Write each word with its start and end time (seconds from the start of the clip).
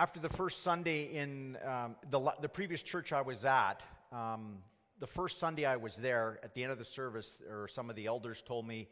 after 0.00 0.18
the 0.18 0.30
first 0.30 0.62
Sunday 0.62 1.12
in 1.12 1.58
um, 1.62 1.94
the, 2.10 2.32
the 2.40 2.48
previous 2.48 2.80
church 2.80 3.12
I 3.12 3.20
was 3.20 3.44
at, 3.44 3.84
um, 4.10 4.60
the 4.98 5.06
first 5.06 5.38
Sunday 5.38 5.66
I 5.66 5.76
was 5.76 5.96
there, 5.96 6.40
at 6.42 6.54
the 6.54 6.62
end 6.62 6.72
of 6.72 6.78
the 6.78 6.86
service, 6.86 7.42
or 7.50 7.68
some 7.68 7.90
of 7.90 7.96
the 7.96 8.06
elders 8.06 8.42
told 8.46 8.66
me, 8.66 8.88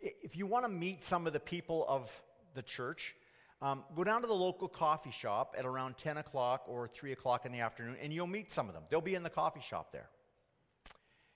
if 0.00 0.34
you 0.34 0.46
want 0.46 0.64
to 0.64 0.70
meet 0.70 1.04
some 1.04 1.26
of 1.26 1.34
the 1.34 1.40
people 1.40 1.84
of 1.86 2.10
the 2.54 2.62
church, 2.62 3.14
um, 3.60 3.84
go 3.94 4.02
down 4.02 4.22
to 4.22 4.26
the 4.26 4.34
local 4.34 4.66
coffee 4.66 5.10
shop 5.10 5.54
at 5.58 5.66
around 5.66 5.98
10 5.98 6.16
o'clock 6.16 6.62
or 6.66 6.88
3 6.88 7.12
o'clock 7.12 7.44
in 7.44 7.52
the 7.52 7.60
afternoon, 7.60 7.96
and 8.00 8.10
you'll 8.10 8.26
meet 8.26 8.50
some 8.50 8.66
of 8.66 8.72
them. 8.72 8.84
They'll 8.88 9.02
be 9.02 9.14
in 9.14 9.22
the 9.22 9.28
coffee 9.28 9.60
shop 9.60 9.92
there. 9.92 10.08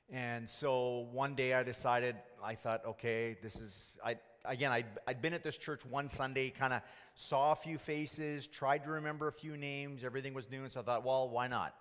And 0.09 0.48
so 0.48 1.09
one 1.12 1.34
day 1.34 1.52
I 1.52 1.62
decided, 1.62 2.16
I 2.43 2.55
thought, 2.55 2.87
okay, 2.87 3.37
this 3.43 3.57
is, 3.57 3.98
I, 4.02 4.16
again, 4.45 4.73
I'd, 4.73 4.87
I'd 5.07 5.23
been 5.23 5.35
at 5.35 5.43
this 5.43 5.59
church 5.59 5.85
one 5.85 6.09
Sunday, 6.09 6.51
kind 6.51 6.73
of 6.73 6.83
saw 7.15 7.53
a 7.53 7.57
few 7.57 7.79
faces, 7.79 8.47
tried 8.47 8.85
to 8.85 8.91
remember 8.91 9.29
a 9.29 9.33
few 9.33 9.57
names, 9.57 10.05
everything 10.05 10.35
was 10.35 10.51
new, 10.51 10.62
and 10.62 10.71
so 10.71 10.81
I 10.81 10.83
thought, 10.83 11.05
well, 11.05 11.29
why 11.29 11.48
not? 11.48 11.75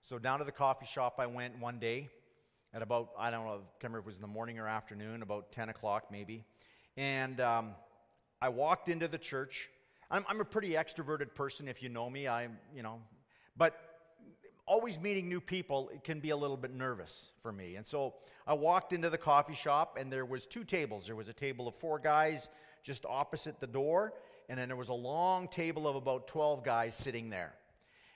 So 0.00 0.18
down 0.18 0.40
to 0.40 0.44
the 0.44 0.52
coffee 0.52 0.86
shop 0.86 1.16
I 1.18 1.26
went 1.26 1.58
one 1.58 1.78
day 1.78 2.10
at 2.74 2.82
about, 2.82 3.10
I 3.18 3.30
don't 3.30 3.44
know, 3.44 3.52
I 3.52 3.56
can't 3.80 3.92
remember 3.92 3.98
if 3.98 4.04
it 4.04 4.06
was 4.06 4.16
in 4.16 4.22
the 4.22 4.28
morning 4.28 4.58
or 4.58 4.66
afternoon, 4.66 5.22
about 5.22 5.52
10 5.52 5.68
o'clock 5.68 6.04
maybe. 6.10 6.44
And 6.96 7.40
um, 7.40 7.74
I 8.40 8.48
walked 8.48 8.88
into 8.88 9.08
the 9.08 9.18
church. 9.18 9.68
I'm, 10.10 10.24
I'm 10.28 10.40
a 10.40 10.44
pretty 10.44 10.70
extroverted 10.70 11.34
person 11.34 11.68
if 11.68 11.82
you 11.82 11.88
know 11.88 12.08
me. 12.10 12.28
I'm, 12.28 12.58
you 12.74 12.82
know, 12.82 13.00
but 13.56 13.91
always 14.72 14.98
meeting 14.98 15.28
new 15.28 15.38
people 15.38 15.90
it 15.92 16.02
can 16.02 16.18
be 16.18 16.30
a 16.30 16.36
little 16.36 16.56
bit 16.56 16.72
nervous 16.72 17.28
for 17.42 17.52
me. 17.52 17.76
And 17.76 17.86
so 17.86 18.14
i 18.46 18.54
walked 18.54 18.94
into 18.94 19.10
the 19.10 19.18
coffee 19.18 19.54
shop 19.54 19.98
and 20.00 20.10
there 20.10 20.24
was 20.24 20.46
two 20.46 20.64
tables. 20.64 21.04
There 21.04 21.14
was 21.14 21.28
a 21.28 21.34
table 21.34 21.68
of 21.68 21.74
four 21.74 21.98
guys 21.98 22.48
just 22.82 23.04
opposite 23.04 23.60
the 23.60 23.66
door 23.66 24.14
and 24.48 24.58
then 24.58 24.68
there 24.68 24.76
was 24.76 24.88
a 24.88 24.94
long 24.94 25.46
table 25.48 25.86
of 25.86 25.94
about 25.94 26.26
12 26.26 26.64
guys 26.64 26.94
sitting 26.94 27.28
there. 27.28 27.52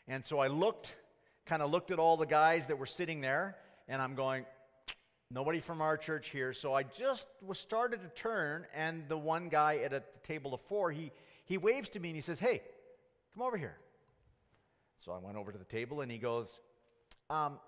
And 0.09 0.25
so 0.25 0.39
i 0.39 0.47
looked 0.47 0.97
kind 1.45 1.61
of 1.61 1.71
looked 1.71 1.91
at 1.91 1.99
all 1.99 2.17
the 2.17 2.25
guys 2.25 2.69
that 2.69 2.79
were 2.79 2.87
sitting 2.87 3.21
there 3.21 3.57
and 3.87 4.01
i'm 4.01 4.15
going 4.15 4.47
nobody 5.31 5.61
from 5.61 5.83
our 5.83 5.99
church 5.99 6.31
here. 6.31 6.55
So 6.55 6.73
i 6.73 6.85
just 6.85 7.29
was 7.43 7.59
started 7.59 8.01
to 8.01 8.09
turn 8.23 8.67
and 8.75 9.07
the 9.09 9.19
one 9.19 9.51
guy 9.51 9.77
at 9.85 9.93
a 9.93 10.03
table 10.23 10.55
of 10.55 10.63
four 10.63 10.91
he 10.91 11.13
he 11.45 11.59
waves 11.59 11.91
to 11.91 12.01
me 12.01 12.09
and 12.09 12.17
he 12.17 12.23
says 12.23 12.41
hey 12.41 12.63
come 13.35 13.43
over 13.43 13.59
here 13.59 13.77
so 14.97 15.13
I 15.13 15.19
went 15.19 15.37
over 15.37 15.53
to 15.53 15.59
the 15.59 15.65
table 15.65 16.01
and 16.01 16.11
he 16.11 16.19
goes, 16.19 16.61
um, 17.31 17.59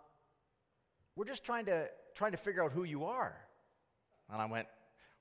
We're 1.16 1.24
just 1.24 1.44
trying 1.44 1.66
to, 1.66 1.88
trying 2.14 2.32
to 2.32 2.38
figure 2.38 2.64
out 2.64 2.72
who 2.72 2.84
you 2.84 3.04
are. 3.04 3.36
And 4.30 4.40
I 4.40 4.46
went, 4.46 4.66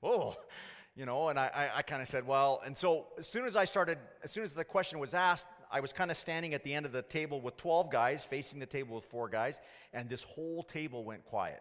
Oh, 0.02 0.36
you 0.96 1.06
know, 1.06 1.28
and 1.28 1.38
I, 1.38 1.50
I, 1.54 1.78
I 1.78 1.82
kind 1.82 2.02
of 2.02 2.08
said, 2.08 2.26
Well, 2.26 2.60
and 2.64 2.76
so 2.76 3.08
as 3.18 3.28
soon 3.28 3.44
as 3.44 3.56
I 3.56 3.64
started, 3.64 3.98
as 4.24 4.30
soon 4.30 4.44
as 4.44 4.52
the 4.52 4.64
question 4.64 4.98
was 4.98 5.14
asked, 5.14 5.46
I 5.70 5.80
was 5.80 5.92
kind 5.92 6.10
of 6.10 6.16
standing 6.16 6.54
at 6.54 6.64
the 6.64 6.72
end 6.72 6.86
of 6.86 6.92
the 6.92 7.02
table 7.02 7.40
with 7.40 7.56
12 7.58 7.90
guys, 7.90 8.24
facing 8.24 8.58
the 8.58 8.66
table 8.66 8.96
with 8.96 9.04
four 9.04 9.28
guys, 9.28 9.60
and 9.92 10.08
this 10.08 10.22
whole 10.22 10.62
table 10.62 11.04
went 11.04 11.24
quiet. 11.26 11.60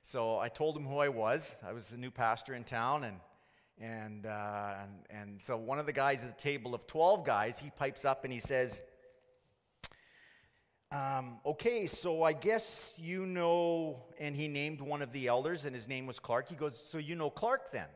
So 0.00 0.38
I 0.38 0.48
told 0.48 0.76
him 0.76 0.86
who 0.86 0.98
I 0.98 1.08
was. 1.08 1.56
I 1.66 1.72
was 1.72 1.88
the 1.88 1.96
new 1.96 2.10
pastor 2.10 2.54
in 2.54 2.64
town, 2.64 3.04
and 3.04 3.16
and, 3.80 4.24
uh, 4.26 4.74
and, 4.82 5.20
and 5.20 5.42
so 5.42 5.56
one 5.56 5.78
of 5.78 5.86
the 5.86 5.92
guys 5.92 6.22
at 6.22 6.36
the 6.36 6.42
table 6.42 6.74
of 6.74 6.86
12 6.86 7.24
guys, 7.24 7.58
he 7.58 7.70
pipes 7.70 8.04
up 8.04 8.24
and 8.24 8.32
he 8.32 8.38
says, 8.38 8.82
um, 10.92 11.38
Okay, 11.44 11.86
so 11.86 12.22
I 12.22 12.32
guess 12.32 13.00
you 13.02 13.26
know, 13.26 14.04
and 14.18 14.36
he 14.36 14.48
named 14.48 14.80
one 14.80 15.02
of 15.02 15.12
the 15.12 15.26
elders, 15.26 15.64
and 15.64 15.74
his 15.74 15.88
name 15.88 16.06
was 16.06 16.18
Clark. 16.18 16.48
He 16.48 16.54
goes, 16.54 16.78
So 16.78 16.98
you 16.98 17.16
know 17.16 17.28
Clark 17.28 17.70
then? 17.72 17.88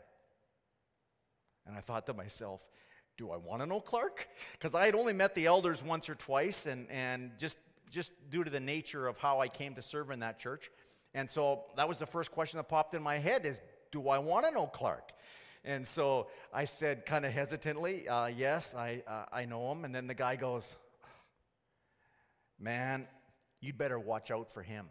And 1.67 1.77
I 1.77 1.81
thought 1.81 2.07
to 2.07 2.15
myself, 2.15 2.69
Do 3.17 3.31
I 3.31 3.37
want 3.37 3.63
to 3.63 3.67
know 3.67 3.81
Clark? 3.81 4.29
Because 4.53 4.75
I 4.75 4.87
had 4.87 4.95
only 4.95 5.13
met 5.13 5.35
the 5.35 5.47
elders 5.47 5.83
once 5.83 6.09
or 6.09 6.15
twice, 6.15 6.67
and, 6.67 6.91
and 6.91 7.31
just, 7.39 7.59
just 7.91 8.13
due 8.29 8.45
to 8.45 8.51
the 8.51 8.61
nature 8.61 9.07
of 9.07 9.17
how 9.17 9.41
I 9.41 9.49
came 9.49 9.77
to 9.77 9.83
serve 9.83 10.11
in 10.11 10.21
that 10.21 10.39
church. 10.39 10.71
And 11.15 11.31
so 11.31 11.65
that 11.77 11.89
was 11.89 11.99
the 11.99 12.07
first 12.07 12.31
question 12.31 12.59
that 12.59 12.69
popped 12.69 12.95
in 12.95 13.03
my 13.03 13.19
head 13.19 13.47
is, 13.47 13.63
Do 13.93 14.09
I 14.09 14.19
want 14.19 14.47
to 14.47 14.53
know 14.53 14.67
Clark? 14.67 15.13
And 15.65 15.87
so 15.87 16.29
I 16.53 16.65
said, 16.65 17.05
kind 17.05 17.27
of 17.27 17.33
hesitantly, 17.33 18.09
uh, 18.09 18.27
Yes, 18.27 18.75
I, 18.75 19.03
uh, 19.07 19.25
I 19.33 19.45
know 19.45 19.71
him. 19.73 19.85
And 19.85 19.95
then 19.95 20.07
the 20.07 20.15
guy 20.15 20.37
goes, 20.37 20.77
Man, 22.59 23.07
you'd 23.61 23.79
better 23.79 23.99
watch 23.99 24.31
out 24.31 24.51
for 24.51 24.63
him. 24.63 24.87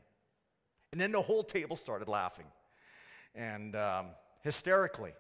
And 0.92 1.00
then 1.00 1.12
the 1.12 1.22
whole 1.22 1.44
table 1.44 1.76
started 1.76 2.08
laughing 2.08 2.48
and 3.36 3.76
um, 3.76 4.08
hysterically. 4.42 5.14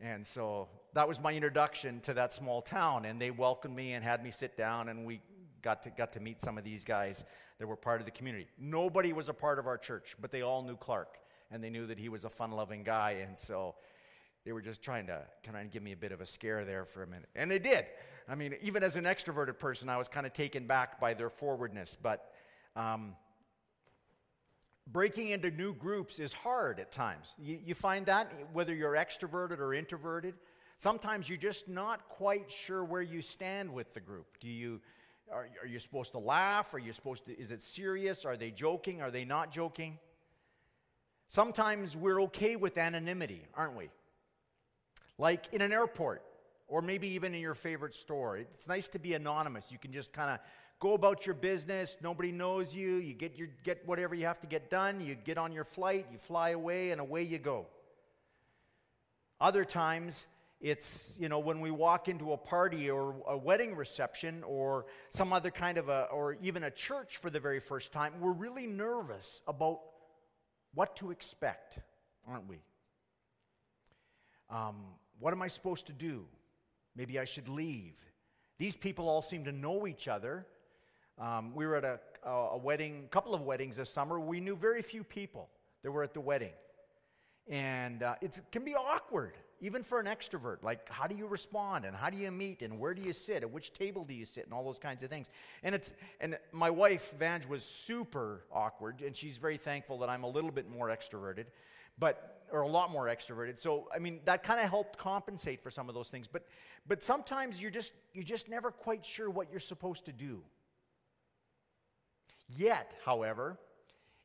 And 0.00 0.26
so 0.26 0.68
that 0.92 1.08
was 1.08 1.20
my 1.20 1.32
introduction 1.32 2.00
to 2.00 2.14
that 2.14 2.32
small 2.32 2.60
town. 2.60 3.04
And 3.04 3.20
they 3.20 3.30
welcomed 3.30 3.74
me 3.74 3.92
and 3.92 4.04
had 4.04 4.22
me 4.22 4.30
sit 4.30 4.56
down, 4.56 4.88
and 4.88 5.06
we 5.06 5.20
got 5.62 5.82
to, 5.84 5.90
got 5.90 6.12
to 6.12 6.20
meet 6.20 6.40
some 6.40 6.58
of 6.58 6.64
these 6.64 6.84
guys 6.84 7.24
that 7.58 7.66
were 7.66 7.76
part 7.76 8.00
of 8.00 8.04
the 8.04 8.10
community. 8.10 8.48
Nobody 8.58 9.12
was 9.12 9.28
a 9.28 9.34
part 9.34 9.58
of 9.58 9.66
our 9.66 9.78
church, 9.78 10.14
but 10.20 10.30
they 10.30 10.42
all 10.42 10.62
knew 10.62 10.76
Clark, 10.76 11.16
and 11.50 11.62
they 11.62 11.70
knew 11.70 11.86
that 11.86 11.98
he 11.98 12.08
was 12.08 12.24
a 12.24 12.30
fun 12.30 12.50
loving 12.50 12.82
guy. 12.82 13.12
And 13.26 13.38
so 13.38 13.76
they 14.44 14.52
were 14.52 14.60
just 14.60 14.82
trying 14.82 15.06
to 15.06 15.22
kind 15.42 15.56
of 15.56 15.72
give 15.72 15.82
me 15.82 15.92
a 15.92 15.96
bit 15.96 16.12
of 16.12 16.20
a 16.20 16.26
scare 16.26 16.64
there 16.64 16.84
for 16.84 17.02
a 17.02 17.06
minute. 17.06 17.28
And 17.34 17.50
they 17.50 17.58
did. 17.58 17.86
I 18.28 18.34
mean, 18.34 18.54
even 18.62 18.82
as 18.82 18.96
an 18.96 19.04
extroverted 19.04 19.58
person, 19.58 19.88
I 19.88 19.96
was 19.96 20.08
kind 20.08 20.26
of 20.26 20.32
taken 20.32 20.66
back 20.66 21.00
by 21.00 21.14
their 21.14 21.30
forwardness. 21.30 21.96
But 22.00 22.30
um, 22.76 23.14
breaking 24.86 25.30
into 25.30 25.50
new 25.50 25.74
groups 25.74 26.18
is 26.18 26.32
hard 26.32 26.78
at 26.78 26.92
times. 26.92 27.34
You, 27.38 27.58
you 27.64 27.74
find 27.74 28.06
that 28.06 28.32
whether 28.52 28.74
you're 28.74 28.94
extroverted 28.94 29.60
or 29.60 29.72
introverted. 29.72 30.34
Sometimes 30.76 31.28
you're 31.28 31.38
just 31.38 31.68
not 31.68 32.08
quite 32.08 32.50
sure 32.50 32.84
where 32.84 33.02
you 33.02 33.22
stand 33.22 33.72
with 33.72 33.94
the 33.94 34.00
group. 34.00 34.26
Do 34.40 34.48
you, 34.48 34.80
are, 35.32 35.48
are 35.62 35.66
you 35.66 35.78
supposed 35.78 36.12
to 36.12 36.18
laugh? 36.18 36.74
Are 36.74 36.78
you 36.78 36.92
supposed 36.92 37.26
to, 37.26 37.38
is 37.38 37.50
it 37.50 37.62
serious? 37.62 38.24
Are 38.24 38.36
they 38.36 38.50
joking? 38.50 39.00
Are 39.00 39.10
they 39.10 39.24
not 39.24 39.52
joking? 39.52 39.98
Sometimes 41.28 41.96
we're 41.96 42.22
okay 42.22 42.56
with 42.56 42.76
anonymity, 42.76 43.46
aren't 43.54 43.76
we? 43.76 43.88
Like 45.18 45.46
in 45.52 45.60
an 45.60 45.72
airport, 45.72 46.22
or 46.66 46.82
maybe 46.82 47.08
even 47.08 47.34
in 47.34 47.40
your 47.40 47.54
favorite 47.54 47.94
store. 47.94 48.36
It's 48.36 48.66
nice 48.66 48.88
to 48.88 48.98
be 48.98 49.14
anonymous. 49.14 49.70
You 49.70 49.78
can 49.78 49.92
just 49.92 50.12
kind 50.12 50.30
of 50.30 50.38
go 50.80 50.94
about 50.94 51.26
your 51.26 51.34
business. 51.34 51.96
Nobody 52.02 52.32
knows 52.32 52.74
you. 52.74 52.96
You 52.96 53.14
get, 53.14 53.36
your, 53.36 53.48
get 53.62 53.86
whatever 53.86 54.14
you 54.14 54.26
have 54.26 54.40
to 54.40 54.46
get 54.46 54.70
done. 54.70 55.00
You 55.00 55.14
get 55.14 55.38
on 55.38 55.52
your 55.52 55.64
flight, 55.64 56.06
you 56.10 56.18
fly 56.18 56.50
away, 56.50 56.90
and 56.90 57.00
away 57.00 57.22
you 57.22 57.38
go. 57.38 57.66
Other 59.40 59.64
times, 59.64 60.26
it's, 60.60 61.18
you 61.20 61.28
know, 61.28 61.38
when 61.38 61.60
we 61.60 61.70
walk 61.70 62.08
into 62.08 62.32
a 62.32 62.36
party 62.36 62.90
or 62.90 63.14
a 63.28 63.36
wedding 63.36 63.76
reception 63.76 64.42
or 64.44 64.86
some 65.10 65.32
other 65.32 65.50
kind 65.50 65.76
of 65.76 65.88
a, 65.90 66.04
or 66.12 66.38
even 66.40 66.64
a 66.64 66.70
church 66.70 67.18
for 67.18 67.28
the 67.28 67.40
very 67.40 67.60
first 67.60 67.92
time, 67.92 68.14
we're 68.20 68.32
really 68.32 68.66
nervous 68.66 69.42
about 69.46 69.80
what 70.72 70.96
to 70.96 71.10
expect, 71.10 71.78
aren't 72.26 72.48
we? 72.48 72.60
Um, 74.48 74.76
what 75.18 75.32
am 75.32 75.42
I 75.42 75.48
supposed 75.48 75.86
to 75.86 75.92
do? 75.92 76.26
Maybe 76.96 77.18
I 77.18 77.24
should 77.24 77.48
leave. 77.48 77.94
These 78.58 78.76
people 78.76 79.08
all 79.08 79.22
seem 79.22 79.44
to 79.44 79.52
know 79.52 79.86
each 79.86 80.08
other. 80.08 80.46
Um, 81.18 81.54
we 81.54 81.66
were 81.66 81.76
at 81.76 81.84
a, 81.84 82.00
a 82.28 82.58
wedding, 82.58 83.04
a 83.06 83.08
couple 83.08 83.34
of 83.34 83.42
weddings 83.42 83.76
this 83.76 83.90
summer. 83.90 84.18
We 84.18 84.40
knew 84.40 84.56
very 84.56 84.82
few 84.82 85.04
people 85.04 85.48
that 85.82 85.90
were 85.90 86.02
at 86.02 86.14
the 86.14 86.20
wedding. 86.20 86.52
And 87.48 88.02
uh, 88.02 88.14
it 88.22 88.40
can 88.50 88.64
be 88.64 88.74
awkward, 88.74 89.34
even 89.60 89.82
for 89.82 90.00
an 90.00 90.06
extrovert. 90.06 90.62
Like, 90.62 90.88
how 90.88 91.06
do 91.06 91.14
you 91.14 91.26
respond? 91.26 91.84
And 91.84 91.94
how 91.94 92.10
do 92.10 92.16
you 92.16 92.30
meet? 92.30 92.62
And 92.62 92.78
where 92.78 92.94
do 92.94 93.02
you 93.02 93.12
sit? 93.12 93.42
At 93.42 93.50
which 93.50 93.72
table 93.72 94.04
do 94.04 94.14
you 94.14 94.24
sit? 94.24 94.44
And 94.44 94.54
all 94.54 94.64
those 94.64 94.78
kinds 94.78 95.02
of 95.02 95.10
things. 95.10 95.28
And, 95.62 95.74
it's, 95.74 95.92
and 96.20 96.38
my 96.52 96.70
wife, 96.70 97.12
Vange, 97.18 97.46
was 97.46 97.64
super 97.64 98.44
awkward. 98.50 99.02
And 99.02 99.14
she's 99.14 99.36
very 99.36 99.58
thankful 99.58 99.98
that 99.98 100.08
I'm 100.08 100.24
a 100.24 100.28
little 100.28 100.50
bit 100.50 100.70
more 100.70 100.88
extroverted. 100.88 101.46
But 101.98 102.33
or 102.50 102.62
a 102.62 102.68
lot 102.68 102.90
more 102.90 103.06
extroverted. 103.06 103.58
So 103.58 103.88
I 103.94 103.98
mean 103.98 104.20
that 104.24 104.42
kind 104.42 104.60
of 104.60 104.68
helped 104.68 104.98
compensate 104.98 105.62
for 105.62 105.70
some 105.70 105.88
of 105.88 105.94
those 105.94 106.08
things. 106.08 106.26
But 106.26 106.46
but 106.86 107.02
sometimes 107.02 107.60
you're 107.60 107.70
just 107.70 107.94
you're 108.12 108.24
just 108.24 108.48
never 108.48 108.70
quite 108.70 109.04
sure 109.04 109.30
what 109.30 109.50
you're 109.50 109.60
supposed 109.60 110.06
to 110.06 110.12
do. 110.12 110.42
Yet, 112.48 112.94
however, 113.04 113.58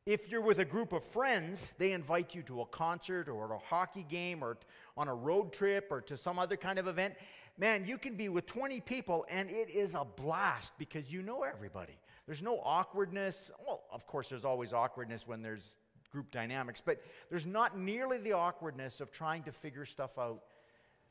if 0.06 0.30
you're 0.32 0.42
with 0.42 0.60
a 0.60 0.66
group 0.66 0.92
of 0.94 1.04
friends, 1.04 1.74
they 1.78 1.92
invite 1.92 2.34
you 2.34 2.42
to 2.44 2.62
a 2.62 2.66
concert 2.66 3.30
or 3.30 3.54
a 3.54 3.60
hockey 3.60 4.06
game 4.08 4.44
or 4.44 4.58
on 4.98 5.08
a 5.08 5.14
road 5.14 5.54
trip 5.54 5.88
or 5.92 6.02
to 6.02 6.18
some 6.18 6.40
other 6.40 6.58
kind 6.58 6.80
of 6.80 6.88
event. 6.88 7.14
Man, 7.58 7.86
you 7.86 7.98
can 7.98 8.16
be 8.16 8.30
with 8.30 8.46
20 8.46 8.80
people 8.82 9.26
and 9.30 9.50
it 9.50 9.70
is 9.70 9.96
a 9.96 10.06
blast 10.06 10.74
because 10.78 11.12
you 11.12 11.22
know 11.22 11.44
everybody. 11.44 12.00
There's 12.26 12.42
no 12.42 12.60
awkwardness. 12.60 13.52
Well, 13.66 13.84
of 13.92 14.06
course, 14.06 14.30
there's 14.30 14.46
always 14.46 14.72
awkwardness 14.74 15.28
when 15.28 15.42
there's 15.42 15.78
group 16.12 16.32
dynamics, 16.32 16.82
but 16.84 17.02
there's 17.30 17.46
not 17.46 17.78
nearly 17.78 18.18
the 18.18 18.34
awkwardness 18.34 19.02
of 19.02 19.12
trying 19.12 19.44
to 19.44 19.52
figure 19.52 19.86
stuff 19.86 20.18
out 20.18 20.42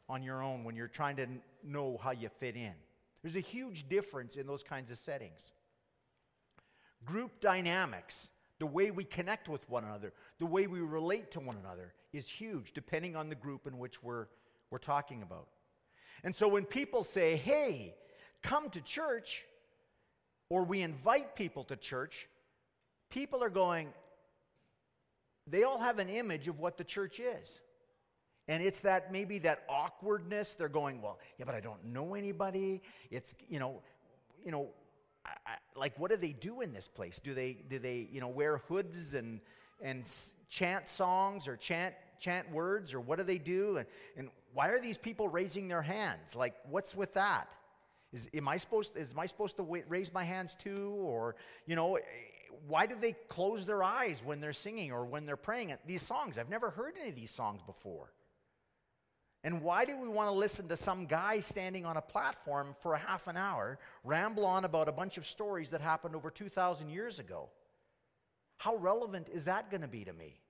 on 0.09 0.23
your 0.23 0.43
own 0.43 0.65
when 0.65 0.75
you're 0.75 0.89
trying 0.89 1.17
to 1.17 1.27
know 1.63 1.99
how 2.03 2.11
you 2.11 2.29
fit 2.29 2.57
in. 2.57 2.73
There's 3.23 3.37
a 3.37 3.41
huge 3.41 3.89
difference 3.89 4.37
in 4.37 4.47
those 4.47 4.63
kinds 4.63 4.91
of 4.91 4.97
settings. 4.97 5.53
Group 7.05 7.41
dynamics, 7.41 8.31
the 8.59 8.67
way 8.67 8.91
we 8.91 9.05
connect 9.05 9.49
with 9.49 9.69
one 9.69 9.85
another, 9.85 10.13
the 10.39 10.47
way 10.47 10.67
we 10.67 10.81
relate 10.81 11.31
to 11.33 11.41
one 11.41 11.57
another, 11.57 11.93
is 12.13 12.29
huge 12.29 12.73
depending 12.73 13.17
on 13.17 13.29
the 13.29 13.35
group 13.35 13.67
in 13.67 13.79
which 13.79 14.03
we're, 14.03 14.27
we're 14.71 14.79
talking 14.79 15.23
about. 15.23 15.49
And 16.25 16.35
so 16.35 16.49
when 16.49 16.65
people 16.65 17.05
say, 17.05 17.37
hey, 17.37 17.95
come 18.43 18.71
to 18.71 18.81
church 18.81 19.45
or 20.49 20.65
we 20.65 20.81
invite 20.83 21.37
people 21.37 21.65
to 21.65 21.77
church, 21.77 22.29
people 23.11 23.45
are 23.45 23.51
going, 23.51 23.89
they 25.51 25.65
all 25.65 25.79
have 25.79 25.99
an 25.99 26.09
image 26.09 26.49
of 26.49 26.59
what 26.59 26.77
the 26.77 26.85
church 26.85 27.21
is. 27.21 27.63
And 28.49 28.63
it's 28.63 28.81
that 28.81 29.13
maybe 29.13 29.39
that 29.41 29.65
awkwardness. 29.69 30.55
They're 30.55 30.69
going, 30.69 31.03
well, 31.03 31.19
yeah, 31.39 31.45
but 31.45 31.55
I 31.55 31.61
don't 31.61 31.85
know 31.85 32.15
anybody. 32.15 32.83
It's, 33.11 33.35
you 33.49 33.59
know, 33.59 33.83
you 34.45 34.51
know, 34.51 34.69
I, 35.25 35.31
I, 35.47 35.79
like 35.79 35.99
what 35.99 36.11
do 36.11 36.17
they 36.17 36.33
do 36.33 36.63
in 36.63 36.73
this 36.73 36.89
place? 36.89 37.21
Do 37.21 37.35
they, 37.35 37.59
do 37.69 37.79
they, 37.79 38.09
you 38.11 38.21
know, 38.21 38.29
wear 38.29 38.59
hoods 38.69 39.15
and, 39.15 39.41
and 39.83 40.05
chant 40.49 40.89
songs 40.89 41.47
or 41.47 41.57
chant, 41.57 41.95
chant 42.19 42.51
words 42.51 42.95
or 42.95 43.01
what 43.01 43.19
do 43.19 43.25
they 43.25 43.39
do? 43.39 43.77
And, 43.77 43.87
and 44.17 44.31
why 44.55 44.69
are 44.69 44.81
these 44.81 44.97
people 44.97 45.29
raising 45.29 45.69
their 45.69 45.83
hands? 45.83 46.35
Like, 46.35 46.55
what's 46.71 46.95
with 46.95 47.15
that? 47.15 47.49
Is, 48.13 48.29
am 48.33 48.49
I 48.49 48.57
supposed, 48.57 48.97
is 48.97 49.13
am 49.13 49.21
I 49.21 49.27
supposed 49.27 49.57
to 49.57 49.63
raise 49.63 50.13
my 50.13 50.25
hands 50.25 50.55
too? 50.55 50.95
Or, 50.99 51.37
you 51.67 51.77
know, 51.77 51.97
eh, 51.97 52.01
why 52.67 52.87
do 52.87 52.95
they 52.99 53.13
close 53.29 53.67
their 53.67 53.83
eyes 53.83 54.23
when 54.25 54.41
they're 54.41 54.53
singing 54.53 54.93
or 54.93 55.05
when 55.05 55.27
they're 55.27 55.37
praying 55.37 55.75
these 55.87 56.03
songs? 56.03 56.39
I've 56.39 56.49
never 56.49 56.71
heard 56.71 56.95
any 56.99 57.11
of 57.11 57.17
these 57.17 57.31
songs 57.31 57.61
before. 57.63 58.13
And 59.45 59.63
why 59.63 59.85
do 59.85 59.97
we 59.97 60.09
want 60.09 60.29
to 60.29 60.33
listen 60.33 60.69
to 60.69 60.77
some 60.77 61.07
guy 61.07 61.41
standing 61.41 61.87
on 61.87 61.97
a 61.97 62.03
platform 62.03 62.75
for 62.81 62.95
a 62.95 62.99
half 62.99 63.29
an 63.29 63.37
hour 63.37 63.79
ramble 64.03 64.45
on 64.45 64.65
about 64.65 64.89
a 64.89 64.93
bunch 64.93 65.17
of 65.17 65.27
stories 65.27 65.71
that 65.71 65.81
happened 65.81 66.17
over 66.17 66.31
2,000 66.31 66.89
years 66.89 67.19
ago? 67.19 67.51
How 68.57 68.77
relevant 68.77 69.29
is 69.33 69.45
that 69.45 69.71
going 69.71 69.83
to 69.83 69.89
be 69.89 70.05
to 70.05 70.13
me? 70.13 70.41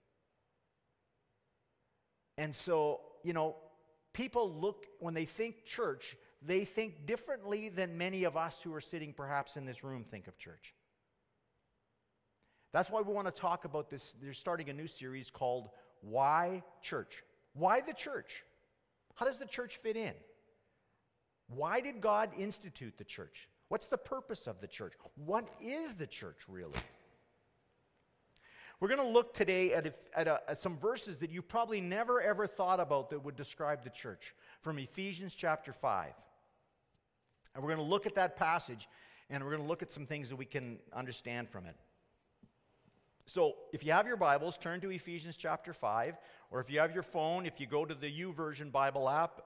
And 2.39 2.57
so, 2.57 3.01
you 3.23 3.35
know, 3.35 3.57
people 4.15 4.51
look, 4.51 4.87
when 5.01 5.13
they 5.13 5.27
think 5.27 5.67
church, 5.67 6.17
they 6.40 6.64
think 6.64 7.06
differently 7.06 7.69
than 7.69 7.99
many 7.99 8.25
of 8.25 8.37
us 8.37 8.61
who 8.62 8.75
are 8.75 8.81
sitting 8.81 9.12
perhaps 9.12 9.56
in 9.56 9.64
this 9.64 9.82
room 9.82 10.05
think 10.05 10.29
of 10.29 10.38
church. 10.38 10.75
That's 12.73 12.90
why 12.90 13.00
we 13.00 13.12
want 13.12 13.26
to 13.26 13.40
talk 13.40 13.64
about 13.64 13.90
this. 13.90 14.14
They're 14.20 14.35
starting 14.35 14.69
a 14.69 14.73
new 14.73 14.87
series 14.87 15.31
called 15.31 15.70
Why 16.00 16.62
Church? 16.82 17.25
Why 17.55 17.81
the 17.81 17.94
church? 17.94 18.44
How 19.14 19.26
does 19.26 19.38
the 19.38 19.46
church 19.46 19.76
fit 19.76 19.96
in? 19.96 20.14
Why 21.49 21.81
did 21.81 22.00
God 22.00 22.31
institute 22.38 22.99
the 22.99 23.05
church? 23.05 23.49
What's 23.69 23.88
the 23.88 23.99
purpose 23.99 24.46
of 24.46 24.61
the 24.61 24.69
church? 24.69 24.93
What 25.17 25.49
is 25.62 25.94
the 25.94 26.06
church 26.06 26.38
really? 26.46 26.79
We're 28.81 28.88
going 28.88 29.00
to 29.00 29.08
look 29.08 29.35
today 29.35 29.73
at, 29.75 29.93
at, 30.14 30.29
a, 30.29 30.40
at, 30.49 30.58
some 30.58 30.79
verses 30.79 31.19
that 31.19 31.31
you 31.31 31.43
probably 31.43 31.81
never 31.81 32.20
ever 32.23 32.46
thought 32.46 32.79
about 32.79 33.11
that 33.11 33.25
would 33.25 33.35
describe 33.35 33.82
the 33.82 33.90
church 33.90 34.35
from 34.61 34.79
Ephesians 34.79 35.35
chapter 35.35 35.73
5. 35.73 36.12
And 37.59 37.65
we're 37.65 37.75
going 37.75 37.85
to 37.85 37.91
look 37.91 38.07
at 38.07 38.15
that 38.15 38.37
passage 38.37 38.89
and 39.29 39.43
we're 39.43 39.51
going 39.51 39.63
to 39.65 39.69
look 39.69 39.83
at 39.83 39.91
some 39.91 40.07
things 40.07 40.29
that 40.29 40.37
we 40.37 40.45
can 40.45 40.79
understand 40.93 41.51
from 41.51 41.67
it. 41.67 41.75
So, 43.27 43.57
if 43.73 43.85
you 43.85 43.91
have 43.91 44.07
your 44.07 44.17
Bibles, 44.17 44.57
turn 44.57 44.81
to 44.83 44.91
Ephesians 44.91 45.37
chapter 45.37 45.73
5, 45.73 46.17
or 46.53 46.61
if 46.61 46.71
you 46.71 46.79
have 46.79 46.95
your 46.95 47.03
phone, 47.03 47.47
if 47.47 47.59
you 47.59 47.67
go 47.67 47.85
to 47.85 47.97
the 47.97 48.07
YouVersion 48.07 48.71
Bible 48.71 49.09
app, 49.09 49.43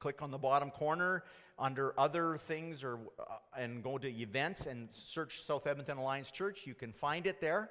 click 0.00 0.20
on 0.20 0.30
the 0.30 0.36
bottom 0.36 0.70
corner 0.70 1.24
under 1.58 1.98
other 1.98 2.36
things 2.36 2.84
or 2.84 2.98
uh, 3.18 3.36
and 3.56 3.82
go 3.82 3.96
to 3.96 4.06
events 4.06 4.66
and 4.66 4.90
search 4.92 5.40
South 5.40 5.66
Edmonton 5.66 5.96
Alliance 5.96 6.30
Church, 6.30 6.66
you 6.66 6.74
can 6.74 6.92
find 6.92 7.26
it 7.26 7.40
there. 7.40 7.70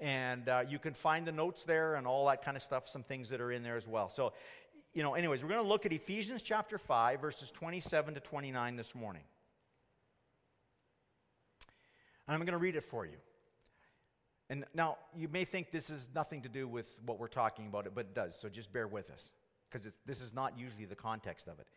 And 0.00 0.48
uh, 0.48 0.62
you 0.66 0.78
can 0.78 0.94
find 0.94 1.26
the 1.26 1.32
notes 1.32 1.64
there 1.64 1.96
and 1.96 2.06
all 2.06 2.28
that 2.28 2.42
kind 2.42 2.56
of 2.56 2.62
stuff, 2.62 2.88
some 2.88 3.02
things 3.02 3.28
that 3.28 3.42
are 3.42 3.52
in 3.52 3.62
there 3.62 3.76
as 3.76 3.86
well. 3.86 4.08
So, 4.08 4.32
you 4.98 5.04
know, 5.04 5.14
anyways, 5.14 5.44
we're 5.44 5.50
going 5.50 5.62
to 5.62 5.68
look 5.68 5.86
at 5.86 5.92
Ephesians 5.92 6.42
chapter 6.42 6.76
5, 6.76 7.20
verses 7.20 7.52
27 7.52 8.14
to 8.14 8.20
29 8.20 8.74
this 8.74 8.96
morning. 8.96 9.22
And 12.26 12.34
I'm 12.34 12.40
going 12.40 12.50
to 12.50 12.58
read 12.58 12.74
it 12.74 12.82
for 12.82 13.06
you. 13.06 13.18
And 14.50 14.64
now, 14.74 14.96
you 15.16 15.28
may 15.28 15.44
think 15.44 15.70
this 15.70 15.88
is 15.88 16.08
nothing 16.16 16.42
to 16.42 16.48
do 16.48 16.66
with 16.66 16.98
what 17.06 17.20
we're 17.20 17.28
talking 17.28 17.68
about, 17.68 17.86
but 17.94 18.06
it 18.06 18.14
does, 18.16 18.36
so 18.36 18.48
just 18.48 18.72
bear 18.72 18.88
with 18.88 19.08
us, 19.10 19.34
because 19.70 19.86
this 20.04 20.20
is 20.20 20.34
not 20.34 20.58
usually 20.58 20.84
the 20.84 20.96
context 20.96 21.46
of 21.46 21.60
it. 21.60 21.68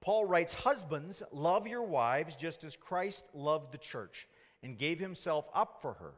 Paul 0.00 0.24
writes 0.24 0.54
Husbands, 0.54 1.24
love 1.32 1.66
your 1.66 1.82
wives 1.82 2.36
just 2.36 2.62
as 2.62 2.76
Christ 2.76 3.24
loved 3.34 3.72
the 3.72 3.78
church 3.78 4.28
and 4.62 4.78
gave 4.78 5.00
himself 5.00 5.48
up 5.52 5.82
for 5.82 5.94
her 5.94 6.12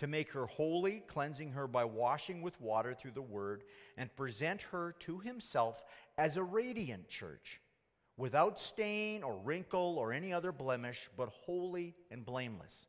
to 0.00 0.06
make 0.06 0.32
her 0.32 0.46
holy, 0.46 1.02
cleansing 1.06 1.52
her 1.52 1.66
by 1.66 1.84
washing 1.84 2.40
with 2.40 2.58
water 2.58 2.94
through 2.94 3.10
the 3.10 3.20
word, 3.20 3.64
and 3.98 4.16
present 4.16 4.62
her 4.62 4.94
to 4.98 5.18
himself 5.18 5.84
as 6.16 6.38
a 6.38 6.42
radiant 6.42 7.06
church, 7.06 7.60
without 8.16 8.58
stain 8.58 9.22
or 9.22 9.36
wrinkle 9.44 9.96
or 9.98 10.10
any 10.10 10.32
other 10.32 10.52
blemish, 10.52 11.10
but 11.18 11.28
holy 11.28 11.94
and 12.10 12.24
blameless. 12.24 12.86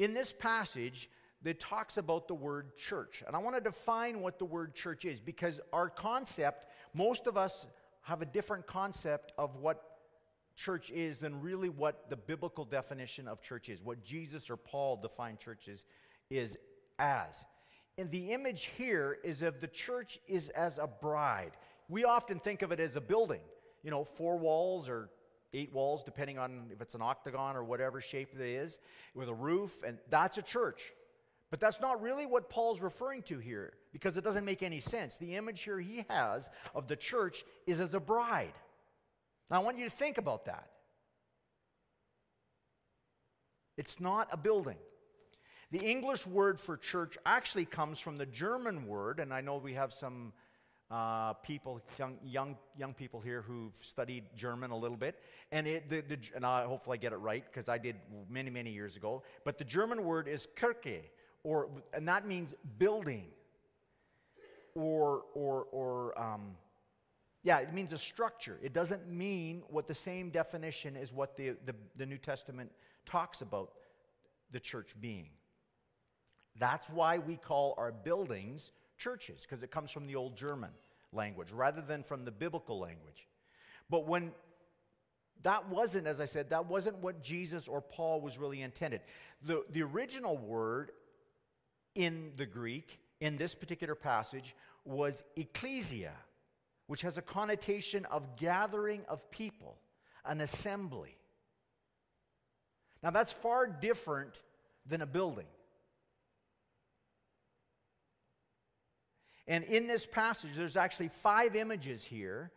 In 0.00 0.12
this 0.12 0.32
passage, 0.32 1.08
that 1.42 1.60
talks 1.60 1.98
about 1.98 2.26
the 2.26 2.34
word 2.34 2.76
church. 2.76 3.22
And 3.24 3.36
I 3.36 3.38
want 3.38 3.54
to 3.54 3.62
define 3.62 4.20
what 4.20 4.40
the 4.40 4.44
word 4.44 4.74
church 4.74 5.04
is 5.04 5.20
because 5.20 5.60
our 5.72 5.88
concept, 5.88 6.66
most 6.92 7.28
of 7.28 7.36
us 7.36 7.68
have 8.02 8.22
a 8.22 8.26
different 8.26 8.66
concept 8.66 9.30
of 9.38 9.54
what 9.54 9.85
church 10.56 10.90
is 10.90 11.20
than 11.20 11.40
really 11.40 11.68
what 11.68 12.10
the 12.10 12.16
biblical 12.16 12.64
definition 12.64 13.28
of 13.28 13.42
church 13.42 13.68
is, 13.68 13.82
what 13.82 14.02
Jesus 14.04 14.50
or 14.50 14.56
Paul 14.56 14.96
defined 14.96 15.38
churches 15.38 15.84
is 16.30 16.56
as. 16.98 17.44
And 17.98 18.10
the 18.10 18.32
image 18.32 18.66
here 18.76 19.18
is 19.22 19.42
of 19.42 19.60
the 19.60 19.68
church 19.68 20.18
is 20.26 20.48
as 20.50 20.78
a 20.78 20.86
bride. 20.86 21.52
We 21.88 22.04
often 22.04 22.40
think 22.40 22.62
of 22.62 22.72
it 22.72 22.80
as 22.80 22.96
a 22.96 23.00
building, 23.00 23.40
you 23.82 23.90
know, 23.90 24.04
four 24.04 24.38
walls 24.38 24.88
or 24.88 25.10
eight 25.54 25.72
walls, 25.72 26.04
depending 26.04 26.38
on 26.38 26.66
if 26.72 26.80
it's 26.80 26.94
an 26.94 27.02
octagon 27.02 27.56
or 27.56 27.64
whatever 27.64 28.00
shape 28.00 28.30
it 28.34 28.42
is, 28.42 28.78
with 29.14 29.28
a 29.28 29.34
roof, 29.34 29.82
and 29.86 29.98
that's 30.10 30.36
a 30.36 30.42
church. 30.42 30.82
But 31.50 31.60
that's 31.60 31.80
not 31.80 32.02
really 32.02 32.26
what 32.26 32.50
Paul's 32.50 32.80
referring 32.80 33.22
to 33.24 33.38
here 33.38 33.74
because 33.92 34.16
it 34.16 34.24
doesn't 34.24 34.44
make 34.44 34.62
any 34.62 34.80
sense. 34.80 35.16
The 35.16 35.36
image 35.36 35.62
here 35.62 35.78
he 35.78 36.04
has 36.10 36.50
of 36.74 36.88
the 36.88 36.96
church 36.96 37.44
is 37.66 37.80
as 37.80 37.94
a 37.94 38.00
bride. 38.00 38.52
Now, 39.50 39.60
I 39.60 39.64
want 39.64 39.78
you 39.78 39.84
to 39.84 39.90
think 39.90 40.18
about 40.18 40.46
that. 40.46 40.70
It's 43.76 44.00
not 44.00 44.28
a 44.32 44.36
building. 44.36 44.78
The 45.70 45.78
English 45.80 46.26
word 46.26 46.58
for 46.58 46.76
church 46.76 47.18
actually 47.26 47.64
comes 47.64 47.98
from 47.98 48.16
the 48.16 48.26
German 48.26 48.86
word, 48.86 49.20
and 49.20 49.34
I 49.34 49.40
know 49.40 49.56
we 49.56 49.74
have 49.74 49.92
some 49.92 50.32
uh, 50.90 51.32
people, 51.34 51.80
young, 51.98 52.16
young, 52.24 52.56
young 52.78 52.94
people 52.94 53.20
here 53.20 53.42
who've 53.42 53.74
studied 53.74 54.24
German 54.36 54.70
a 54.70 54.76
little 54.76 54.96
bit, 54.96 55.18
and, 55.50 55.66
it, 55.66 55.90
the, 55.90 56.00
the, 56.02 56.18
and 56.34 56.46
I, 56.46 56.64
hopefully 56.64 56.98
I 56.98 57.00
get 57.00 57.12
it 57.12 57.16
right 57.16 57.44
because 57.44 57.68
I 57.68 57.78
did 57.78 57.96
many, 58.30 58.50
many 58.50 58.70
years 58.70 58.96
ago. 58.96 59.22
But 59.44 59.58
the 59.58 59.64
German 59.64 60.04
word 60.04 60.28
is 60.28 60.46
Kirche, 60.56 61.02
or, 61.42 61.68
and 61.92 62.08
that 62.08 62.26
means 62.26 62.54
building, 62.78 63.26
or, 64.74 65.22
or, 65.34 65.66
or 65.72 66.20
um, 66.20 66.56
yeah, 67.46 67.60
it 67.60 67.72
means 67.72 67.92
a 67.92 67.98
structure. 67.98 68.58
It 68.60 68.72
doesn't 68.72 69.08
mean 69.08 69.62
what 69.68 69.86
the 69.86 69.94
same 69.94 70.30
definition 70.30 70.96
is 70.96 71.12
what 71.12 71.36
the, 71.36 71.50
the, 71.64 71.76
the 71.96 72.04
New 72.04 72.18
Testament 72.18 72.72
talks 73.04 73.40
about 73.40 73.70
the 74.50 74.58
church 74.58 74.96
being. 75.00 75.28
That's 76.58 76.90
why 76.90 77.18
we 77.18 77.36
call 77.36 77.76
our 77.78 77.92
buildings 77.92 78.72
churches, 78.98 79.42
because 79.42 79.62
it 79.62 79.70
comes 79.70 79.92
from 79.92 80.08
the 80.08 80.16
old 80.16 80.36
German 80.36 80.70
language 81.12 81.52
rather 81.52 81.80
than 81.80 82.02
from 82.02 82.24
the 82.24 82.32
biblical 82.32 82.80
language. 82.80 83.28
But 83.88 84.08
when 84.08 84.32
that 85.44 85.68
wasn't, 85.68 86.08
as 86.08 86.20
I 86.20 86.24
said, 86.24 86.50
that 86.50 86.66
wasn't 86.66 86.96
what 86.96 87.22
Jesus 87.22 87.68
or 87.68 87.80
Paul 87.80 88.20
was 88.22 88.38
really 88.38 88.60
intended. 88.60 89.02
The, 89.44 89.64
the 89.70 89.82
original 89.82 90.36
word 90.36 90.90
in 91.94 92.32
the 92.36 92.46
Greek, 92.46 92.98
in 93.20 93.36
this 93.36 93.54
particular 93.54 93.94
passage, 93.94 94.56
was 94.84 95.22
ecclesia, 95.36 96.14
which 96.86 97.02
has 97.02 97.18
a 97.18 97.22
connotation 97.22 98.04
of 98.06 98.36
gathering 98.36 99.04
of 99.08 99.30
people, 99.30 99.76
an 100.24 100.40
assembly. 100.40 101.16
Now, 103.02 103.10
that's 103.10 103.32
far 103.32 103.66
different 103.66 104.42
than 104.86 105.02
a 105.02 105.06
building. 105.06 105.46
And 109.48 109.64
in 109.64 109.86
this 109.86 110.06
passage, 110.06 110.50
there's 110.56 110.76
actually 110.76 111.08
five 111.08 111.54
images 111.54 112.04
here, 112.04 112.50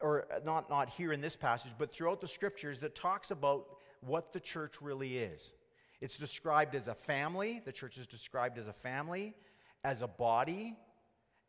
or 0.00 0.26
not, 0.44 0.70
not 0.70 0.88
here 0.88 1.12
in 1.12 1.20
this 1.20 1.34
passage, 1.34 1.72
but 1.76 1.92
throughout 1.92 2.20
the 2.20 2.28
scriptures 2.28 2.80
that 2.80 2.94
talks 2.94 3.30
about 3.30 3.66
what 4.00 4.32
the 4.32 4.40
church 4.40 4.80
really 4.80 5.18
is. 5.18 5.52
It's 6.00 6.16
described 6.16 6.76
as 6.76 6.86
a 6.86 6.94
family, 6.94 7.60
the 7.64 7.72
church 7.72 7.98
is 7.98 8.06
described 8.06 8.56
as 8.58 8.68
a 8.68 8.72
family, 8.72 9.34
as 9.82 10.02
a 10.02 10.06
body, 10.06 10.76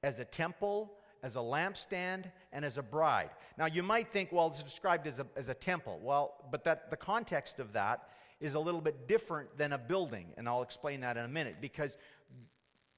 as 0.01 0.17
a 0.19 0.25
temple, 0.25 0.91
as 1.23 1.35
a 1.35 1.39
lampstand, 1.39 2.25
and 2.51 2.63
as 2.63 2.77
a 2.77 2.83
bride. 2.83 3.29
Now, 3.57 3.65
you 3.65 3.83
might 3.83 4.11
think, 4.11 4.31
well, 4.31 4.47
it's 4.47 4.63
described 4.63 5.07
as 5.07 5.19
a, 5.19 5.27
as 5.35 5.49
a 5.49 5.53
temple. 5.53 5.99
Well, 6.01 6.33
but 6.51 6.63
that, 6.63 6.89
the 6.89 6.97
context 6.97 7.59
of 7.59 7.73
that 7.73 8.09
is 8.39 8.53
a 8.53 8.59
little 8.59 8.81
bit 8.81 9.07
different 9.07 9.57
than 9.57 9.73
a 9.73 9.77
building, 9.77 10.27
and 10.37 10.47
I'll 10.47 10.61
explain 10.61 11.01
that 11.01 11.17
in 11.17 11.25
a 11.25 11.29
minute 11.29 11.57
because 11.59 11.97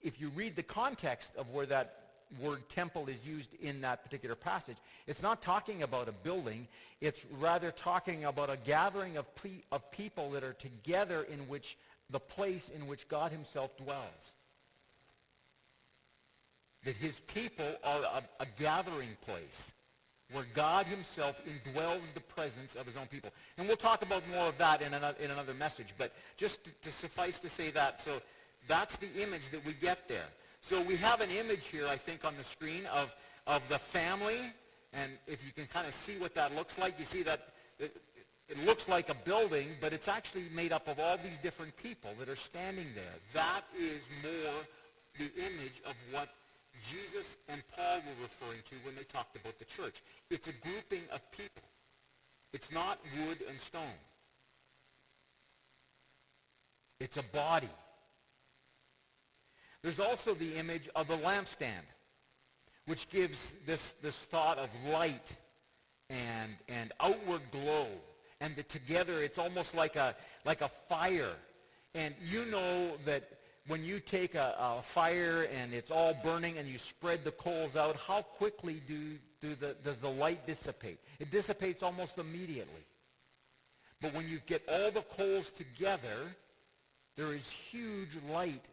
if 0.02 0.20
you 0.20 0.30
read 0.30 0.56
the 0.56 0.64
context 0.64 1.36
of 1.36 1.50
where 1.50 1.66
that 1.68 1.98
word 2.42 2.68
temple 2.70 3.08
is 3.08 3.28
used 3.28 3.54
in 3.56 3.82
that 3.82 4.04
particular 4.04 4.36
passage, 4.36 4.78
it's 5.08 5.22
not 5.22 5.42
talking 5.42 5.84
about 5.84 6.08
a 6.08 6.12
building. 6.12 6.68
It's 7.02 7.26
rather 7.40 7.72
talking 7.72 8.26
about 8.26 8.50
a 8.50 8.58
gathering 8.64 9.18
of, 9.18 9.26
of 9.72 9.92
people 9.92 10.30
that 10.32 10.44
are 10.44 10.54
together 10.54 11.26
in 11.32 11.40
which 11.48 11.78
the 12.10 12.20
place 12.20 12.70
in 12.70 12.88
which 12.88 13.08
God 13.08 13.32
himself 13.32 13.76
dwells. 13.78 14.36
That 16.84 16.96
his 16.96 17.20
people 17.22 17.66
are 17.86 18.02
a, 18.18 18.44
a 18.44 18.48
gathering 18.60 19.16
place 19.26 19.74
where 20.34 20.46
God 20.56 20.86
himself 20.86 21.44
indwells 21.46 22.14
the 22.14 22.22
presence 22.22 22.76
of 22.76 22.86
his 22.86 22.98
own 22.98 23.08
people. 23.08 23.32
And 23.58 23.68
we'll 23.68 23.78
talk 23.78 24.02
about 24.02 24.24
more 24.34 24.48
of 24.48 24.58
that 24.58 24.82
in 24.82 24.94
another, 24.94 25.18
in 25.22 25.30
another 25.30 25.54
message. 25.56 25.88
But 25.98 26.12
just 26.38 26.64
to, 26.64 26.72
to 26.84 26.90
suffice 26.90 27.40
to 27.40 27.50
say 27.50 27.70
that, 27.72 28.02
so 28.02 28.12
that's 28.68 28.96
the 28.98 29.10
image 29.22 29.50
that 29.52 29.66
we 29.66 29.74
get 29.82 30.08
there. 30.08 30.30
So 30.62 30.82
we 30.88 30.96
have 30.98 31.22
an 31.22 31.30
image 31.32 31.68
here, 31.68 31.86
I 31.90 31.96
think, 31.96 32.26
on 32.26 32.36
the 32.38 32.44
screen 32.44 32.84
of, 32.96 33.14
of 33.48 33.68
the 33.68 33.80
family. 33.80 34.40
And 34.94 35.12
if 35.28 35.46
you 35.46 35.52
can 35.52 35.66
kind 35.68 35.88
of 35.88 35.94
see 35.94 36.18
what 36.20 36.34
that 36.36 36.56
looks 36.56 36.80
like, 36.80 36.98
you 36.98 37.06
see 37.06 37.24
that 37.24 37.40
it, 37.80 37.92
it 38.48 38.66
looks 38.66 38.88
like 38.88 39.10
a 39.10 39.16
building, 39.26 39.68
but 39.82 39.92
it's 39.92 40.08
actually 40.08 40.44
made 40.56 40.72
up 40.72 40.88
of 40.88 41.00
all 41.00 41.18
these 41.18 41.40
different 41.40 41.76
people 41.78 42.12
that 42.20 42.30
are 42.30 42.36
standing 42.36 42.88
there. 42.96 43.16
That 43.34 43.62
is 43.78 44.02
more 44.24 44.64
the 45.18 45.30
image 45.42 45.82
of 45.88 45.96
what 46.12 46.30
Jesus 46.90 47.38
and 47.50 47.62
Paul 47.76 47.98
were 47.98 48.24
referring 48.24 48.62
to 48.70 48.76
when 48.86 48.96
they 48.96 49.04
talked 49.04 49.36
about 49.36 49.58
the 49.60 49.66
church. 49.66 50.02
It's 50.30 50.48
a 50.48 50.54
grouping 50.62 51.04
of 51.14 51.20
people. 51.32 51.64
It's 52.54 52.72
not 52.74 52.98
wood 53.18 53.38
and 53.48 53.58
stone. 53.60 54.00
It's 57.00 57.18
a 57.18 57.24
body. 57.34 57.70
There's 59.82 60.00
also 60.00 60.34
the 60.34 60.56
image 60.58 60.88
of 60.96 61.08
the 61.08 61.16
lampstand, 61.16 61.86
which 62.86 63.10
gives 63.10 63.54
this, 63.66 63.92
this 64.04 64.26
thought 64.26 64.60
of 64.60 64.70
light 64.92 65.36
and, 66.10 66.52
and 66.70 66.92
outward 67.02 67.42
glow. 67.52 67.88
And 68.42 68.56
that 68.56 68.70
together 68.70 69.14
it's 69.22 69.38
almost 69.38 69.76
like 69.76 69.96
a, 69.96 70.14
like 70.46 70.62
a 70.62 70.68
fire. 70.68 71.36
And 71.96 72.14
you 72.22 72.46
know 72.52 72.92
that 73.06 73.24
when 73.68 73.84
you 73.84 74.00
take 74.00 74.36
a, 74.36 74.56
a, 74.60 74.82
fire 74.82 75.48
and 75.60 75.74
it's 75.74 75.92
all 75.92 76.14
burning 76.24 76.58
and 76.58 76.68
you 76.68 76.78
spread 76.78 77.24
the 77.24 77.32
coals 77.32 77.76
out, 77.76 77.96
how 78.08 78.22
quickly 78.22 78.82
do, 78.88 78.98
do 79.42 79.56
the, 79.56 79.76
does 79.84 79.98
the 80.00 80.10
light 80.10 80.46
dissipate? 80.48 80.98
It 81.20 81.32
dissipates 81.32 81.84
almost 81.84 82.18
immediately. 82.18 82.86
But 84.02 84.16
when 84.16 84.28
you 84.28 84.40
get 84.48 84.64
all 84.68 84.92
the 84.92 85.02
coals 85.02 85.52
together, 85.52 86.18
there 87.16 87.34
is 87.34 87.50
huge 87.52 88.10
light 88.32 88.66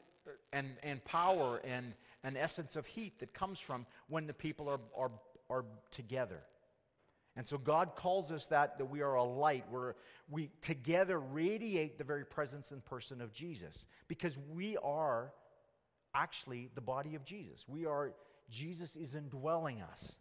and, 0.52 0.66
and 0.82 1.04
power 1.04 1.60
and 1.64 1.92
an 2.24 2.36
essence 2.36 2.76
of 2.76 2.86
heat 2.86 3.18
that 3.20 3.34
comes 3.34 3.60
from 3.60 3.86
when 4.08 4.26
the 4.26 4.32
people 4.32 4.68
are, 4.68 4.80
are, 4.96 5.10
are 5.50 5.64
together. 5.90 6.40
And 7.38 7.46
so 7.46 7.56
God 7.56 7.94
calls 7.94 8.32
us 8.32 8.46
that, 8.46 8.78
that 8.78 8.86
we 8.86 9.00
are 9.00 9.14
a 9.14 9.22
light. 9.22 9.64
We're, 9.70 9.94
we 10.28 10.50
together 10.60 11.20
radiate 11.20 11.96
the 11.96 12.02
very 12.02 12.26
presence 12.26 12.72
and 12.72 12.84
person 12.84 13.20
of 13.20 13.32
Jesus 13.32 13.86
because 14.08 14.36
we 14.50 14.76
are 14.78 15.32
actually 16.12 16.68
the 16.74 16.80
body 16.80 17.14
of 17.14 17.24
Jesus. 17.24 17.64
We 17.68 17.86
are, 17.86 18.12
Jesus 18.50 18.96
is 18.96 19.14
indwelling 19.14 19.80
us. 19.80 20.18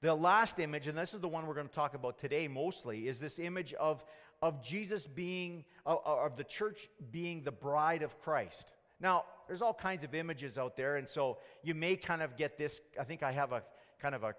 The 0.00 0.12
last 0.12 0.58
image, 0.58 0.88
and 0.88 0.98
this 0.98 1.14
is 1.14 1.20
the 1.20 1.28
one 1.28 1.46
we're 1.46 1.54
going 1.54 1.68
to 1.68 1.74
talk 1.74 1.94
about 1.94 2.18
today 2.18 2.48
mostly, 2.48 3.06
is 3.06 3.20
this 3.20 3.38
image 3.38 3.72
of, 3.74 4.04
of 4.42 4.66
Jesus 4.66 5.06
being, 5.06 5.64
of 5.86 6.36
the 6.36 6.42
church 6.42 6.88
being 7.12 7.44
the 7.44 7.52
bride 7.52 8.02
of 8.02 8.20
Christ. 8.20 8.72
Now, 8.98 9.24
there's 9.46 9.62
all 9.62 9.74
kinds 9.74 10.02
of 10.02 10.16
images 10.16 10.58
out 10.58 10.76
there, 10.76 10.96
and 10.96 11.08
so 11.08 11.38
you 11.62 11.76
may 11.76 11.94
kind 11.94 12.22
of 12.22 12.36
get 12.36 12.58
this. 12.58 12.80
I 13.00 13.04
think 13.04 13.22
I 13.22 13.30
have 13.30 13.52
a 13.52 13.62
kind 14.00 14.16
of 14.16 14.24
a 14.24 14.34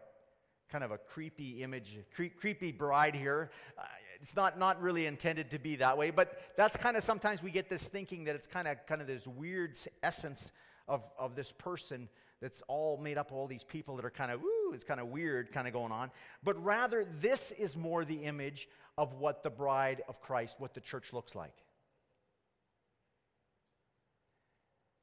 kind 0.72 0.84
of 0.84 0.92
a 0.92 0.98
creepy 0.98 1.62
image, 1.64 1.98
cre- 2.16 2.34
creepy 2.40 2.72
bride 2.72 3.16
here. 3.16 3.52
Uh, 3.78 3.84
it's 4.22 4.36
not, 4.36 4.58
not 4.58 4.82
really 4.82 5.06
intended 5.06 5.52
to 5.52 5.60
be 5.60 5.78
that 5.78 5.98
way, 5.98 6.12
but 6.12 6.40
that's 6.56 6.78
kind 6.78 6.96
of 6.96 7.04
sometimes 7.04 7.42
we 7.42 7.52
get 7.52 7.70
this 7.70 7.88
thinking 7.88 8.26
that 8.26 8.36
it's 8.36 8.48
kind 8.48 8.68
of 8.68 8.78
kind 8.86 9.02
of 9.02 9.08
this 9.08 9.26
weird 9.28 9.78
essence 10.04 10.52
of, 10.88 11.04
of 11.18 11.36
this 11.36 11.52
person 11.52 12.08
that's 12.40 12.62
all 12.68 12.98
made 12.98 13.18
up 13.18 13.32
of 13.32 13.38
all 13.38 13.48
these 13.48 13.64
people 13.64 13.96
that 13.96 14.06
are 14.06 14.12
kind 14.12 14.32
of, 14.32 14.42
ooh, 14.42 14.72
it's 14.74 14.84
kind 14.84 15.00
of 15.00 15.08
weird 15.08 15.52
kind 15.52 15.68
of 15.68 15.74
going 15.74 15.92
on. 15.92 16.12
But 16.44 16.64
rather, 16.64 17.06
this 17.20 17.52
is 17.52 17.76
more 17.76 18.06
the 18.06 18.24
image 18.24 18.68
of 18.98 19.14
what 19.16 19.44
the 19.44 19.50
bride 19.50 20.02
of 20.08 20.22
Christ, 20.22 20.56
what 20.60 20.74
the 20.74 20.82
church 20.82 21.14
looks 21.14 21.36
like. 21.36 21.54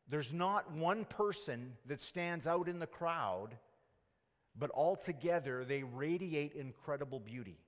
There's 0.09 0.33
not 0.33 0.73
one 0.73 1.05
person 1.05 1.75
that 1.87 2.01
stands 2.01 2.47
out 2.47 2.69
in 2.69 2.79
the 2.79 2.87
crowd 2.87 3.57
but 4.59 4.71
altogether 4.75 5.65
they 5.65 5.83
radiate 5.83 6.53
incredible 6.55 7.21
beauty. 7.21 7.59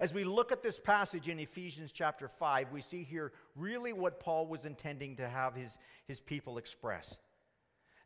As 0.00 0.12
we 0.12 0.24
look 0.24 0.50
at 0.50 0.62
this 0.62 0.78
passage 0.78 1.28
in 1.28 1.38
Ephesians 1.38 1.92
chapter 1.92 2.28
5, 2.28 2.72
we 2.72 2.80
see 2.80 3.04
here 3.04 3.32
really 3.54 3.92
what 3.92 4.18
Paul 4.18 4.46
was 4.48 4.64
intending 4.64 5.16
to 5.16 5.28
have 5.28 5.54
his, 5.54 5.78
his 6.06 6.20
people 6.20 6.58
express. 6.58 7.18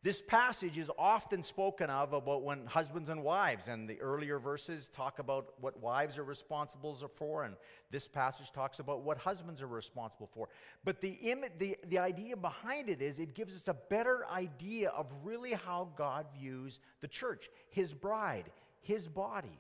This 0.05 0.21
passage 0.21 0.79
is 0.79 0.93
often 0.97 1.43
spoken 1.43 1.91
of 1.91 2.13
about 2.13 2.45
when 2.45 2.67
husbands 2.67 3.09
and 3.09 3.25
wives, 3.25 3.67
and 3.67 3.91
the 3.91 4.01
earlier 4.01 4.39
verses 4.39 4.87
talk 4.87 5.19
about 5.19 5.55
what 5.61 5.83
wives 5.83 6.19
are 6.19 6.25
responsible 6.25 6.95
for, 7.15 7.43
and 7.43 7.57
this 7.91 8.07
passage 8.07 8.53
talks 8.53 8.79
about 8.79 9.03
what 9.03 9.19
husbands 9.19 9.61
are 9.61 9.67
responsible 9.67 10.29
for. 10.33 10.49
But 10.85 11.01
the, 11.01 11.11
Im- 11.11 11.45
the, 11.59 11.77
the 11.89 11.99
idea 11.99 12.37
behind 12.37 12.89
it 12.89 13.03
is 13.03 13.19
it 13.19 13.35
gives 13.35 13.57
us 13.57 13.67
a 13.67 13.75
better 13.75 14.25
idea 14.33 14.91
of 14.91 15.13
really 15.25 15.55
how 15.55 15.89
God 15.97 16.27
views 16.39 16.79
the 17.01 17.09
church, 17.09 17.49
his 17.69 17.93
bride, 17.93 18.45
his 18.81 19.09
body. 19.09 19.59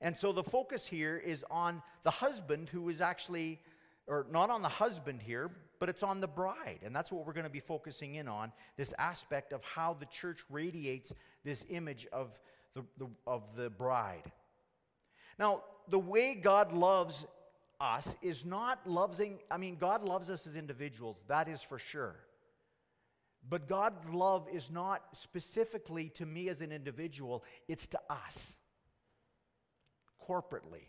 And 0.00 0.16
so 0.16 0.30
the 0.30 0.44
focus 0.44 0.86
here 0.86 1.16
is 1.16 1.44
on 1.50 1.82
the 2.04 2.12
husband 2.12 2.68
who 2.68 2.88
is 2.88 3.00
actually, 3.00 3.58
or 4.06 4.26
not 4.30 4.48
on 4.48 4.62
the 4.62 4.68
husband 4.68 5.22
here, 5.22 5.50
but 5.78 5.88
it's 5.88 6.02
on 6.02 6.20
the 6.20 6.28
bride. 6.28 6.80
And 6.84 6.94
that's 6.94 7.12
what 7.12 7.26
we're 7.26 7.32
going 7.32 7.44
to 7.44 7.50
be 7.50 7.60
focusing 7.60 8.14
in 8.16 8.28
on 8.28 8.52
this 8.76 8.94
aspect 8.98 9.52
of 9.52 9.62
how 9.64 9.94
the 9.94 10.06
church 10.06 10.40
radiates 10.50 11.12
this 11.44 11.64
image 11.68 12.06
of 12.12 12.38
the, 12.74 12.84
the, 12.98 13.08
of 13.26 13.54
the 13.56 13.70
bride. 13.70 14.30
Now, 15.38 15.62
the 15.88 15.98
way 15.98 16.34
God 16.34 16.72
loves 16.72 17.26
us 17.80 18.16
is 18.22 18.44
not 18.44 18.86
loving, 18.86 19.38
I 19.50 19.56
mean, 19.56 19.76
God 19.76 20.02
loves 20.02 20.30
us 20.30 20.46
as 20.46 20.56
individuals, 20.56 21.22
that 21.28 21.48
is 21.48 21.62
for 21.62 21.78
sure. 21.78 22.16
But 23.48 23.68
God's 23.68 24.10
love 24.10 24.48
is 24.52 24.70
not 24.70 25.02
specifically 25.12 26.10
to 26.10 26.26
me 26.26 26.48
as 26.48 26.60
an 26.60 26.72
individual, 26.72 27.44
it's 27.68 27.86
to 27.88 28.00
us 28.10 28.58
corporately. 30.28 30.88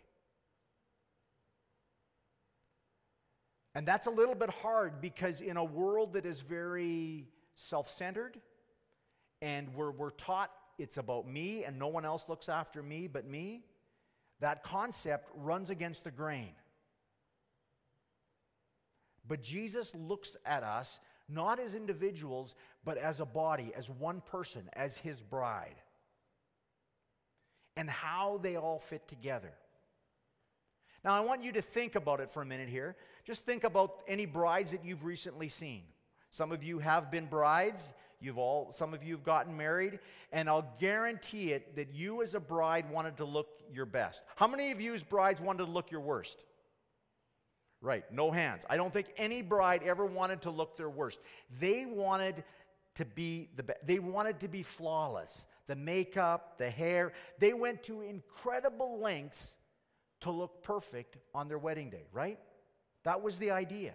And 3.74 3.86
that's 3.86 4.06
a 4.06 4.10
little 4.10 4.34
bit 4.34 4.50
hard 4.50 5.00
because 5.00 5.40
in 5.40 5.56
a 5.56 5.64
world 5.64 6.14
that 6.14 6.26
is 6.26 6.40
very 6.40 7.28
self 7.54 7.90
centered 7.90 8.40
and 9.40 9.74
where 9.74 9.90
we're 9.90 10.10
taught 10.10 10.50
it's 10.78 10.96
about 10.96 11.28
me 11.28 11.64
and 11.64 11.78
no 11.78 11.88
one 11.88 12.04
else 12.04 12.28
looks 12.28 12.48
after 12.48 12.82
me 12.82 13.06
but 13.06 13.28
me, 13.28 13.64
that 14.40 14.64
concept 14.64 15.30
runs 15.34 15.70
against 15.70 16.04
the 16.04 16.10
grain. 16.10 16.52
But 19.26 19.42
Jesus 19.42 19.94
looks 19.94 20.36
at 20.44 20.62
us 20.62 20.98
not 21.28 21.60
as 21.60 21.76
individuals, 21.76 22.54
but 22.84 22.98
as 22.98 23.20
a 23.20 23.24
body, 23.24 23.72
as 23.76 23.88
one 23.88 24.20
person, 24.20 24.68
as 24.72 24.98
his 24.98 25.22
bride, 25.22 25.76
and 27.76 27.88
how 27.88 28.40
they 28.42 28.56
all 28.56 28.80
fit 28.80 29.06
together. 29.06 29.52
Now, 31.04 31.14
I 31.14 31.20
want 31.20 31.42
you 31.42 31.52
to 31.52 31.62
think 31.62 31.94
about 31.94 32.20
it 32.20 32.30
for 32.30 32.42
a 32.42 32.46
minute 32.46 32.68
here. 32.68 32.96
Just 33.24 33.46
think 33.46 33.64
about 33.64 33.96
any 34.06 34.26
brides 34.26 34.72
that 34.72 34.84
you've 34.84 35.04
recently 35.04 35.48
seen. 35.48 35.82
Some 36.30 36.52
of 36.52 36.62
you 36.62 36.78
have 36.78 37.10
been 37.10 37.26
brides. 37.26 37.92
You've 38.20 38.38
all, 38.38 38.70
some 38.72 38.92
of 38.92 39.02
you 39.02 39.14
have 39.14 39.24
gotten 39.24 39.56
married, 39.56 39.98
and 40.30 40.48
I'll 40.48 40.74
guarantee 40.78 41.52
it 41.52 41.76
that 41.76 41.94
you 41.94 42.22
as 42.22 42.34
a 42.34 42.40
bride 42.40 42.90
wanted 42.90 43.16
to 43.16 43.24
look 43.24 43.48
your 43.72 43.86
best. 43.86 44.24
How 44.36 44.46
many 44.46 44.72
of 44.72 44.80
you 44.80 44.92
as 44.94 45.02
brides 45.02 45.40
wanted 45.40 45.64
to 45.64 45.70
look 45.70 45.90
your 45.90 46.02
worst? 46.02 46.44
Right, 47.80 48.04
no 48.12 48.30
hands. 48.30 48.66
I 48.68 48.76
don't 48.76 48.92
think 48.92 49.06
any 49.16 49.40
bride 49.40 49.82
ever 49.84 50.04
wanted 50.04 50.42
to 50.42 50.50
look 50.50 50.76
their 50.76 50.90
worst. 50.90 51.18
They 51.60 51.86
wanted 51.86 52.44
to 52.96 53.06
be 53.06 53.48
the 53.56 53.62
best. 53.62 53.86
They 53.86 53.98
wanted 53.98 54.40
to 54.40 54.48
be 54.48 54.62
flawless. 54.62 55.46
The 55.66 55.76
makeup, 55.76 56.58
the 56.58 56.68
hair, 56.68 57.12
they 57.38 57.54
went 57.54 57.84
to 57.84 58.02
incredible 58.02 59.00
lengths 59.00 59.56
to 60.20 60.30
look 60.30 60.62
perfect 60.62 61.16
on 61.34 61.48
their 61.48 61.58
wedding 61.58 61.90
day, 61.90 62.06
right? 62.12 62.38
That 63.04 63.22
was 63.22 63.38
the 63.38 63.50
idea. 63.50 63.92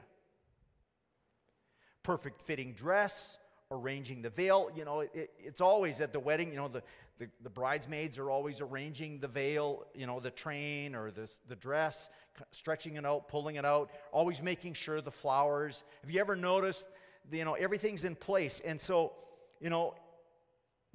Perfect 2.03 2.41
fitting 2.41 2.73
dress, 2.73 3.37
arranging 3.71 4.21
the 4.21 4.29
veil. 4.29 4.69
You 4.75 4.85
know, 4.85 5.01
it, 5.01 5.31
it's 5.39 5.61
always 5.61 6.01
at 6.01 6.13
the 6.13 6.19
wedding, 6.19 6.51
you 6.51 6.57
know, 6.57 6.67
the, 6.67 6.83
the, 7.17 7.29
the, 7.41 7.49
bridesmaids 7.49 8.17
are 8.17 8.29
always 8.29 8.61
arranging 8.61 9.19
the 9.19 9.27
veil, 9.27 9.85
you 9.95 10.05
know, 10.05 10.19
the 10.19 10.31
train 10.31 10.95
or 10.95 11.11
the, 11.11 11.31
the 11.47 11.55
dress, 11.55 12.09
stretching 12.51 12.95
it 12.95 13.05
out, 13.05 13.27
pulling 13.27 13.55
it 13.55 13.65
out, 13.65 13.89
always 14.11 14.41
making 14.41 14.73
sure 14.73 15.01
the 15.01 15.11
flowers. 15.11 15.83
Have 16.01 16.11
you 16.11 16.19
ever 16.19 16.35
noticed 16.35 16.85
you 17.31 17.45
know, 17.45 17.53
everything's 17.53 18.05
in 18.05 18.15
place. 18.15 18.61
And 18.63 18.79
so, 18.79 19.13
you 19.59 19.69
know, 19.69 19.95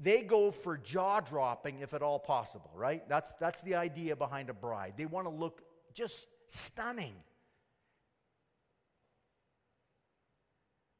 they 0.02 0.22
go 0.22 0.50
for 0.50 0.78
jaw 0.78 1.20
dropping 1.20 1.80
if 1.80 1.92
at 1.92 2.02
all 2.02 2.18
possible, 2.18 2.70
right? 2.74 3.06
That's, 3.08 3.34
that's 3.34 3.60
the 3.62 3.74
idea 3.74 4.16
behind 4.16 4.48
a 4.48 4.54
bride. 4.54 4.94
They 4.96 5.06
want 5.06 5.26
to 5.26 5.30
look 5.30 5.62
just 5.92 6.26
stunning. 6.46 7.14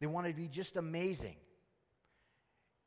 They 0.01 0.07
want 0.07 0.27
to 0.27 0.35
be 0.35 0.49
just 0.49 0.77
amazing. 0.77 1.37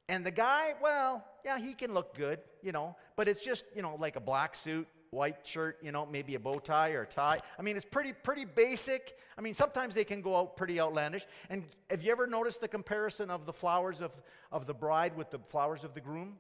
And 0.08 0.26
the 0.26 0.32
guy, 0.32 0.74
well, 0.82 1.26
yeah, 1.44 1.58
he 1.58 1.74
can 1.74 1.94
look 1.94 2.16
good, 2.16 2.40
you 2.62 2.72
know, 2.72 2.96
but 3.16 3.28
it's 3.28 3.44
just, 3.44 3.66
you 3.76 3.82
know, 3.82 3.96
like 4.00 4.16
a 4.16 4.22
black 4.22 4.54
suit, 4.54 4.88
white 5.14 5.46
shirt, 5.46 5.78
you 5.82 5.92
know, 5.92 6.06
maybe 6.06 6.36
a 6.36 6.40
bow 6.40 6.60
tie 6.60 6.92
or 6.92 7.04
a 7.04 7.08
tie. 7.08 7.40
I 7.58 7.62
mean, 7.62 7.76
it's 7.76 7.86
pretty 7.86 8.12
pretty 8.12 8.46
basic. 8.46 9.16
I 9.38 9.42
mean, 9.42 9.54
sometimes 9.54 9.96
they 9.96 10.04
can 10.04 10.22
go 10.22 10.36
out 10.36 10.58
pretty 10.58 10.80
outlandish. 10.80 11.26
And 11.50 11.64
have 11.90 12.04
you 12.04 12.12
ever 12.12 12.28
noticed 12.28 12.62
the 12.62 12.68
comparison 12.68 13.30
of 13.30 13.46
the 13.46 13.54
flowers 13.54 14.02
of, 14.02 14.12
of 14.52 14.66
the 14.66 14.74
bride 14.74 15.16
with 15.16 15.30
the 15.30 15.40
flowers 15.48 15.84
of 15.84 15.94
the 15.94 16.02
groom? 16.02 16.38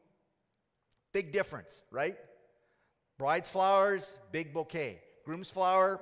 Big 1.14 1.32
difference, 1.32 1.84
right? 1.92 2.18
Bride's 3.18 3.50
flowers, 3.50 4.18
big 4.32 4.54
bouquet. 4.54 5.00
Groom's 5.24 5.50
flower, 5.50 6.02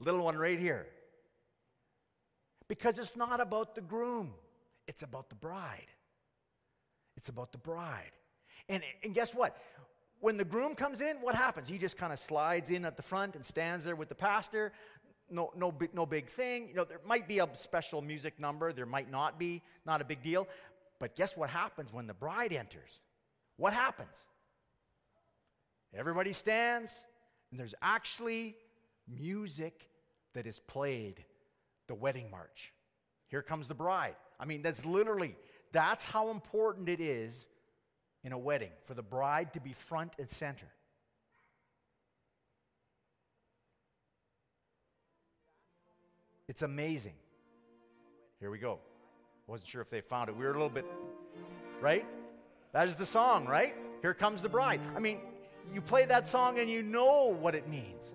little 0.00 0.24
one 0.24 0.36
right 0.36 0.58
here. 0.58 0.86
Because 2.68 2.98
it's 2.98 3.16
not 3.16 3.40
about 3.40 3.74
the 3.74 3.80
groom, 3.80 4.32
it's 4.88 5.02
about 5.02 5.28
the 5.28 5.36
bride. 5.36 5.86
It's 7.16 7.28
about 7.28 7.52
the 7.52 7.58
bride. 7.58 8.10
And, 8.68 8.82
and 9.04 9.14
guess 9.14 9.34
what? 9.34 9.56
When 10.22 10.36
the 10.36 10.44
groom 10.44 10.76
comes 10.76 11.00
in, 11.00 11.16
what 11.16 11.34
happens? 11.34 11.68
He 11.68 11.78
just 11.78 11.96
kind 11.96 12.12
of 12.12 12.18
slides 12.20 12.70
in 12.70 12.84
at 12.84 12.96
the 12.96 13.02
front 13.02 13.34
and 13.34 13.44
stands 13.44 13.84
there 13.84 13.96
with 13.96 14.08
the 14.08 14.14
pastor. 14.14 14.72
No, 15.28 15.50
no, 15.56 15.72
big, 15.72 15.92
no 15.94 16.06
big 16.06 16.28
thing. 16.28 16.68
You 16.68 16.74
know, 16.74 16.84
there 16.84 17.00
might 17.04 17.26
be 17.26 17.40
a 17.40 17.48
special 17.54 18.00
music 18.00 18.38
number, 18.38 18.72
there 18.72 18.86
might 18.86 19.10
not 19.10 19.36
be, 19.36 19.62
not 19.84 20.00
a 20.00 20.04
big 20.04 20.22
deal. 20.22 20.46
But 21.00 21.16
guess 21.16 21.36
what 21.36 21.50
happens 21.50 21.92
when 21.92 22.06
the 22.06 22.14
bride 22.14 22.52
enters? 22.52 23.02
What 23.56 23.72
happens? 23.72 24.28
Everybody 25.92 26.32
stands, 26.32 27.04
and 27.50 27.58
there's 27.58 27.74
actually 27.82 28.54
music 29.08 29.88
that 30.34 30.46
is 30.46 30.60
played 30.60 31.24
the 31.88 31.96
wedding 31.96 32.30
march. 32.30 32.72
Here 33.26 33.42
comes 33.42 33.66
the 33.66 33.74
bride. 33.74 34.14
I 34.38 34.44
mean, 34.44 34.62
that's 34.62 34.86
literally, 34.86 35.34
that's 35.72 36.04
how 36.04 36.30
important 36.30 36.88
it 36.88 37.00
is 37.00 37.48
in 38.24 38.32
a 38.32 38.38
wedding 38.38 38.70
for 38.84 38.94
the 38.94 39.02
bride 39.02 39.52
to 39.54 39.60
be 39.60 39.72
front 39.72 40.14
and 40.18 40.30
center. 40.30 40.66
It's 46.48 46.62
amazing. 46.62 47.14
Here 48.40 48.50
we 48.50 48.58
go. 48.58 48.78
Wasn't 49.46 49.68
sure 49.68 49.80
if 49.80 49.90
they 49.90 50.00
found 50.00 50.28
it. 50.28 50.36
We 50.36 50.44
were 50.44 50.50
a 50.50 50.54
little 50.54 50.68
bit, 50.68 50.86
right? 51.80 52.04
That 52.72 52.88
is 52.88 52.96
the 52.96 53.06
song, 53.06 53.46
right? 53.46 53.74
Here 54.02 54.14
comes 54.14 54.42
the 54.42 54.48
bride. 54.48 54.80
I 54.96 55.00
mean, 55.00 55.20
you 55.72 55.80
play 55.80 56.04
that 56.06 56.28
song 56.28 56.58
and 56.58 56.68
you 56.70 56.82
know 56.82 57.36
what 57.40 57.54
it 57.54 57.68
means. 57.68 58.14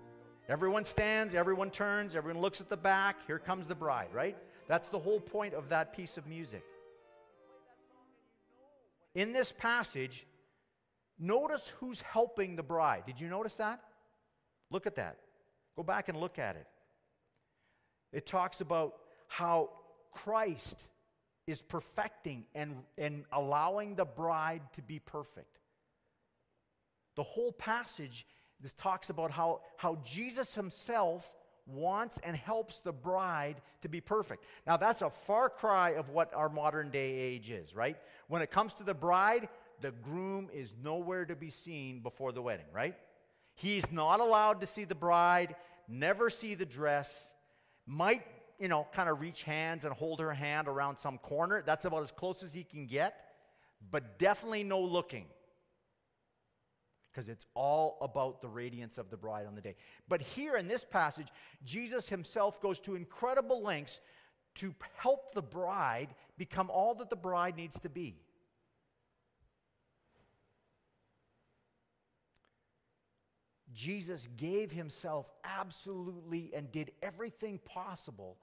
Everyone 0.49 0.85
stands, 0.85 1.33
everyone 1.33 1.69
turns, 1.69 2.15
everyone 2.15 2.41
looks 2.41 2.61
at 2.61 2.69
the 2.69 2.77
back. 2.77 3.17
Here 3.27 3.39
comes 3.39 3.67
the 3.67 3.75
bride, 3.75 4.09
right? 4.13 4.37
That's 4.67 4.89
the 4.89 4.99
whole 4.99 5.19
point 5.19 5.53
of 5.53 5.69
that 5.69 5.95
piece 5.95 6.17
of 6.17 6.27
music 6.27 6.63
in 9.17 9.33
this 9.33 9.51
passage, 9.51 10.27
notice 11.17 11.73
who's 11.79 12.01
helping 12.03 12.55
the 12.55 12.61
bride. 12.61 13.01
Did 13.07 13.19
you 13.19 13.27
notice 13.27 13.55
that? 13.55 13.81
Look 14.69 14.85
at 14.85 14.95
that. 14.97 15.17
Go 15.75 15.81
back 15.81 16.07
and 16.07 16.19
look 16.19 16.37
at 16.37 16.55
it. 16.55 16.67
It 18.13 18.27
talks 18.27 18.61
about 18.61 18.93
how 19.27 19.71
Christ 20.11 20.85
is 21.47 21.63
perfecting 21.63 22.45
and, 22.53 22.75
and 22.95 23.25
allowing 23.31 23.95
the 23.95 24.05
bride 24.05 24.61
to 24.73 24.83
be 24.83 24.99
perfect. 24.99 25.57
The 27.15 27.23
whole 27.23 27.51
passage 27.51 28.27
this 28.59 28.73
talks 28.73 29.09
about 29.09 29.31
how, 29.31 29.61
how 29.77 29.97
Jesus 30.05 30.53
himself 30.53 31.35
wants 31.67 32.19
and 32.23 32.35
helps 32.35 32.79
the 32.79 32.91
bride 32.91 33.61
to 33.81 33.89
be 33.89 34.01
perfect. 34.01 34.43
Now, 34.65 34.77
that's 34.77 35.01
a 35.01 35.09
far 35.09 35.49
cry 35.49 35.91
of 35.91 36.09
what 36.09 36.33
our 36.33 36.49
modern 36.49 36.89
day 36.89 37.13
age 37.13 37.51
is, 37.51 37.75
right? 37.75 37.97
When 38.27 38.41
it 38.41 38.51
comes 38.51 38.73
to 38.75 38.83
the 38.83 38.93
bride, 38.93 39.49
the 39.81 39.91
groom 39.91 40.49
is 40.53 40.75
nowhere 40.81 41.25
to 41.25 41.35
be 41.35 41.49
seen 41.49 41.99
before 41.99 42.31
the 42.31 42.41
wedding, 42.41 42.65
right? 42.73 42.95
He's 43.53 43.91
not 43.91 44.19
allowed 44.19 44.61
to 44.61 44.67
see 44.67 44.85
the 44.85 44.95
bride, 44.95 45.55
never 45.87 46.29
see 46.29 46.53
the 46.55 46.65
dress, 46.65 47.33
might, 47.85 48.23
you 48.59 48.67
know, 48.67 48.87
kind 48.93 49.09
of 49.09 49.21
reach 49.21 49.43
hands 49.43 49.85
and 49.85 49.93
hold 49.93 50.19
her 50.19 50.33
hand 50.33 50.67
around 50.67 50.97
some 50.97 51.17
corner. 51.17 51.63
That's 51.65 51.85
about 51.85 52.03
as 52.03 52.11
close 52.11 52.43
as 52.43 52.53
he 52.53 52.63
can 52.63 52.85
get, 52.85 53.15
but 53.91 54.19
definitely 54.19 54.63
no 54.63 54.79
looking 54.79 55.25
because 57.17 57.29
it's 57.29 57.47
all 57.55 57.97
about 57.99 58.41
the 58.41 58.47
radiance 58.47 58.99
of 58.99 59.09
the 59.09 59.17
bride 59.17 59.47
on 59.47 59.55
the 59.55 59.61
day. 59.61 59.75
But 60.07 60.21
here 60.21 60.55
in 60.55 60.67
this 60.67 60.85
passage, 60.85 61.29
Jesus 61.65 62.09
himself 62.09 62.61
goes 62.61 62.79
to 62.81 62.95
incredible 62.95 63.63
lengths 63.63 64.01
to 64.57 64.75
help 64.97 65.33
the 65.33 65.41
bride 65.41 66.09
become 66.37 66.69
all 66.69 66.93
that 66.93 67.09
the 67.09 67.15
bride 67.15 67.55
needs 67.55 67.79
to 67.79 67.89
be. 67.89 68.19
Jesus 73.73 74.27
gave 74.37 74.71
himself 74.71 75.27
absolutely 75.43 76.51
and 76.53 76.71
did 76.71 76.91
everything 77.01 77.59
possible 77.65 78.37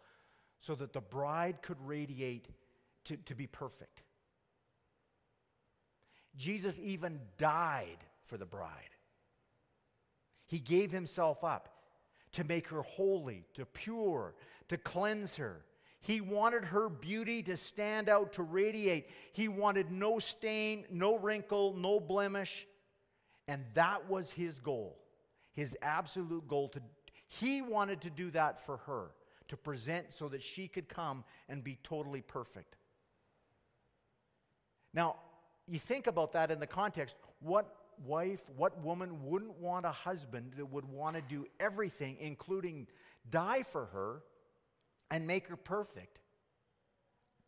so 0.58 0.74
that 0.74 0.92
the 0.92 1.00
bride 1.00 1.62
could 1.62 1.78
radiate 1.86 2.48
to, 3.04 3.16
to 3.18 3.36
be 3.36 3.46
perfect. 3.46 4.02
Jesus 6.36 6.80
even 6.82 7.20
died 7.38 7.98
for 8.24 8.36
the 8.36 8.46
bride. 8.46 8.70
He 10.46 10.58
gave 10.58 10.92
himself 10.92 11.44
up 11.44 11.68
to 12.32 12.44
make 12.44 12.68
her 12.68 12.82
holy, 12.82 13.44
to 13.54 13.64
pure, 13.64 14.34
to 14.68 14.76
cleanse 14.76 15.36
her. 15.36 15.64
He 16.00 16.20
wanted 16.20 16.66
her 16.66 16.88
beauty 16.88 17.42
to 17.44 17.56
stand 17.56 18.08
out, 18.08 18.34
to 18.34 18.42
radiate. 18.42 19.08
He 19.32 19.48
wanted 19.48 19.90
no 19.90 20.18
stain, 20.18 20.84
no 20.90 21.16
wrinkle, 21.16 21.74
no 21.74 21.98
blemish. 21.98 22.66
And 23.48 23.64
that 23.74 24.08
was 24.08 24.32
his 24.32 24.58
goal, 24.58 24.98
his 25.52 25.76
absolute 25.80 26.46
goal. 26.46 26.68
To, 26.70 26.82
he 27.26 27.62
wanted 27.62 28.02
to 28.02 28.10
do 28.10 28.30
that 28.32 28.64
for 28.64 28.78
her, 28.78 29.12
to 29.48 29.56
present 29.56 30.12
so 30.12 30.28
that 30.28 30.42
she 30.42 30.68
could 30.68 30.88
come 30.88 31.24
and 31.48 31.64
be 31.64 31.78
totally 31.82 32.20
perfect. 32.20 32.76
Now, 34.92 35.16
you 35.66 35.78
think 35.78 36.06
about 36.06 36.32
that 36.32 36.50
in 36.50 36.60
the 36.60 36.66
context. 36.66 37.16
What 37.40 37.74
wife, 38.00 38.40
what 38.56 38.82
woman 38.82 39.24
wouldn't 39.24 39.58
want 39.58 39.86
a 39.86 39.90
husband 39.90 40.52
that 40.56 40.66
would 40.66 40.84
want 40.84 41.16
to 41.16 41.22
do 41.22 41.46
everything, 41.60 42.16
including 42.20 42.86
die 43.30 43.62
for 43.62 43.86
her 43.86 44.22
and 45.10 45.26
make 45.26 45.48
her 45.48 45.56
perfect? 45.56 46.20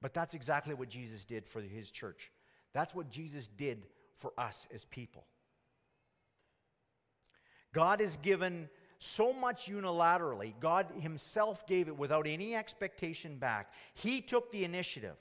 But 0.00 0.14
that's 0.14 0.34
exactly 0.34 0.74
what 0.74 0.88
Jesus 0.88 1.24
did 1.24 1.46
for 1.46 1.60
his 1.60 1.90
church. 1.90 2.30
That's 2.72 2.94
what 2.94 3.10
Jesus 3.10 3.48
did 3.48 3.86
for 4.16 4.32
us 4.36 4.66
as 4.72 4.84
people. 4.84 5.24
God 7.72 8.00
has 8.00 8.16
given 8.16 8.68
so 8.98 9.32
much 9.32 9.66
unilaterally. 9.66 10.54
God 10.60 10.86
Himself 11.00 11.66
gave 11.66 11.88
it 11.88 11.96
without 11.96 12.26
any 12.26 12.54
expectation 12.54 13.36
back. 13.36 13.72
He 13.94 14.20
took 14.20 14.50
the 14.50 14.64
initiative 14.64 15.16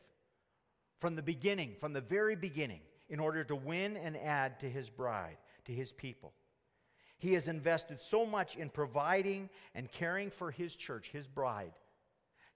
from 0.99 1.15
the 1.15 1.21
beginning, 1.21 1.75
from 1.79 1.93
the 1.93 2.01
very 2.01 2.35
beginning 2.35 2.79
in 3.09 3.19
order 3.19 3.43
to 3.43 3.55
win 3.55 3.97
and 3.97 4.17
add 4.17 4.59
to 4.61 4.69
his 4.69 4.89
bride, 4.89 5.37
to 5.65 5.71
his 5.71 5.91
people. 5.91 6.33
He 7.17 7.33
has 7.33 7.47
invested 7.47 7.99
so 7.99 8.25
much 8.25 8.55
in 8.55 8.69
providing 8.69 9.49
and 9.73 9.91
caring 9.91 10.29
for 10.29 10.51
his 10.51 10.75
church, 10.75 11.11
his 11.11 11.27
bride. 11.27 11.73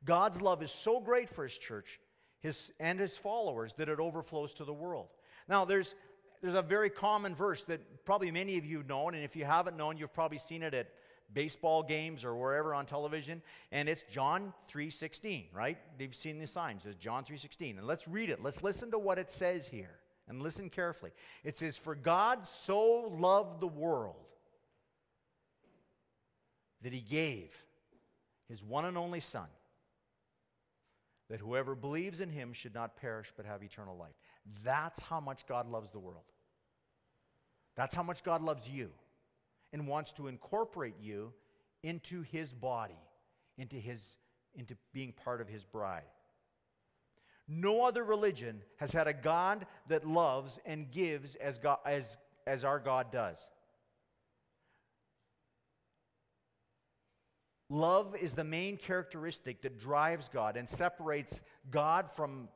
God's 0.03 0.41
love 0.41 0.61
is 0.61 0.71
so 0.71 0.99
great 0.99 1.29
for 1.29 1.43
his 1.43 1.57
church 1.57 1.99
his, 2.41 2.71
and 2.79 2.99
his 2.99 3.17
followers 3.17 3.73
that 3.75 3.89
it 3.89 3.99
overflows 3.99 4.53
to 4.55 4.65
the 4.65 4.73
world. 4.73 5.07
Now, 5.47 5.65
there's, 5.65 5.95
there's 6.41 6.55
a 6.55 6.61
very 6.61 6.89
common 6.89 7.35
verse 7.35 7.63
that 7.65 8.05
probably 8.05 8.31
many 8.31 8.57
of 8.57 8.65
you 8.65 8.83
known, 8.83 9.13
and 9.13 9.23
if 9.23 9.35
you 9.35 9.45
haven't 9.45 9.77
known, 9.77 9.97
you've 9.97 10.13
probably 10.13 10.37
seen 10.37 10.63
it 10.63 10.73
at 10.73 10.87
baseball 11.31 11.83
games 11.83 12.25
or 12.25 12.35
wherever 12.35 12.73
on 12.73 12.87
television 12.87 13.43
and 13.71 13.87
it's 13.87 14.03
john 14.09 14.51
3.16 14.73 15.45
right 15.53 15.77
they've 15.99 16.15
seen 16.15 16.39
the 16.39 16.47
signs 16.47 16.87
it's 16.87 16.95
john 16.95 17.23
3.16 17.23 17.77
and 17.77 17.85
let's 17.85 18.07
read 18.07 18.31
it 18.31 18.41
let's 18.41 18.63
listen 18.63 18.89
to 18.89 18.97
what 18.97 19.19
it 19.19 19.29
says 19.29 19.67
here 19.67 19.98
and 20.29 20.41
listen 20.41 20.69
carefully. 20.69 21.11
It 21.43 21.57
says, 21.57 21.75
For 21.75 21.95
God 21.95 22.45
so 22.45 23.11
loved 23.19 23.59
the 23.59 23.67
world 23.67 24.15
that 26.81 26.93
he 26.93 27.01
gave 27.01 27.51
his 28.47 28.63
one 28.63 28.85
and 28.85 28.97
only 28.97 29.19
Son, 29.19 29.47
that 31.29 31.39
whoever 31.39 31.75
believes 31.75 32.21
in 32.21 32.29
him 32.29 32.53
should 32.53 32.73
not 32.73 32.95
perish 32.95 33.33
but 33.35 33.45
have 33.45 33.63
eternal 33.63 33.97
life. 33.97 34.15
That's 34.63 35.03
how 35.03 35.19
much 35.19 35.45
God 35.47 35.69
loves 35.69 35.91
the 35.91 35.99
world. 35.99 36.23
That's 37.75 37.95
how 37.95 38.03
much 38.03 38.23
God 38.23 38.41
loves 38.41 38.69
you 38.69 38.91
and 39.73 39.87
wants 39.87 40.11
to 40.13 40.27
incorporate 40.27 40.95
you 41.01 41.33
into 41.83 42.21
his 42.23 42.51
body, 42.51 42.99
into, 43.57 43.75
his, 43.77 44.17
into 44.55 44.75
being 44.93 45.13
part 45.13 45.41
of 45.41 45.47
his 45.47 45.63
bride. 45.63 46.03
No 47.51 47.83
other 47.83 48.03
religion 48.03 48.61
has 48.77 48.93
had 48.93 49.07
a 49.07 49.13
God 49.13 49.65
that 49.87 50.07
loves 50.07 50.59
and 50.67 50.91
gives 50.91 51.33
as, 51.35 51.57
God, 51.57 51.79
as, 51.83 52.15
as 52.45 52.63
our 52.63 52.79
God 52.79 53.11
does. 53.11 53.49
Love 57.71 58.15
is 58.15 58.33
the 58.35 58.43
main 58.43 58.77
characteristic 58.77 59.63
that 59.63 59.79
drives 59.79 60.29
God 60.29 60.57
and 60.57 60.69
separates 60.69 61.41
God 61.71 62.11
from 62.11 62.49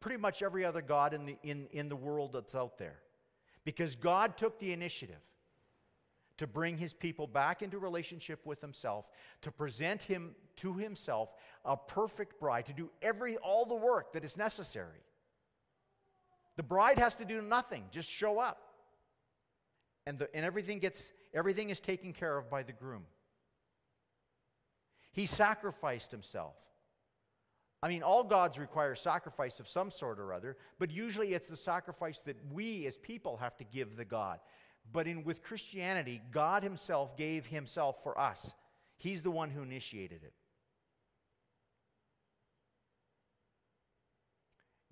pretty 0.00 0.20
much 0.20 0.42
every 0.42 0.64
other 0.64 0.82
God 0.82 1.14
in 1.14 1.24
the, 1.24 1.36
in, 1.44 1.68
in 1.70 1.88
the 1.88 1.96
world 1.96 2.32
that's 2.32 2.54
out 2.54 2.78
there. 2.78 2.98
Because 3.64 3.94
God 3.94 4.36
took 4.36 4.58
the 4.58 4.72
initiative 4.72 5.20
to 6.42 6.46
bring 6.46 6.76
his 6.76 6.92
people 6.92 7.26
back 7.26 7.62
into 7.62 7.78
relationship 7.78 8.44
with 8.44 8.60
himself, 8.60 9.08
to 9.42 9.52
present 9.52 10.02
him 10.02 10.34
to 10.56 10.74
himself 10.74 11.32
a 11.64 11.76
perfect 11.76 12.40
bride, 12.40 12.66
to 12.66 12.72
do 12.72 12.90
every 13.00 13.36
all 13.36 13.64
the 13.64 13.76
work 13.76 14.12
that 14.12 14.24
is 14.24 14.36
necessary. 14.36 15.00
The 16.56 16.64
bride 16.64 16.98
has 16.98 17.14
to 17.16 17.24
do 17.24 17.40
nothing, 17.40 17.84
just 17.90 18.10
show 18.10 18.40
up. 18.40 18.58
And, 20.04 20.18
the, 20.18 20.28
and 20.34 20.44
everything 20.44 20.80
gets 20.80 21.12
everything 21.32 21.70
is 21.70 21.78
taken 21.78 22.12
care 22.12 22.36
of 22.36 22.50
by 22.50 22.64
the 22.64 22.72
groom. 22.72 23.04
He 25.12 25.26
sacrificed 25.26 26.10
himself. 26.10 26.56
I 27.84 27.88
mean, 27.88 28.02
all 28.02 28.24
gods 28.24 28.58
require 28.58 28.94
sacrifice 28.94 29.60
of 29.60 29.68
some 29.68 29.90
sort 29.90 30.18
or 30.18 30.32
other, 30.32 30.56
but 30.78 30.90
usually 30.90 31.34
it's 31.34 31.48
the 31.48 31.56
sacrifice 31.56 32.20
that 32.22 32.36
we 32.52 32.86
as 32.86 32.96
people 32.96 33.36
have 33.38 33.56
to 33.58 33.64
give 33.64 33.96
the 33.96 34.04
God. 34.04 34.40
But 34.90 35.06
in, 35.06 35.24
with 35.24 35.42
Christianity, 35.42 36.20
God 36.30 36.62
Himself 36.62 37.16
gave 37.16 37.46
Himself 37.46 38.02
for 38.02 38.18
us. 38.18 38.52
He's 38.96 39.22
the 39.22 39.30
one 39.30 39.50
who 39.50 39.62
initiated 39.62 40.22
it. 40.22 40.32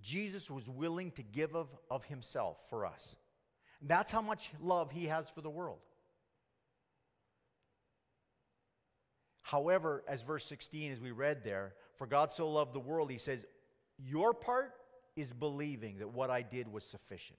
Jesus 0.00 0.50
was 0.50 0.68
willing 0.68 1.10
to 1.12 1.22
give 1.22 1.54
of, 1.54 1.74
of 1.90 2.04
Himself 2.04 2.58
for 2.68 2.86
us. 2.86 3.16
That's 3.82 4.12
how 4.12 4.22
much 4.22 4.50
love 4.60 4.90
He 4.90 5.06
has 5.06 5.28
for 5.28 5.40
the 5.40 5.50
world. 5.50 5.80
However, 9.42 10.04
as 10.06 10.22
verse 10.22 10.44
16, 10.44 10.92
as 10.92 11.00
we 11.00 11.10
read 11.10 11.44
there, 11.44 11.74
for 11.96 12.06
God 12.06 12.30
so 12.30 12.50
loved 12.50 12.72
the 12.72 12.80
world, 12.80 13.10
He 13.10 13.18
says, 13.18 13.44
Your 13.98 14.32
part 14.32 14.72
is 15.16 15.32
believing 15.32 15.98
that 15.98 16.12
what 16.12 16.30
I 16.30 16.42
did 16.42 16.70
was 16.72 16.84
sufficient, 16.84 17.38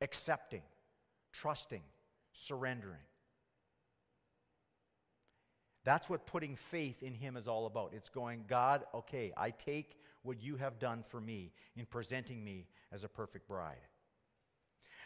accepting 0.00 0.62
trusting, 1.40 1.82
surrendering. 2.32 2.98
That's 5.84 6.08
what 6.08 6.26
putting 6.26 6.56
faith 6.56 7.02
in 7.02 7.14
Him 7.14 7.36
is 7.36 7.46
all 7.46 7.66
about. 7.66 7.92
It's 7.94 8.08
going, 8.08 8.44
God, 8.48 8.84
okay, 8.94 9.32
I 9.36 9.50
take 9.50 9.98
what 10.22 10.42
you 10.42 10.56
have 10.56 10.78
done 10.78 11.02
for 11.02 11.20
me 11.20 11.52
in 11.76 11.86
presenting 11.86 12.42
me 12.42 12.66
as 12.90 13.04
a 13.04 13.08
perfect 13.08 13.46
bride. 13.46 13.76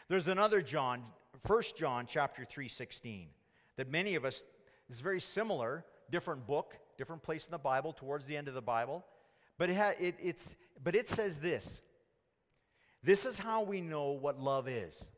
There's 0.08 0.28
another 0.28 0.62
John, 0.62 1.02
1 1.46 1.62
John 1.76 2.06
chapter 2.08 2.44
3, 2.44 2.66
16, 2.68 3.28
that 3.76 3.90
many 3.90 4.14
of 4.14 4.24
us 4.24 4.42
is 4.88 5.00
very 5.00 5.20
similar, 5.20 5.84
different 6.10 6.46
book, 6.46 6.76
different 6.96 7.22
place 7.22 7.44
in 7.44 7.50
the 7.50 7.58
Bible, 7.58 7.92
towards 7.92 8.26
the 8.26 8.36
end 8.36 8.48
of 8.48 8.54
the 8.54 8.62
Bible. 8.62 9.04
But 9.58 9.70
it, 9.70 9.76
ha- 9.76 9.92
it, 10.00 10.14
it's, 10.22 10.56
but 10.82 10.96
it 10.96 11.08
says 11.08 11.38
this 11.38 11.82
This 13.02 13.26
is 13.26 13.38
how 13.38 13.62
we 13.62 13.80
know 13.80 14.12
what 14.12 14.40
love 14.40 14.66
is. 14.66 15.10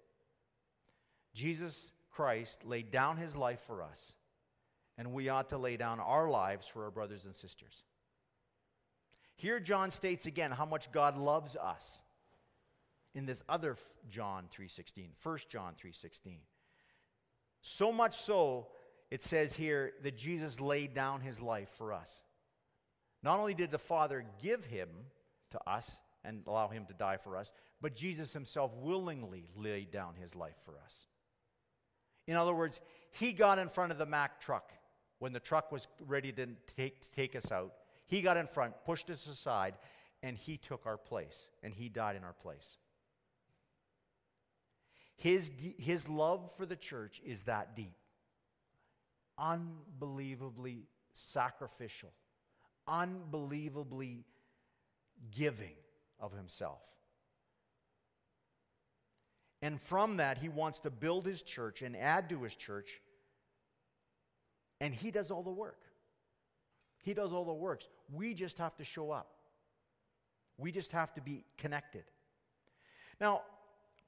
Jesus 1.34 1.92
Christ 2.10 2.64
laid 2.64 2.90
down 2.90 3.16
his 3.16 3.36
life 3.36 3.60
for 3.66 3.82
us, 3.82 4.14
and 4.98 5.12
we 5.12 5.28
ought 5.28 5.48
to 5.50 5.58
lay 5.58 5.76
down 5.76 6.00
our 6.00 6.28
lives 6.28 6.66
for 6.66 6.84
our 6.84 6.90
brothers 6.90 7.24
and 7.24 7.34
sisters. 7.34 7.84
Here 9.36 9.58
John 9.58 9.90
states 9.90 10.26
again 10.26 10.50
how 10.50 10.66
much 10.66 10.92
God 10.92 11.16
loves 11.16 11.56
us 11.56 12.02
in 13.14 13.26
this 13.26 13.42
other 13.48 13.76
John 14.08 14.48
3:16, 14.48 15.14
1 15.16 15.48
John 15.48 15.74
3:16. 15.74 16.46
So 17.60 17.92
much 17.92 18.16
so 18.16 18.70
it 19.10 19.22
says 19.22 19.54
here 19.54 19.94
that 20.02 20.16
Jesus 20.16 20.60
laid 20.60 20.94
down 20.94 21.20
his 21.20 21.40
life 21.40 21.68
for 21.70 21.92
us. 21.92 22.24
Not 23.22 23.38
only 23.38 23.54
did 23.54 23.70
the 23.70 23.78
Father 23.78 24.24
give 24.40 24.64
him 24.66 24.88
to 25.50 25.68
us 25.68 26.00
and 26.24 26.46
allow 26.46 26.68
him 26.68 26.86
to 26.86 26.94
die 26.94 27.16
for 27.16 27.36
us, 27.36 27.52
but 27.80 27.94
Jesus 27.94 28.32
himself 28.32 28.72
willingly 28.74 29.46
laid 29.54 29.90
down 29.90 30.14
his 30.16 30.34
life 30.34 30.56
for 30.64 30.78
us. 30.78 31.08
In 32.26 32.36
other 32.36 32.54
words, 32.54 32.80
he 33.10 33.32
got 33.32 33.58
in 33.58 33.68
front 33.68 33.92
of 33.92 33.98
the 33.98 34.06
Mack 34.06 34.40
truck 34.40 34.72
when 35.18 35.32
the 35.32 35.40
truck 35.40 35.70
was 35.70 35.86
ready 36.06 36.32
to 36.32 36.46
take, 36.66 37.00
to 37.00 37.10
take 37.10 37.36
us 37.36 37.52
out. 37.52 37.72
He 38.06 38.22
got 38.22 38.36
in 38.36 38.46
front, 38.46 38.74
pushed 38.84 39.10
us 39.10 39.26
aside, 39.26 39.74
and 40.22 40.36
he 40.36 40.56
took 40.56 40.86
our 40.86 40.96
place, 40.96 41.50
and 41.62 41.74
he 41.74 41.88
died 41.88 42.16
in 42.16 42.24
our 42.24 42.32
place. 42.32 42.78
His, 45.16 45.50
his 45.78 46.08
love 46.08 46.50
for 46.56 46.66
the 46.66 46.76
church 46.76 47.20
is 47.24 47.44
that 47.44 47.76
deep, 47.76 47.94
unbelievably 49.38 50.86
sacrificial, 51.12 52.12
unbelievably 52.88 54.24
giving 55.30 55.76
of 56.18 56.32
himself. 56.32 56.80
And 59.62 59.80
from 59.80 60.16
that, 60.16 60.38
he 60.38 60.48
wants 60.48 60.80
to 60.80 60.90
build 60.90 61.24
his 61.24 61.42
church 61.42 61.82
and 61.82 61.96
add 61.96 62.28
to 62.30 62.42
his 62.42 62.54
church. 62.56 63.00
And 64.80 64.92
he 64.92 65.12
does 65.12 65.30
all 65.30 65.44
the 65.44 65.52
work. 65.52 65.80
He 67.02 67.14
does 67.14 67.32
all 67.32 67.44
the 67.44 67.52
works. 67.52 67.88
We 68.12 68.34
just 68.34 68.58
have 68.58 68.76
to 68.76 68.84
show 68.84 69.12
up. 69.12 69.28
We 70.58 70.72
just 70.72 70.90
have 70.92 71.14
to 71.14 71.20
be 71.20 71.46
connected. 71.58 72.04
Now, 73.20 73.42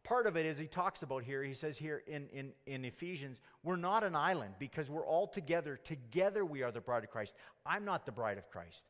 part 0.03 0.27
of 0.27 0.37
it 0.37 0.45
is 0.45 0.59
he 0.59 0.67
talks 0.67 1.05
about 1.05 1.23
here, 1.23 1.43
he 1.45 1.55
says 1.55 1.79
here 1.79 2.03
in, 2.07 2.29
in, 2.33 2.53
in 2.67 2.85
Ephesians, 2.85 3.41
we're 3.63 3.77
not 3.77 4.03
an 4.03 4.17
island 4.17 4.55
because 4.59 4.91
we're 4.91 5.07
all 5.07 5.29
together. 5.29 5.77
Together 5.77 6.45
we 6.45 6.65
are 6.65 6.73
the 6.73 6.81
bride 6.81 7.05
of 7.05 7.11
Christ. 7.11 7.35
I'm 7.65 7.85
not 7.85 8.07
the 8.07 8.13
bride 8.13 8.39
of 8.39 8.51
Christ. 8.51 8.87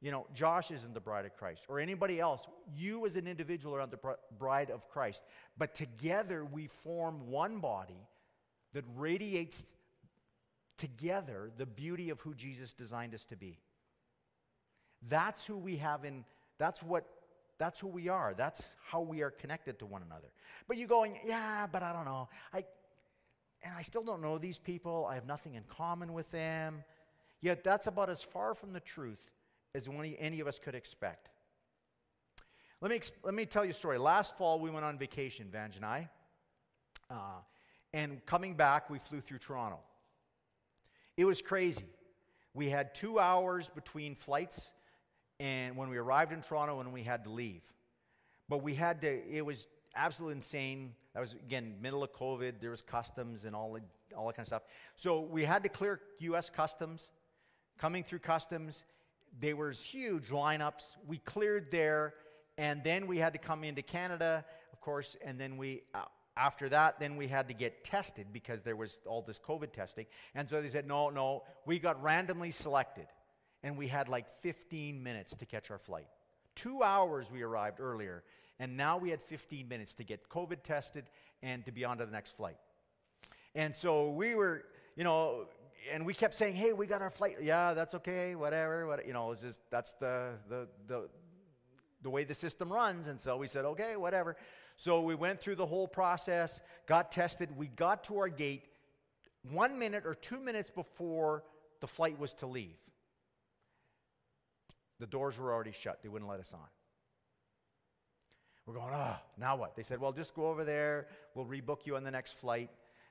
You 0.00 0.10
know, 0.10 0.26
Josh 0.32 0.70
isn't 0.70 0.94
the 0.94 1.00
bride 1.00 1.26
of 1.26 1.36
Christ 1.36 1.64
or 1.68 1.78
anybody 1.78 2.18
else. 2.18 2.46
You 2.74 3.04
as 3.04 3.16
an 3.16 3.26
individual 3.26 3.76
are 3.76 3.80
not 3.80 3.90
the 3.90 4.16
bride 4.38 4.70
of 4.70 4.88
Christ. 4.88 5.22
But 5.58 5.74
together 5.74 6.44
we 6.44 6.68
form 6.68 7.28
one 7.28 7.58
body 7.58 8.08
that 8.72 8.84
radiates 8.96 9.74
together 10.78 11.50
the 11.56 11.66
beauty 11.66 12.08
of 12.08 12.20
who 12.20 12.34
Jesus 12.34 12.72
designed 12.72 13.14
us 13.14 13.26
to 13.26 13.36
be. 13.36 13.58
That's 15.06 15.44
who 15.44 15.58
we 15.58 15.76
have 15.76 16.04
in, 16.04 16.24
that's 16.58 16.82
what, 16.82 17.04
that's 17.58 17.78
who 17.78 17.88
we 17.88 18.08
are. 18.08 18.32
That's 18.34 18.76
how 18.90 19.02
we 19.02 19.20
are 19.20 19.30
connected 19.30 19.78
to 19.80 19.86
one 19.86 20.02
another. 20.02 20.28
But 20.66 20.78
you're 20.78 20.88
going, 20.88 21.18
yeah, 21.26 21.66
but 21.70 21.82
I 21.82 21.92
don't 21.92 22.06
know. 22.06 22.30
I, 22.54 22.64
and 23.62 23.74
I 23.76 23.82
still 23.82 24.02
don't 24.02 24.22
know 24.22 24.38
these 24.38 24.56
people. 24.56 25.06
I 25.10 25.14
have 25.14 25.26
nothing 25.26 25.56
in 25.56 25.64
common 25.64 26.14
with 26.14 26.30
them. 26.30 26.84
Yet 27.42 27.64
that's 27.64 27.86
about 27.86 28.08
as 28.08 28.22
far 28.22 28.54
from 28.54 28.72
the 28.72 28.80
truth 28.80 29.30
as 29.74 29.88
any, 30.18 30.40
of 30.40 30.46
us 30.46 30.58
could 30.58 30.74
expect. 30.74 31.28
Let 32.80 32.90
me, 32.90 33.00
let 33.22 33.34
me 33.34 33.46
tell 33.46 33.64
you 33.64 33.70
a 33.70 33.74
story. 33.74 33.98
Last 33.98 34.36
fall, 34.36 34.58
we 34.58 34.70
went 34.70 34.84
on 34.84 34.98
vacation, 34.98 35.48
Vange 35.50 35.76
and 35.76 35.84
I. 35.84 36.08
Uh, 37.10 37.40
and 37.92 38.24
coming 38.26 38.54
back, 38.54 38.90
we 38.90 38.98
flew 38.98 39.20
through 39.20 39.38
Toronto. 39.38 39.78
It 41.16 41.24
was 41.24 41.42
crazy. 41.42 41.84
We 42.54 42.70
had 42.70 42.94
two 42.94 43.18
hours 43.18 43.68
between 43.68 44.14
flights 44.14 44.72
and 45.38 45.76
when 45.76 45.88
we 45.88 45.98
arrived 45.98 46.32
in 46.32 46.42
Toronto 46.42 46.80
and 46.80 46.92
we 46.92 47.02
had 47.02 47.24
to 47.24 47.30
leave. 47.30 47.62
But 48.48 48.62
we 48.62 48.74
had 48.74 49.02
to, 49.02 49.28
it 49.30 49.44
was 49.44 49.68
absolutely 49.94 50.36
insane. 50.36 50.94
That 51.14 51.20
was, 51.20 51.34
again, 51.34 51.76
middle 51.80 52.02
of 52.02 52.12
COVID. 52.12 52.54
There 52.60 52.70
was 52.70 52.82
customs 52.82 53.44
and 53.44 53.54
all, 53.54 53.78
all 54.16 54.26
that 54.26 54.36
kind 54.36 54.44
of 54.44 54.46
stuff. 54.46 54.62
So 54.96 55.20
we 55.20 55.44
had 55.44 55.62
to 55.62 55.68
clear 55.68 56.00
U.S. 56.20 56.50
customs. 56.50 57.12
Coming 57.78 58.04
through 58.04 58.18
customs, 58.18 58.84
there 59.38 59.56
was 59.56 59.82
huge 59.82 60.28
lineups. 60.28 60.96
We 61.06 61.18
cleared 61.18 61.70
there, 61.70 62.14
and 62.58 62.82
then 62.82 63.06
we 63.06 63.18
had 63.18 63.32
to 63.34 63.38
come 63.38 63.64
into 63.64 63.82
Canada, 63.82 64.44
of 64.72 64.80
course, 64.80 65.16
and 65.24 65.38
then 65.38 65.56
we. 65.56 65.82
Uh, 65.94 66.02
after 66.36 66.70
that, 66.70 66.98
then 66.98 67.16
we 67.16 67.28
had 67.28 67.48
to 67.48 67.54
get 67.54 67.84
tested 67.84 68.28
because 68.32 68.62
there 68.62 68.76
was 68.76 69.00
all 69.04 69.20
this 69.20 69.38
COVID 69.38 69.72
testing. 69.72 70.06
And 70.34 70.48
so 70.48 70.62
they 70.62 70.68
said, 70.68 70.86
no, 70.86 71.10
no, 71.10 71.42
we 71.66 71.78
got 71.78 72.02
randomly 72.02 72.50
selected. 72.50 73.06
And 73.62 73.76
we 73.76 73.88
had 73.88 74.08
like 74.08 74.30
15 74.40 75.02
minutes 75.02 75.36
to 75.36 75.44
catch 75.44 75.70
our 75.70 75.78
flight. 75.78 76.06
Two 76.54 76.82
hours 76.82 77.30
we 77.30 77.42
arrived 77.42 77.78
earlier, 77.78 78.22
and 78.58 78.76
now 78.76 78.96
we 78.96 79.10
had 79.10 79.20
15 79.20 79.68
minutes 79.68 79.94
to 79.94 80.04
get 80.04 80.28
COVID 80.28 80.62
tested 80.62 81.10
and 81.42 81.64
to 81.66 81.72
be 81.72 81.84
on 81.84 81.98
to 81.98 82.06
the 82.06 82.12
next 82.12 82.36
flight. 82.36 82.56
And 83.54 83.74
so 83.74 84.10
we 84.10 84.34
were, 84.34 84.64
you 84.96 85.04
know, 85.04 85.46
and 85.92 86.04
we 86.04 86.14
kept 86.14 86.34
saying, 86.34 86.54
"Hey, 86.54 86.72
we 86.72 86.86
got 86.86 87.02
our 87.02 87.10
flight. 87.10 87.36
Yeah, 87.42 87.74
that's 87.74 87.94
okay. 87.96 88.34
Whatever. 88.34 88.86
What, 88.86 89.06
you 89.06 89.12
know, 89.12 89.30
it's 89.32 89.42
just 89.42 89.60
that's 89.70 89.92
the 89.92 90.32
the 90.48 90.68
the 90.86 91.08
the 92.02 92.10
way 92.10 92.24
the 92.24 92.34
system 92.34 92.72
runs." 92.72 93.06
And 93.06 93.20
so 93.20 93.36
we 93.36 93.46
said, 93.46 93.64
"Okay, 93.64 93.96
whatever." 93.96 94.36
So 94.76 95.02
we 95.02 95.14
went 95.14 95.40
through 95.40 95.56
the 95.56 95.66
whole 95.66 95.86
process, 95.86 96.60
got 96.86 97.12
tested. 97.12 97.56
We 97.56 97.66
got 97.66 98.04
to 98.04 98.18
our 98.18 98.28
gate 98.28 98.64
one 99.42 99.78
minute 99.78 100.04
or 100.06 100.14
two 100.14 100.40
minutes 100.40 100.70
before 100.70 101.44
the 101.80 101.86
flight 101.86 102.18
was 102.18 102.34
to 102.34 102.46
leave. 102.46 102.78
The 104.98 105.06
doors 105.06 105.38
were 105.38 105.52
already 105.52 105.72
shut, 105.72 106.02
they 106.02 106.08
wouldn't 106.08 106.30
let 106.30 106.40
us 106.40 106.52
on. 106.52 106.68
We're 108.66 108.74
going, 108.74 108.92
oh, 108.94 109.16
now 109.38 109.56
what? 109.56 109.74
They 109.74 109.82
said, 109.82 110.00
well, 110.00 110.12
just 110.12 110.34
go 110.34 110.46
over 110.46 110.64
there. 110.64 111.08
We'll 111.34 111.46
rebook 111.46 111.86
you 111.86 111.96
on 111.96 112.04
the 112.04 112.10
next 112.10 112.38
flight. 112.38 112.70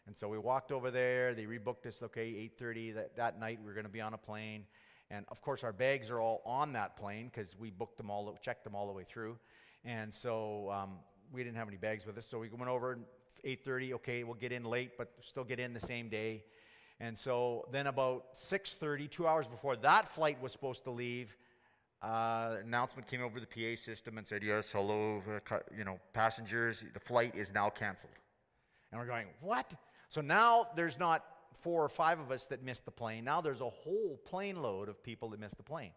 And 0.10 0.18
so 0.18 0.28
we 0.28 0.40
walked 0.40 0.72
over 0.72 0.90
there. 0.90 1.36
They 1.36 1.46
rebooked 1.46 1.86
us, 1.86 2.02
okay, 2.02 2.50
8.30 2.60 2.96
that, 2.96 3.16
that 3.18 3.40
night. 3.40 3.60
We 3.60 3.68
were 3.68 3.76
going 3.76 3.86
to 3.86 3.92
be 3.92 4.02
on 4.02 4.16
a 4.16 4.18
plane. 4.18 4.64
And 5.12 5.24
of 5.30 5.40
course, 5.40 5.64
our 5.64 5.72
bags 5.72 6.10
are 6.10 6.20
all 6.20 6.42
on 6.48 6.74
that 6.74 6.98
plane 6.98 7.30
because 7.32 7.56
we 7.60 7.70
booked 7.70 7.98
them 7.98 8.10
all, 8.10 8.36
checked 8.42 8.64
them 8.64 8.74
all 8.74 8.88
the 8.88 8.92
way 8.92 9.04
through. 9.04 9.38
And 9.86 10.12
so 10.12 10.72
um, 10.72 10.94
we 11.32 11.44
didn't 11.44 11.58
have 11.58 11.68
any 11.68 11.78
bags 11.78 12.08
with 12.08 12.18
us. 12.18 12.26
So 12.26 12.40
we 12.40 12.50
went 12.50 12.72
over 12.72 12.98
8.30. 13.46 13.94
Okay, 13.94 14.24
we'll 14.24 14.34
get 14.34 14.52
in 14.52 14.64
late, 14.64 14.98
but 14.98 15.12
still 15.22 15.44
get 15.44 15.60
in 15.60 15.76
the 15.76 15.80
same 15.80 16.10
day. 16.10 16.44
And 17.00 17.16
so 17.16 17.68
then 17.72 17.86
about 17.86 18.34
6.30, 18.34 19.12
two 19.12 19.28
hours 19.28 19.48
before 19.48 19.76
that 19.76 20.10
flight 20.10 20.42
was 20.42 20.52
supposed 20.52 20.86
to 20.86 20.90
leave, 20.90 21.38
uh, 22.02 22.56
announcement 22.64 23.08
came 23.08 23.22
over 23.22 23.40
the 23.40 23.46
PA 23.46 23.80
system 23.80 24.18
and 24.18 24.28
said, 24.28 24.42
yes, 24.42 24.72
hello, 24.72 25.22
uh, 25.52 25.58
you 25.78 25.84
know, 25.84 26.00
passengers, 26.14 26.84
the 26.96 27.00
flight 27.00 27.36
is 27.36 27.54
now 27.54 27.70
canceled. 27.70 28.14
And 28.92 29.00
we're 29.00 29.06
going, 29.06 29.28
what? 29.40 29.72
So 30.10 30.22
now 30.22 30.68
there's 30.76 31.00
not 31.00 31.24
four 31.62 31.84
or 31.84 31.90
five 31.90 32.20
of 32.20 32.32
us 32.32 32.46
that 32.48 32.64
missed 32.64 32.86
the 32.86 32.92
plane. 32.92 33.24
Now 33.24 33.42
there's 33.42 33.62
a 33.62 33.70
whole 33.70 34.20
plane 34.26 34.62
load 34.62 34.90
of 34.90 35.04
people 35.04 35.30
that 35.30 35.40
missed 35.40 35.58
the 35.58 35.64
plane. 35.64 35.92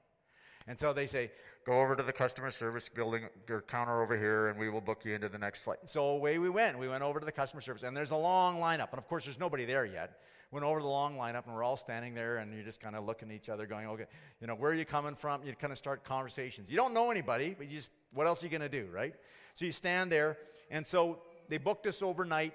And 0.69 0.79
so 0.79 0.93
they 0.93 1.07
say, 1.07 1.33
go 1.67 1.81
over 1.81 1.97
to 1.97 2.03
the 2.03 2.13
customer 2.13 2.51
service 2.51 2.89
building 2.89 3.27
or 3.51 3.63
counter 3.63 4.03
over 4.03 4.17
here 4.17 4.49
and 4.49 4.59
we 4.59 4.71
will 4.71 4.81
book 4.81 5.05
you 5.05 5.15
into 5.15 5.29
the 5.29 5.39
next 5.39 5.63
flight. 5.63 5.79
So 5.87 6.05
away 6.07 6.39
we 6.39 6.51
went. 6.51 6.79
We 6.79 6.89
went 6.89 7.03
over 7.03 7.19
to 7.19 7.27
the 7.27 7.33
customer 7.33 7.61
service 7.61 7.83
and 7.83 7.97
there's 7.97 8.13
a 8.13 8.17
long 8.17 8.61
lineup. 8.61 8.91
And 8.91 8.99
of 8.99 9.09
course, 9.09 9.25
there's 9.25 9.41
nobody 9.41 9.65
there 9.65 9.85
yet. 9.85 10.21
Went 10.53 10.65
over 10.65 10.81
the 10.81 10.87
long 10.87 11.17
lineup 11.17 11.47
and 11.47 11.55
we're 11.55 11.65
all 11.65 11.77
standing 11.77 12.15
there 12.15 12.37
and 12.37 12.53
you're 12.55 12.63
just 12.63 12.81
kind 12.81 12.95
of 12.95 13.05
looking 13.05 13.31
at 13.31 13.35
each 13.35 13.49
other 13.49 13.67
going, 13.67 13.87
okay, 13.89 14.05
you 14.41 14.47
know, 14.47 14.55
where 14.55 14.71
are 14.71 14.75
you 14.75 14.85
coming 14.85 15.15
from? 15.15 15.45
You 15.45 15.55
kind 15.55 15.73
of 15.73 15.79
start 15.79 16.05
conversations. 16.05 16.71
You 16.71 16.77
don't 16.77 16.95
know 16.95 17.11
anybody, 17.11 17.57
but 17.57 17.69
you 17.69 17.79
just, 17.79 17.91
what 18.13 18.27
else 18.27 18.43
are 18.43 18.47
you 18.47 18.51
going 18.51 18.61
to 18.61 18.69
do, 18.69 18.87
right? 18.93 19.15
So 19.55 19.65
you 19.65 19.73
stand 19.73 20.13
there. 20.13 20.39
And 20.71 20.87
so 20.87 21.19
they 21.49 21.59
booked 21.59 21.87
us 21.87 22.03
overnight, 22.03 22.55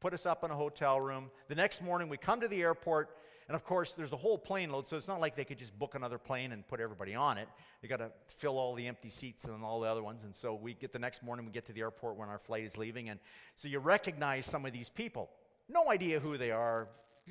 put 0.00 0.14
us 0.14 0.26
up 0.26 0.44
in 0.44 0.50
a 0.50 0.56
hotel 0.56 1.00
room. 1.00 1.30
The 1.48 1.54
next 1.54 1.82
morning 1.82 2.08
we 2.08 2.16
come 2.16 2.40
to 2.40 2.48
the 2.48 2.62
airport 2.62 3.10
and 3.50 3.56
of 3.56 3.64
course, 3.64 3.94
there's 3.94 4.12
a 4.12 4.16
whole 4.16 4.38
plane 4.38 4.70
load, 4.70 4.86
so 4.86 4.96
it's 4.96 5.08
not 5.08 5.20
like 5.20 5.34
they 5.34 5.44
could 5.44 5.58
just 5.58 5.76
book 5.76 5.96
another 5.96 6.18
plane 6.18 6.52
and 6.52 6.64
put 6.68 6.78
everybody 6.78 7.16
on 7.16 7.36
it. 7.36 7.48
They 7.82 7.88
got 7.88 7.96
to 7.96 8.12
fill 8.28 8.56
all 8.56 8.76
the 8.76 8.86
empty 8.86 9.10
seats 9.10 9.44
and 9.44 9.64
all 9.64 9.80
the 9.80 9.88
other 9.88 10.04
ones. 10.04 10.22
And 10.22 10.32
so 10.36 10.54
we 10.54 10.72
get 10.72 10.92
the 10.92 11.00
next 11.00 11.24
morning, 11.24 11.46
we 11.46 11.50
get 11.50 11.66
to 11.66 11.72
the 11.72 11.80
airport 11.80 12.14
when 12.14 12.28
our 12.28 12.38
flight 12.38 12.62
is 12.62 12.78
leaving. 12.78 13.08
And 13.08 13.18
so 13.56 13.66
you 13.66 13.80
recognize 13.80 14.46
some 14.46 14.64
of 14.66 14.72
these 14.72 14.88
people. 14.88 15.30
No 15.68 15.90
idea 15.90 16.20
who 16.20 16.38
they 16.38 16.52
are, 16.52 16.86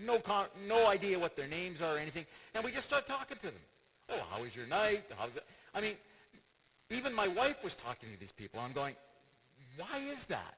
no, 0.05 0.19
con- 0.19 0.47
no 0.67 0.89
idea 0.89 1.17
what 1.17 1.37
their 1.37 1.47
names 1.47 1.81
are 1.81 1.95
or 1.95 1.99
anything. 1.99 2.25
And 2.53 2.65
we 2.65 2.73
just 2.73 2.87
start 2.87 3.07
talking 3.07 3.37
to 3.37 3.43
them. 3.43 3.61
Oh, 4.11 4.21
how 4.29 4.41
was 4.41 4.53
your 4.53 4.67
night? 4.67 5.03
How's 5.17 5.33
it? 5.37 5.43
I 5.73 5.79
mean, 5.79 5.93
even 6.89 7.15
my 7.15 7.29
wife 7.29 7.63
was 7.63 7.75
talking 7.75 8.09
to 8.11 8.19
these 8.19 8.33
people. 8.33 8.59
I'm 8.59 8.73
going, 8.73 8.93
why 9.77 9.99
is 10.11 10.25
that? 10.25 10.55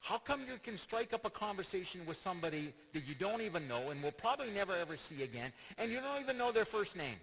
How 0.00 0.18
come 0.18 0.40
you 0.40 0.58
can 0.62 0.78
strike 0.78 1.12
up 1.12 1.26
a 1.26 1.30
conversation 1.30 2.00
with 2.06 2.16
somebody 2.18 2.72
that 2.92 3.06
you 3.06 3.14
don't 3.18 3.42
even 3.42 3.66
know 3.68 3.90
and 3.90 4.02
will 4.02 4.12
probably 4.12 4.50
never 4.54 4.72
ever 4.80 4.96
see 4.96 5.22
again, 5.22 5.52
and 5.78 5.90
you 5.90 6.00
don't 6.00 6.20
even 6.20 6.38
know 6.38 6.52
their 6.52 6.64
first 6.64 6.96
name? 6.96 7.20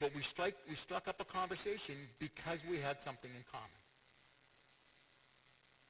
But 0.00 0.14
we, 0.16 0.22
strike, 0.22 0.56
we 0.68 0.74
struck 0.74 1.06
up 1.06 1.20
a 1.20 1.24
conversation 1.24 1.94
because 2.18 2.58
we 2.68 2.78
had 2.78 2.98
something 3.00 3.30
in 3.30 3.44
common. 3.52 3.70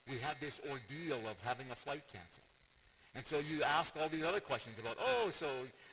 We 0.07 0.19
had 0.19 0.37
this 0.39 0.61
ordeal 0.69 1.17
of 1.31 1.37
having 1.45 1.67
a 1.73 1.75
flight 1.75 2.03
canceled. 2.13 2.43
And 3.15 3.25
so 3.25 3.39
you 3.41 3.63
ask 3.79 3.95
all 4.01 4.09
these 4.09 4.25
other 4.25 4.41
questions 4.41 4.79
about, 4.79 4.97
oh, 5.01 5.31
so, 5.33 5.47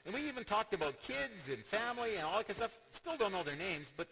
and 0.05 0.13
we 0.13 0.27
even 0.27 0.43
talked 0.43 0.73
about 0.73 1.01
kids 1.01 1.47
and 1.47 1.57
family 1.59 2.15
and 2.15 2.23
all 2.25 2.37
that 2.37 2.47
kind 2.47 2.59
of 2.59 2.67
stuff. 2.67 2.77
Still 2.91 3.17
don't 3.17 3.31
know 3.31 3.43
their 3.43 3.57
names, 3.57 3.87
but 3.95 4.07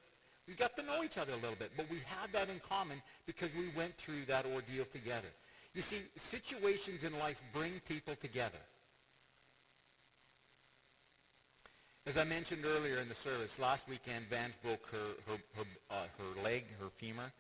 we 0.48 0.56
got 0.56 0.76
to 0.78 0.84
know 0.84 1.04
each 1.04 1.18
other 1.18 1.34
a 1.34 1.42
little 1.44 1.58
bit, 1.60 1.72
but 1.76 1.86
we 1.90 1.98
had 2.06 2.32
that 2.32 2.50
in 2.50 2.60
common 2.70 2.98
because 3.26 3.54
we 3.54 3.68
went 3.76 3.94
through 3.96 4.24
that 4.28 4.46
ordeal 4.46 4.86
together. 4.94 5.28
You 5.74 5.82
see, 5.82 5.98
situations 6.16 7.04
in 7.04 7.18
life 7.20 7.40
bring 7.54 7.72
people 7.88 8.16
together. 8.16 8.58
As 12.08 12.18
I 12.18 12.24
mentioned 12.24 12.64
earlier 12.66 13.00
in 13.00 13.10
the 13.10 13.16
service, 13.16 13.60
last 13.60 13.88
weekend 13.90 14.24
Vange 14.26 14.54
broke 14.64 14.90
her, 14.92 15.08
her, 15.28 15.38
her, 15.58 15.64
uh, 15.92 16.06
her 16.18 16.44
leg, 16.44 16.64
her 16.80 16.88
femur. 16.88 17.32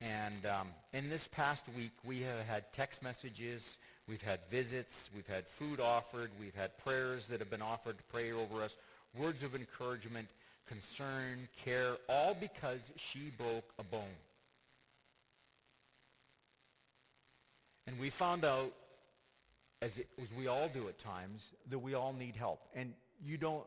And 0.00 0.46
um, 0.46 0.66
in 0.92 1.08
this 1.08 1.28
past 1.28 1.66
week, 1.76 1.92
we 2.04 2.22
have 2.22 2.44
had 2.48 2.72
text 2.72 3.04
messages, 3.04 3.76
we've 4.08 4.22
had 4.22 4.40
visits, 4.50 5.10
we've 5.14 5.26
had 5.28 5.46
food 5.46 5.78
offered, 5.78 6.30
we've 6.40 6.56
had 6.56 6.76
prayers 6.78 7.28
that 7.28 7.38
have 7.38 7.50
been 7.50 7.62
offered 7.62 7.98
to 7.98 8.04
pray 8.12 8.32
over 8.32 8.62
us, 8.62 8.76
words 9.16 9.44
of 9.44 9.54
encouragement 9.54 10.26
concern, 10.70 11.48
care, 11.64 11.96
all 12.08 12.34
because 12.34 12.92
she 12.96 13.32
broke 13.36 13.72
a 13.78 13.84
bone. 13.84 14.16
And 17.86 17.98
we 17.98 18.08
found 18.08 18.44
out, 18.44 18.72
as, 19.82 19.96
it, 19.96 20.06
as 20.20 20.28
we 20.38 20.46
all 20.46 20.70
do 20.72 20.86
at 20.88 20.98
times, 20.98 21.54
that 21.70 21.78
we 21.78 21.94
all 21.94 22.12
need 22.12 22.36
help. 22.36 22.60
And 22.74 22.94
you 23.24 23.36
don't, 23.36 23.66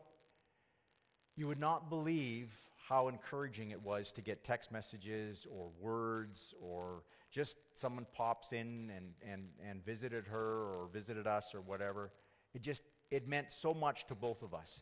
you 1.36 1.46
would 1.46 1.60
not 1.60 1.90
believe 1.90 2.54
how 2.88 3.08
encouraging 3.08 3.70
it 3.70 3.82
was 3.82 4.12
to 4.12 4.22
get 4.22 4.42
text 4.42 4.72
messages 4.72 5.46
or 5.50 5.68
words 5.80 6.54
or 6.62 7.02
just 7.30 7.56
someone 7.74 8.06
pops 8.14 8.52
in 8.52 8.90
and, 8.96 9.12
and, 9.30 9.48
and 9.68 9.84
visited 9.84 10.26
her 10.28 10.70
or 10.72 10.88
visited 10.92 11.26
us 11.26 11.54
or 11.54 11.60
whatever. 11.60 12.12
It 12.54 12.62
just, 12.62 12.82
it 13.10 13.28
meant 13.28 13.52
so 13.52 13.74
much 13.74 14.06
to 14.06 14.14
both 14.14 14.42
of 14.42 14.54
us 14.54 14.80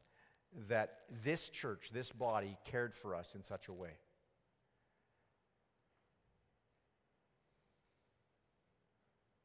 that 0.68 1.00
this 1.24 1.48
church, 1.48 1.90
this 1.92 2.10
body, 2.10 2.56
cared 2.64 2.94
for 2.94 3.14
us 3.14 3.34
in 3.34 3.42
such 3.42 3.68
a 3.68 3.72
way. 3.72 3.96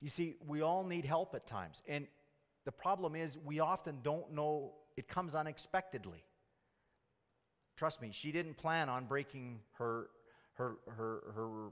You 0.02 0.10
see, 0.10 0.36
we 0.46 0.62
all 0.62 0.84
need 0.84 1.06
help 1.06 1.34
at 1.34 1.48
times. 1.48 1.82
And 1.88 2.08
the 2.66 2.72
problem 2.72 3.16
is, 3.16 3.38
we 3.44 3.60
often 3.60 4.00
don't 4.04 4.34
know, 4.34 4.74
it 4.96 5.08
comes 5.08 5.34
unexpectedly. 5.34 6.24
Trust 7.78 8.02
me, 8.02 8.10
she 8.12 8.32
didn't 8.32 8.58
plan 8.58 8.90
on 8.90 9.06
breaking 9.06 9.60
her, 9.78 10.08
her, 10.54 10.78
her, 10.88 11.22
her, 11.36 11.70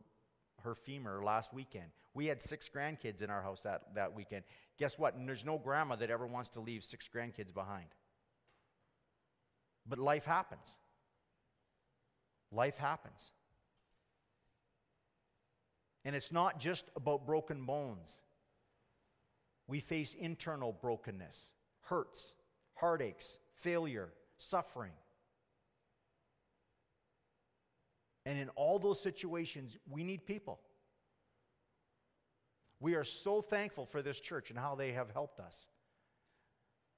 her 0.63 0.75
femur 0.75 1.23
last 1.23 1.53
weekend. 1.53 1.89
We 2.13 2.27
had 2.27 2.41
six 2.41 2.69
grandkids 2.73 3.21
in 3.21 3.29
our 3.29 3.41
house 3.41 3.61
that, 3.61 3.95
that 3.95 4.15
weekend. 4.15 4.43
Guess 4.77 4.97
what? 4.97 5.15
And 5.15 5.27
there's 5.27 5.45
no 5.45 5.57
grandma 5.57 5.95
that 5.97 6.09
ever 6.09 6.25
wants 6.25 6.49
to 6.51 6.59
leave 6.59 6.83
six 6.83 7.09
grandkids 7.13 7.53
behind. 7.53 7.87
But 9.87 9.99
life 9.99 10.25
happens. 10.25 10.79
Life 12.51 12.77
happens. 12.77 13.33
And 16.03 16.15
it's 16.15 16.31
not 16.31 16.59
just 16.59 16.85
about 16.95 17.25
broken 17.25 17.65
bones. 17.65 18.21
We 19.67 19.79
face 19.79 20.13
internal 20.13 20.71
brokenness, 20.71 21.53
hurts, 21.81 22.35
heartaches, 22.75 23.39
failure, 23.55 24.09
suffering. 24.37 24.91
And 28.25 28.39
in 28.39 28.49
all 28.49 28.79
those 28.79 29.01
situations, 29.01 29.77
we 29.89 30.03
need 30.03 30.25
people. 30.25 30.59
We 32.79 32.95
are 32.95 33.03
so 33.03 33.41
thankful 33.41 33.85
for 33.85 34.01
this 34.01 34.19
church 34.19 34.49
and 34.49 34.59
how 34.59 34.75
they 34.75 34.91
have 34.91 35.11
helped 35.11 35.39
us 35.39 35.67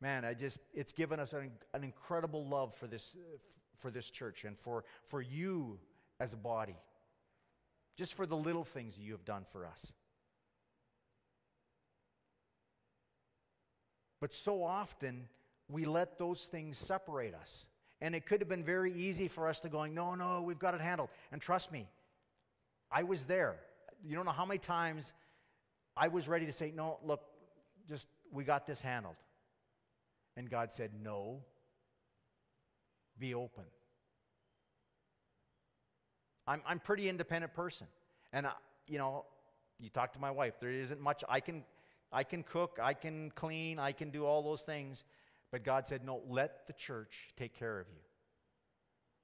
man, 0.02 0.26
I 0.26 0.34
just, 0.34 0.60
it's 0.74 0.94
given 0.94 1.20
us 1.20 1.34
an, 1.34 1.52
an 1.74 1.84
incredible 1.84 2.46
love 2.46 2.74
for 2.74 2.88
this, 2.88 3.16
for 3.76 3.92
this 3.92 4.10
church 4.10 4.44
and 4.44 4.58
for, 4.58 4.84
for 5.04 5.22
you 5.22 5.80
as 6.20 6.34
a 6.34 6.38
body. 6.38 6.76
Just 7.98 8.14
for 8.14 8.26
the 8.26 8.38
little 8.38 8.64
things 8.64 9.00
you 9.00 9.12
have 9.14 9.26
done 9.26 9.44
for 9.52 9.66
us. 9.66 9.94
But 14.20 14.34
so 14.34 14.64
often, 14.64 15.28
we 15.70 15.86
let 15.86 16.18
those 16.18 16.46
things 16.46 16.78
separate 16.78 17.34
us. 17.34 17.66
And 18.00 18.16
it 18.16 18.26
could 18.26 18.42
have 18.42 18.50
been 18.50 18.64
very 18.64 18.94
easy 18.94 19.28
for 19.28 19.48
us 19.48 19.60
to 19.62 19.70
going, 19.70 19.96
no, 19.96 20.16
no, 20.16 20.44
we've 20.44 20.60
got 20.60 20.76
it 20.76 20.82
handled. 20.82 21.10
And 21.32 21.42
trust 21.42 21.72
me, 21.72 21.88
I 22.92 23.04
was 23.04 23.24
there. 23.24 23.56
You 24.06 24.16
don't 24.16 24.26
know 24.26 24.32
how 24.32 24.46
many 24.46 24.60
times 24.60 25.14
I 25.96 26.08
was 26.10 26.28
ready 26.28 26.46
to 26.46 26.52
say, 26.52 26.72
no, 26.76 27.00
look, 27.04 27.22
just, 27.88 28.08
we 28.32 28.44
got 28.44 28.68
this 28.68 28.82
handled. 28.82 29.16
And 30.38 30.50
God 30.50 30.72
said, 30.72 30.92
No, 31.04 31.42
be 33.20 33.34
open. 33.34 33.66
I'm, 36.46 36.62
I'm 36.66 36.80
pretty 36.80 37.10
independent 37.10 37.54
person. 37.54 37.88
And, 38.32 38.48
I, 38.48 38.54
you 38.88 39.00
know, 39.00 39.26
you 39.80 39.90
talk 39.90 40.14
to 40.14 40.20
my 40.20 40.32
wife, 40.32 40.54
there 40.62 40.72
isn't 40.72 41.02
much 41.02 41.24
I 41.28 41.40
can, 41.40 41.64
I 42.12 42.24
can 42.24 42.44
cook, 42.44 42.80
I 42.82 42.94
can 42.94 43.32
clean, 43.32 43.80
I 43.80 43.92
can 43.92 44.12
do 44.12 44.26
all 44.26 44.44
those 44.44 44.62
things. 44.62 45.04
But 45.52 45.64
God 45.64 45.88
said, 45.88 46.06
No, 46.06 46.22
let 46.30 46.68
the 46.68 46.74
church 46.74 47.30
take 47.36 47.58
care 47.58 47.80
of 47.80 47.88
you. 47.90 48.02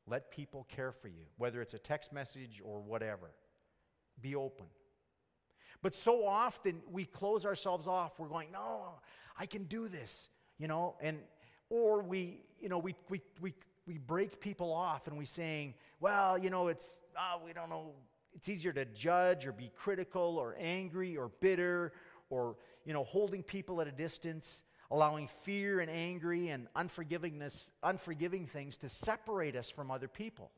Let 0.07 0.31
people 0.31 0.65
care 0.67 0.91
for 0.91 1.07
you, 1.07 1.25
whether 1.37 1.61
it's 1.61 1.75
a 1.75 1.79
text 1.79 2.11
message 2.11 2.59
or 2.65 2.81
whatever. 2.81 3.29
Be 4.19 4.35
open. 4.35 4.65
But 5.81 5.93
so 5.93 6.25
often 6.25 6.81
we 6.91 7.05
close 7.05 7.45
ourselves 7.45 7.87
off. 7.87 8.17
We're 8.17 8.29
going, 8.29 8.51
No, 8.51 8.95
I 9.37 9.45
can 9.45 9.65
do 9.65 9.87
this 9.87 10.29
you 10.57 10.67
know, 10.67 10.95
and 11.01 11.19
Or 11.69 12.03
we, 12.03 12.41
you 12.59 12.69
know, 12.69 12.77
we, 12.77 12.95
we, 13.09 13.21
we, 13.41 13.53
we 13.87 13.97
break 13.97 14.39
people 14.39 14.71
off 14.71 15.07
and 15.07 15.17
we 15.17 15.25
saying, 15.25 15.73
well, 15.99 16.37
you 16.37 16.49
know, 16.49 16.67
it's, 16.67 17.01
oh, 17.17 17.41
we 17.43 17.51
don't 17.51 17.69
know, 17.69 17.93
it's 18.35 18.47
easier 18.47 18.71
to 18.73 18.85
judge 18.85 19.47
or 19.47 19.51
be 19.51 19.71
critical 19.75 20.37
or 20.37 20.55
angry 20.59 21.17
or 21.17 21.29
bitter 21.39 21.93
or, 22.29 22.57
you 22.85 22.93
know, 22.93 23.03
holding 23.03 23.41
people 23.43 23.81
at 23.81 23.87
a 23.87 23.91
distance, 23.91 24.63
allowing 24.91 25.27
fear 25.41 25.79
and 25.79 25.89
angry 25.89 26.49
and 26.49 26.67
unforgivingness, 26.75 27.71
unforgiving 27.81 28.45
things 28.45 28.77
to 28.77 28.87
separate 28.87 29.55
us 29.55 29.71
from 29.71 29.89
other 29.89 30.07
people. 30.07 30.51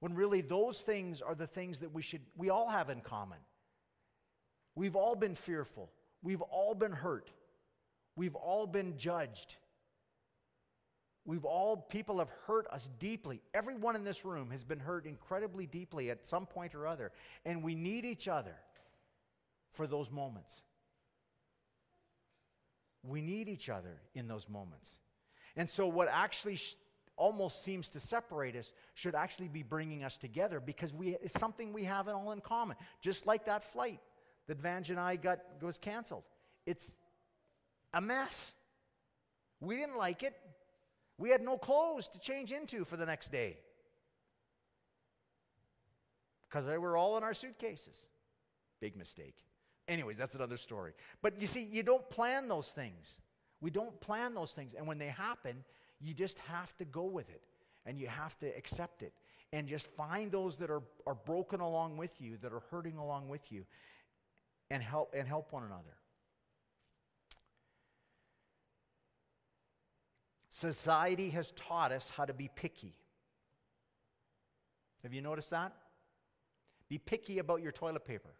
When 0.00 0.14
really 0.14 0.40
those 0.40 0.80
things 0.80 1.22
are 1.22 1.34
the 1.34 1.46
things 1.46 1.78
that 1.78 1.94
we 1.94 2.02
should, 2.02 2.22
we 2.36 2.50
all 2.50 2.70
have 2.70 2.90
in 2.90 3.02
common. 3.02 3.38
We've 4.74 4.96
all 4.96 5.14
been 5.14 5.36
fearful. 5.36 5.90
We've 6.22 6.42
all 6.42 6.74
been 6.74 6.92
hurt. 6.92 7.30
We've 8.16 8.34
all 8.34 8.66
been 8.66 8.96
judged. 8.96 9.56
We've 11.26 11.44
all, 11.44 11.76
people 11.76 12.18
have 12.18 12.30
hurt 12.46 12.66
us 12.70 12.88
deeply. 12.98 13.42
Everyone 13.52 13.96
in 13.96 14.04
this 14.04 14.24
room 14.24 14.50
has 14.50 14.64
been 14.64 14.78
hurt 14.78 15.06
incredibly 15.06 15.66
deeply 15.66 16.10
at 16.10 16.26
some 16.26 16.46
point 16.46 16.74
or 16.74 16.86
other. 16.86 17.12
And 17.44 17.62
we 17.62 17.74
need 17.74 18.04
each 18.04 18.26
other 18.28 18.54
for 19.72 19.86
those 19.86 20.10
moments. 20.10 20.64
We 23.02 23.20
need 23.20 23.48
each 23.48 23.68
other 23.68 24.00
in 24.14 24.28
those 24.28 24.48
moments. 24.48 25.00
And 25.56 25.68
so, 25.68 25.86
what 25.86 26.08
actually 26.10 26.56
sh- 26.56 26.76
almost 27.16 27.64
seems 27.64 27.88
to 27.90 28.00
separate 28.00 28.56
us 28.56 28.72
should 28.94 29.14
actually 29.14 29.48
be 29.48 29.62
bringing 29.62 30.04
us 30.04 30.16
together 30.16 30.60
because 30.60 30.92
we, 30.92 31.16
it's 31.22 31.38
something 31.38 31.72
we 31.72 31.84
have 31.84 32.08
all 32.08 32.32
in 32.32 32.40
common. 32.40 32.76
Just 33.00 33.26
like 33.26 33.46
that 33.46 33.64
flight 33.64 34.00
that 34.48 34.60
Vange 34.60 34.90
and 34.90 35.00
I 35.00 35.16
got 35.16 35.40
was 35.60 35.78
canceled. 35.78 36.24
It's 36.66 36.96
a 37.96 38.00
mess. 38.00 38.54
We 39.60 39.76
didn't 39.76 39.96
like 39.96 40.22
it. 40.22 40.34
We 41.18 41.30
had 41.30 41.40
no 41.40 41.56
clothes 41.56 42.08
to 42.08 42.18
change 42.18 42.52
into 42.52 42.84
for 42.84 42.98
the 42.98 43.06
next 43.06 43.32
day 43.32 43.56
because 46.48 46.66
they 46.66 46.76
were 46.76 46.96
all 46.96 47.16
in 47.16 47.24
our 47.24 47.32
suitcases. 47.32 48.06
Big 48.80 48.96
mistake. 48.96 49.34
Anyways, 49.88 50.18
that's 50.18 50.34
another 50.34 50.58
story. 50.58 50.92
But 51.22 51.40
you 51.40 51.46
see, 51.46 51.62
you 51.62 51.82
don't 51.82 52.08
plan 52.10 52.48
those 52.48 52.68
things. 52.68 53.18
We 53.62 53.70
don't 53.70 53.98
plan 53.98 54.34
those 54.34 54.52
things. 54.52 54.74
And 54.74 54.86
when 54.86 54.98
they 54.98 55.06
happen, 55.06 55.64
you 55.98 56.12
just 56.12 56.38
have 56.40 56.76
to 56.76 56.84
go 56.84 57.04
with 57.04 57.30
it 57.30 57.42
and 57.86 57.98
you 57.98 58.08
have 58.08 58.38
to 58.40 58.46
accept 58.46 59.02
it 59.02 59.14
and 59.54 59.66
just 59.66 59.86
find 59.92 60.30
those 60.30 60.58
that 60.58 60.70
are, 60.70 60.82
are 61.06 61.14
broken 61.14 61.60
along 61.60 61.96
with 61.96 62.20
you, 62.20 62.36
that 62.42 62.52
are 62.52 62.62
hurting 62.70 62.98
along 62.98 63.30
with 63.30 63.50
you, 63.50 63.64
and 64.70 64.82
help, 64.82 65.14
and 65.16 65.26
help 65.26 65.52
one 65.52 65.62
another. 65.62 65.96
Society 70.56 71.28
has 71.28 71.50
taught 71.50 71.92
us 71.92 72.08
how 72.08 72.24
to 72.24 72.32
be 72.32 72.48
picky. 72.48 72.94
Have 75.02 75.12
you 75.12 75.20
noticed 75.20 75.50
that? 75.50 75.74
Be 76.88 76.96
picky 76.96 77.40
about 77.40 77.60
your 77.60 77.72
toilet 77.72 78.06
paper. 78.06 78.30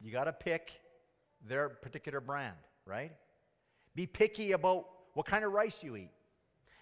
You 0.00 0.10
got 0.10 0.24
to 0.24 0.32
pick 0.32 0.80
their 1.46 1.68
particular 1.68 2.20
brand, 2.20 2.56
right? 2.84 3.12
Be 3.94 4.08
picky 4.08 4.50
about 4.50 4.86
what 5.12 5.24
kind 5.24 5.44
of 5.44 5.52
rice 5.52 5.84
you 5.84 5.94
eat. 5.94 6.10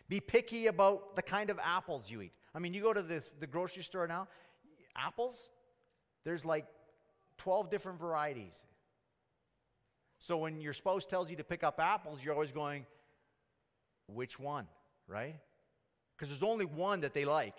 Be 0.08 0.18
picky 0.18 0.68
about 0.68 1.14
the 1.14 1.22
kind 1.22 1.50
of 1.50 1.58
apples 1.62 2.10
you 2.10 2.22
eat. 2.22 2.32
I 2.54 2.58
mean, 2.58 2.72
you 2.72 2.80
go 2.80 2.94
to 2.94 3.02
the, 3.02 3.22
the 3.38 3.46
grocery 3.46 3.82
store 3.82 4.06
now, 4.06 4.28
apples, 4.96 5.50
there's 6.24 6.46
like 6.46 6.64
12 7.36 7.68
different 7.68 8.00
varieties. 8.00 8.64
So 10.18 10.38
when 10.38 10.62
your 10.62 10.72
spouse 10.72 11.04
tells 11.04 11.28
you 11.28 11.36
to 11.36 11.44
pick 11.44 11.62
up 11.62 11.78
apples, 11.80 12.20
you're 12.24 12.32
always 12.32 12.50
going, 12.50 12.86
which 14.14 14.38
one, 14.38 14.66
right? 15.06 15.36
Because 16.16 16.28
there's 16.28 16.42
only 16.42 16.64
one 16.64 17.00
that 17.00 17.14
they 17.14 17.24
like. 17.24 17.56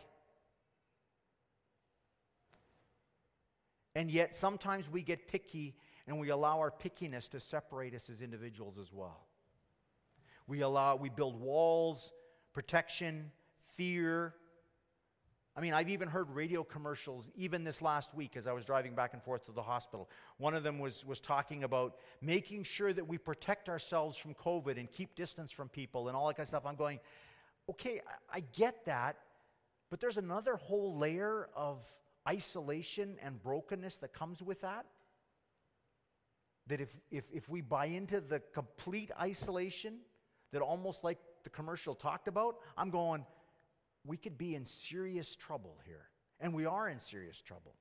And 3.96 4.10
yet, 4.10 4.34
sometimes 4.34 4.89
we 4.89 5.02
get 5.02 5.28
picky 5.28 5.76
and 6.08 6.20
we 6.20 6.30
allow 6.30 6.60
our 6.60 6.72
pickiness 6.72 7.30
to 7.30 7.39
separate 7.39 7.94
us 7.94 8.10
as 8.10 8.22
individuals 8.22 8.78
as 8.80 8.92
well. 8.92 9.28
We 10.48 10.62
allow, 10.62 10.96
we 10.96 11.10
build 11.10 11.39
walls, 11.39 12.12
protection, 12.54 13.32
fear. 13.60 14.34
I 15.56 15.62
mean, 15.62 15.74
I've 15.74 15.89
even 15.89 16.08
heard 16.08 16.32
radio 16.32 16.63
commercials, 16.63 17.30
even 17.36 17.63
this 17.63 17.80
last 17.80 18.16
week 18.16 18.36
as 18.36 18.48
I 18.48 18.54
was 18.54 18.66
driving 18.66 18.96
back 18.96 19.13
and 19.13 19.22
forth 19.22 19.46
to 19.46 19.52
the 19.52 19.62
hospital. 19.62 20.10
One 20.38 20.56
of 20.56 20.63
them 20.63 20.80
was, 20.80 21.06
was 21.06 21.22
talking 21.22 21.63
about 21.63 21.96
making 22.22 22.63
sure 22.63 22.92
that 22.92 23.08
we 23.08 23.20
protect 23.20 23.70
ourselves 23.70 24.18
from 24.18 24.34
COVID 24.34 24.80
and 24.80 24.92
keep 24.92 25.13
distance 25.13 25.52
from 25.52 25.70
people 25.70 26.08
and 26.08 26.18
all 26.18 26.28
that 26.28 26.38
kind 26.38 26.46
of 26.46 26.48
stuff. 26.48 26.66
I'm 26.66 26.76
going, 26.76 27.00
okay, 27.70 28.02
I, 28.32 28.38
I 28.38 28.44
get 28.56 28.86
that, 28.86 29.18
but 29.92 30.00
there's 30.00 30.18
another 30.18 30.56
whole 30.56 30.98
layer 30.98 31.48
of 31.56 31.86
isolation 32.28 33.18
and 33.22 33.42
brokenness 33.42 33.98
that 33.98 34.12
comes 34.12 34.42
with 34.42 34.62
that. 34.62 34.88
That 36.66 36.82
if, 36.82 37.00
if, 37.12 37.26
if 37.32 37.48
we 37.48 37.62
buy 37.62 37.88
into 37.88 38.22
the 38.22 38.39
complete 38.39 39.12
isolation, 39.22 40.00
that 40.52 40.63
almost 40.63 41.04
like 41.04 41.20
the 41.44 41.50
commercial 41.52 41.94
talked 41.94 42.28
about, 42.28 42.56
I'm 42.76 42.89
going, 42.89 43.26
we 44.06 44.18
could 44.18 44.38
be 44.38 44.56
in 44.56 44.66
serious 44.66 45.36
trouble 45.36 45.78
here. 45.86 46.10
And 46.39 46.54
we 46.54 46.66
are 46.66 46.89
in 46.89 47.00
serious 47.00 47.42
trouble. 47.42 47.76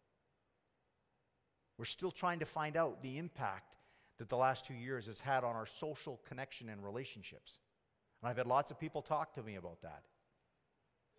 We're 1.78 1.84
still 1.84 2.12
trying 2.12 2.38
to 2.40 2.46
find 2.46 2.76
out 2.76 3.02
the 3.02 3.18
impact 3.18 3.74
that 4.18 4.28
the 4.28 4.36
last 4.36 4.66
two 4.66 4.74
years 4.74 5.06
has 5.06 5.20
had 5.20 5.42
on 5.42 5.56
our 5.56 5.66
social 5.66 6.20
connection 6.28 6.68
and 6.68 6.84
relationships. 6.84 7.58
And 8.20 8.30
I've 8.30 8.36
had 8.36 8.46
lots 8.46 8.70
of 8.70 8.78
people 8.78 9.02
talk 9.02 9.34
to 9.34 9.42
me 9.42 9.56
about 9.56 9.82
that. 9.82 10.04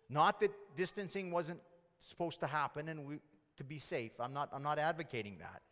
Not 0.08 0.40
that 0.40 0.52
distancing 0.76 1.30
wasn't 1.30 1.60
supposed 1.98 2.40
to 2.40 2.46
happen 2.46 2.88
and 2.88 3.04
we, 3.04 3.18
to 3.56 3.64
be 3.64 3.78
safe. 3.78 4.12
I'm 4.20 4.32
not, 4.32 4.48
I'm 4.52 4.62
not 4.62 4.78
advocating 4.78 5.38
that. 5.38 5.62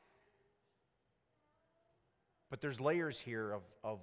But 2.51 2.61
there's 2.61 2.81
layers 2.81 3.18
here 3.18 3.53
of, 3.53 3.62
of 3.83 4.01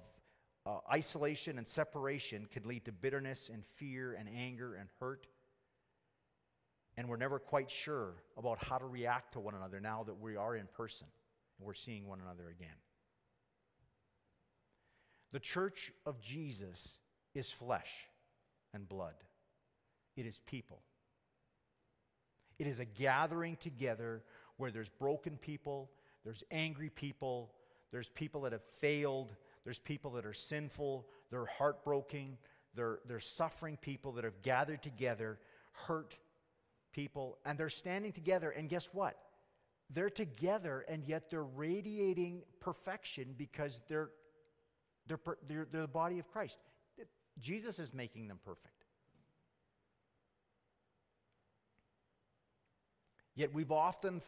uh, 0.66 0.78
isolation 0.92 1.58
and 1.58 1.66
separation 1.66 2.46
can 2.50 2.66
lead 2.68 2.84
to 2.84 2.92
bitterness 2.92 3.50
and 3.52 3.64
fear 3.64 4.12
and 4.12 4.28
anger 4.28 4.74
and 4.74 4.88
hurt. 5.00 5.26
And 6.96 7.08
we're 7.08 7.16
never 7.16 7.38
quite 7.38 7.70
sure 7.70 8.14
about 8.36 8.62
how 8.62 8.78
to 8.78 8.84
react 8.84 9.32
to 9.32 9.40
one 9.40 9.54
another 9.54 9.80
now 9.80 10.02
that 10.04 10.20
we 10.20 10.36
are 10.36 10.54
in 10.54 10.66
person 10.76 11.06
and 11.58 11.66
we're 11.66 11.74
seeing 11.74 12.06
one 12.06 12.20
another 12.20 12.48
again. 12.50 12.76
The 15.32 15.40
church 15.40 15.92
of 16.04 16.20
Jesus 16.20 16.98
is 17.34 17.50
flesh 17.50 18.08
and 18.74 18.88
blood, 18.88 19.14
it 20.16 20.26
is 20.26 20.40
people. 20.46 20.82
It 22.58 22.66
is 22.66 22.78
a 22.78 22.84
gathering 22.84 23.56
together 23.56 24.22
where 24.58 24.70
there's 24.70 24.90
broken 24.90 25.38
people, 25.38 25.90
there's 26.24 26.44
angry 26.50 26.90
people, 26.90 27.52
there's 27.90 28.10
people 28.10 28.42
that 28.42 28.52
have 28.52 28.64
failed, 28.80 29.34
there's 29.64 29.78
people 29.78 30.12
that 30.12 30.26
are 30.26 30.32
sinful, 30.32 31.06
they're 31.30 31.46
heartbroken, 31.46 32.38
they're, 32.74 33.00
they're 33.06 33.20
suffering 33.20 33.76
people 33.80 34.12
that 34.12 34.24
have 34.24 34.42
gathered 34.42 34.82
together, 34.82 35.38
hurt 35.72 36.18
people, 36.92 37.38
and 37.44 37.58
they're 37.58 37.68
standing 37.68 38.12
together. 38.12 38.50
And 38.50 38.68
guess 38.68 38.88
what? 38.92 39.16
They're 39.90 40.10
together, 40.10 40.84
and 40.88 41.04
yet 41.04 41.30
they're 41.30 41.42
radiating 41.42 42.42
perfection 42.60 43.34
because 43.36 43.80
they're, 43.88 44.10
they're, 45.06 45.18
they're, 45.48 45.66
they're 45.70 45.82
the 45.82 45.88
body 45.88 46.18
of 46.18 46.30
Christ. 46.30 46.60
Jesus 47.38 47.78
is 47.78 47.92
making 47.92 48.28
them 48.28 48.38
perfect. 48.44 48.84
Yet 53.34 53.54
we've 53.54 53.72
often, 53.72 54.20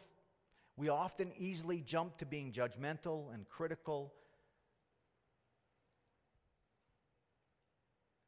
we 0.75 0.89
often 0.89 1.31
easily 1.37 1.81
jump 1.81 2.17
to 2.17 2.25
being 2.25 2.51
judgmental 2.51 3.33
and 3.33 3.47
critical, 3.47 4.13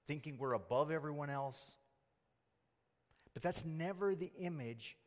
thinking 0.08 0.38
we're 0.38 0.53
above 0.53 0.91
everyone 0.91 1.30
else. 1.30 1.76
But 3.34 3.43
that's 3.43 3.66
never 3.66 4.16
the 4.16 4.32
image 4.39 4.97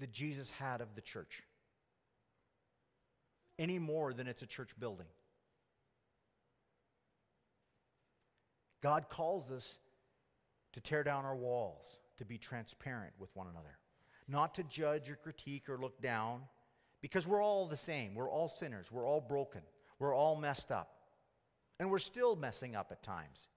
that 0.00 0.10
Jesus 0.10 0.50
had 0.50 0.80
of 0.80 0.94
the 0.94 1.00
church, 1.00 1.42
any 3.58 3.78
more 3.78 4.12
than 4.12 4.26
it's 4.26 4.42
a 4.42 4.46
church 4.46 4.70
building. 4.78 5.06
God 8.82 9.08
calls 9.08 9.50
us 9.50 9.78
to 10.72 10.80
tear 10.80 11.04
down 11.04 11.24
our 11.24 11.36
walls, 11.36 12.00
to 12.18 12.24
be 12.24 12.38
transparent 12.38 13.12
with 13.18 13.30
one 13.34 13.46
another 13.46 13.78
not 14.28 14.54
to 14.54 14.62
judge 14.64 15.10
or 15.10 15.16
critique 15.16 15.68
or 15.68 15.78
look 15.78 16.00
down, 16.00 16.42
because 17.00 17.26
we're 17.26 17.42
all 17.42 17.66
the 17.66 17.76
same. 17.76 18.14
We're 18.14 18.30
all 18.30 18.48
sinners. 18.48 18.90
We're 18.90 19.06
all 19.06 19.20
broken. 19.20 19.62
We're 19.98 20.14
all 20.14 20.36
messed 20.36 20.70
up. 20.70 20.90
And 21.78 21.90
we're 21.90 21.98
still 21.98 22.36
messing 22.36 22.76
up 22.76 22.88
at 22.90 23.02
times. 23.02 23.48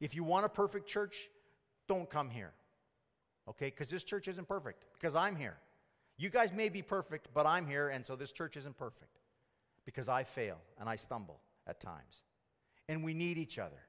If 0.00 0.14
you 0.14 0.24
want 0.24 0.44
a 0.44 0.48
perfect 0.48 0.86
church, 0.88 1.28
don't 1.88 2.08
come 2.08 2.30
here. 2.30 2.52
Okay? 3.48 3.66
Because 3.66 3.88
this 3.88 4.04
church 4.04 4.28
isn't 4.28 4.48
perfect, 4.48 4.84
because 4.94 5.14
I'm 5.14 5.36
here. 5.36 5.56
You 6.18 6.30
guys 6.30 6.52
may 6.52 6.68
be 6.68 6.82
perfect, 6.82 7.28
but 7.34 7.46
I'm 7.46 7.66
here, 7.66 7.88
and 7.88 8.04
so 8.04 8.16
this 8.16 8.32
church 8.32 8.56
isn't 8.56 8.78
perfect 8.78 9.20
because 9.84 10.08
I 10.08 10.24
fail 10.24 10.58
and 10.78 10.88
I 10.88 10.96
stumble 10.96 11.40
at 11.66 11.80
times. 11.80 12.24
And 12.88 13.04
we 13.04 13.14
need 13.14 13.38
each 13.38 13.58
other. 13.58 13.80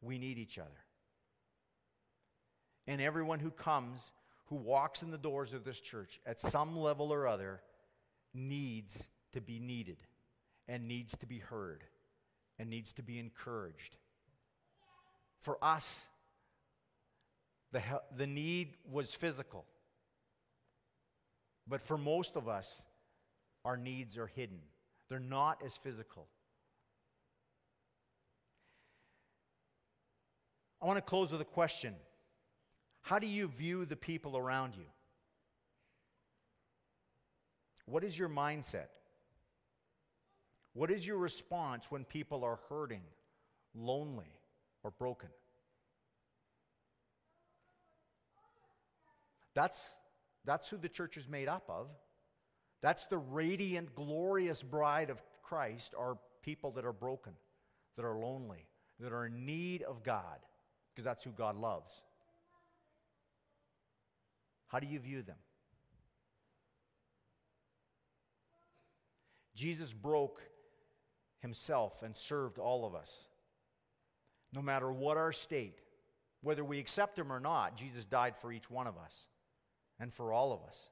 We 0.00 0.18
need 0.18 0.38
each 0.38 0.58
other. 0.58 0.68
And 2.86 3.00
everyone 3.00 3.38
who 3.38 3.50
comes, 3.50 4.12
who 4.46 4.56
walks 4.56 5.02
in 5.02 5.10
the 5.10 5.18
doors 5.18 5.52
of 5.52 5.64
this 5.64 5.80
church 5.80 6.20
at 6.26 6.40
some 6.40 6.76
level 6.76 7.12
or 7.12 7.28
other, 7.28 7.60
needs 8.34 9.08
to 9.32 9.40
be 9.40 9.60
needed 9.60 9.98
and 10.68 10.88
needs 10.88 11.16
to 11.18 11.26
be 11.26 11.38
heard 11.38 11.84
and 12.58 12.68
needs 12.68 12.92
to 12.94 13.02
be 13.02 13.18
encouraged. 13.18 13.96
For 15.42 15.58
us, 15.62 16.08
the, 17.72 17.82
the 18.16 18.26
need 18.26 18.76
was 18.90 19.12
physical. 19.12 19.64
But 21.68 21.82
for 21.82 21.98
most 21.98 22.36
of 22.36 22.48
us, 22.48 22.86
our 23.64 23.76
needs 23.76 24.16
are 24.16 24.28
hidden. 24.28 24.60
They're 25.08 25.18
not 25.18 25.62
as 25.64 25.76
physical. 25.76 26.28
I 30.80 30.86
want 30.86 30.98
to 30.98 31.02
close 31.02 31.30
with 31.32 31.40
a 31.40 31.44
question 31.44 31.94
How 33.02 33.18
do 33.18 33.26
you 33.26 33.48
view 33.48 33.84
the 33.84 33.96
people 33.96 34.36
around 34.36 34.74
you? 34.76 34.86
What 37.86 38.04
is 38.04 38.16
your 38.16 38.28
mindset? 38.28 38.88
What 40.72 40.90
is 40.90 41.06
your 41.06 41.18
response 41.18 41.90
when 41.90 42.04
people 42.04 42.44
are 42.44 42.58
hurting, 42.68 43.02
lonely, 43.74 44.38
or 44.82 44.90
broken? 44.90 45.28
That's, 49.54 49.98
that's 50.44 50.68
who 50.68 50.76
the 50.76 50.88
church 50.88 51.16
is 51.16 51.28
made 51.28 51.48
up 51.48 51.64
of. 51.68 51.88
That's 52.80 53.06
the 53.06 53.18
radiant, 53.18 53.94
glorious 53.94 54.62
bride 54.62 55.10
of 55.10 55.22
Christ, 55.42 55.94
are 55.96 56.16
people 56.42 56.72
that 56.72 56.84
are 56.84 56.92
broken, 56.92 57.34
that 57.96 58.04
are 58.04 58.18
lonely, 58.18 58.66
that 58.98 59.12
are 59.12 59.26
in 59.26 59.44
need 59.44 59.82
of 59.82 60.02
God, 60.02 60.38
because 60.92 61.04
that's 61.04 61.22
who 61.22 61.30
God 61.30 61.56
loves. 61.56 62.02
How 64.68 64.80
do 64.80 64.86
you 64.86 64.98
view 64.98 65.22
them? 65.22 65.36
Jesus 69.54 69.92
broke 69.92 70.40
himself 71.40 72.02
and 72.02 72.16
served 72.16 72.58
all 72.58 72.86
of 72.86 72.94
us. 72.94 73.28
No 74.52 74.62
matter 74.62 74.92
what 74.92 75.16
our 75.16 75.32
state, 75.32 75.80
whether 76.42 76.64
we 76.64 76.78
accept 76.78 77.18
him 77.18 77.32
or 77.32 77.40
not, 77.40 77.76
Jesus 77.76 78.04
died 78.04 78.36
for 78.36 78.52
each 78.52 78.70
one 78.70 78.86
of 78.86 78.98
us 78.98 79.28
and 79.98 80.12
for 80.12 80.32
all 80.32 80.52
of 80.52 80.62
us. 80.62 80.90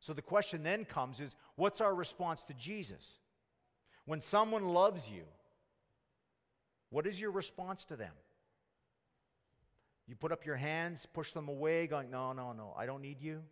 So 0.00 0.12
the 0.12 0.22
question 0.22 0.62
then 0.62 0.84
comes 0.84 1.20
is 1.20 1.34
what's 1.56 1.80
our 1.80 1.94
response 1.94 2.44
to 2.44 2.54
Jesus? 2.54 3.18
When 4.06 4.20
someone 4.20 4.68
loves 4.68 5.10
you, 5.10 5.24
what 6.90 7.06
is 7.06 7.20
your 7.20 7.30
response 7.30 7.84
to 7.86 7.96
them? 7.96 8.12
You 10.06 10.14
put 10.14 10.30
up 10.30 10.44
your 10.44 10.56
hands, 10.56 11.06
push 11.12 11.32
them 11.32 11.48
away, 11.48 11.86
going, 11.86 12.10
No, 12.10 12.32
no, 12.32 12.52
no, 12.52 12.74
I 12.76 12.86
don't 12.86 13.00
need 13.00 13.20
you. 13.20 13.42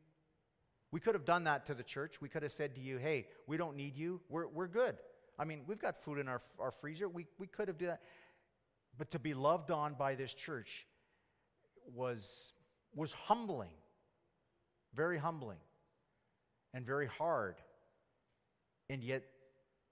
We 0.91 1.01
could 1.01 1.15
have 1.15 1.25
done 1.25 1.45
that 1.45 1.67
to 1.67 1.75
the 1.75 1.83
church. 1.83 2.21
We 2.21 2.29
could 2.29 2.43
have 2.43 2.53
said 2.53 2.75
to 2.75 2.81
you, 2.81 2.99
Hey, 2.99 3.27
we 3.47 3.57
don't 3.57 3.77
need 3.77 3.97
you. 3.97 4.21
We're, 4.29 4.47
we're 4.47 4.69
good. 4.69 4.97
I 5.39 5.45
mean, 5.45 5.63
we've 5.67 5.81
got 5.81 5.97
food 5.97 6.19
in 6.19 6.29
our, 6.29 6.43
our 6.59 6.71
freezer. 6.71 7.09
We, 7.09 7.27
we 7.39 7.47
could 7.47 7.69
have 7.69 7.79
done 7.79 7.89
that. 7.89 8.03
But 8.97 9.11
to 9.13 9.19
be 9.19 9.35
loved 9.35 9.71
on 9.71 9.95
by 9.95 10.15
this 10.15 10.35
church 10.35 10.87
was, 11.95 12.53
was 12.95 13.13
humbling, 13.13 13.75
very 14.95 15.19
humbling, 15.19 15.59
and 16.75 16.85
very 16.85 17.07
hard. 17.07 17.57
And 18.91 19.03
yet, 19.03 19.25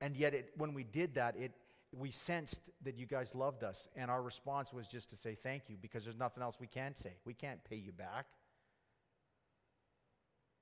and 0.01 0.17
yet 0.17 0.35
it, 0.35 0.51
when 0.57 0.75
we 0.75 0.85
did 0.85 1.15
that, 1.15 1.37
it, 1.37 1.53
we 1.93 2.11
sensed 2.11 2.71
that 2.85 2.97
you 2.97 3.07
guys 3.07 3.35
loved 3.35 3.65
us. 3.65 3.89
And 3.97 4.11
our 4.11 4.23
response 4.23 4.73
was 4.73 4.87
just 4.87 5.11
to 5.11 5.17
say 5.17 5.35
thank 5.35 5.65
you 5.69 5.77
because 5.81 6.05
there's 6.05 6.19
nothing 6.19 6.43
else 6.43 6.57
we 6.61 6.67
can 6.67 6.95
say. 6.95 7.15
We 7.25 7.35
can't 7.35 7.63
pay 7.65 7.77
you 7.77 7.93
back. 7.93 8.27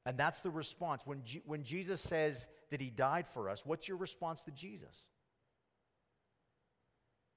And 0.06 0.16
that's 0.16 0.40
the 0.40 0.50
response. 0.50 1.02
When, 1.04 1.22
G- 1.24 1.42
when 1.44 1.64
Jesus 1.64 2.00
says 2.00 2.48
that 2.70 2.80
he 2.80 2.88
died 2.88 3.26
for 3.26 3.50
us, 3.50 3.66
what's 3.66 3.88
your 3.88 3.98
response 3.98 4.42
to 4.44 4.50
Jesus? 4.50 5.10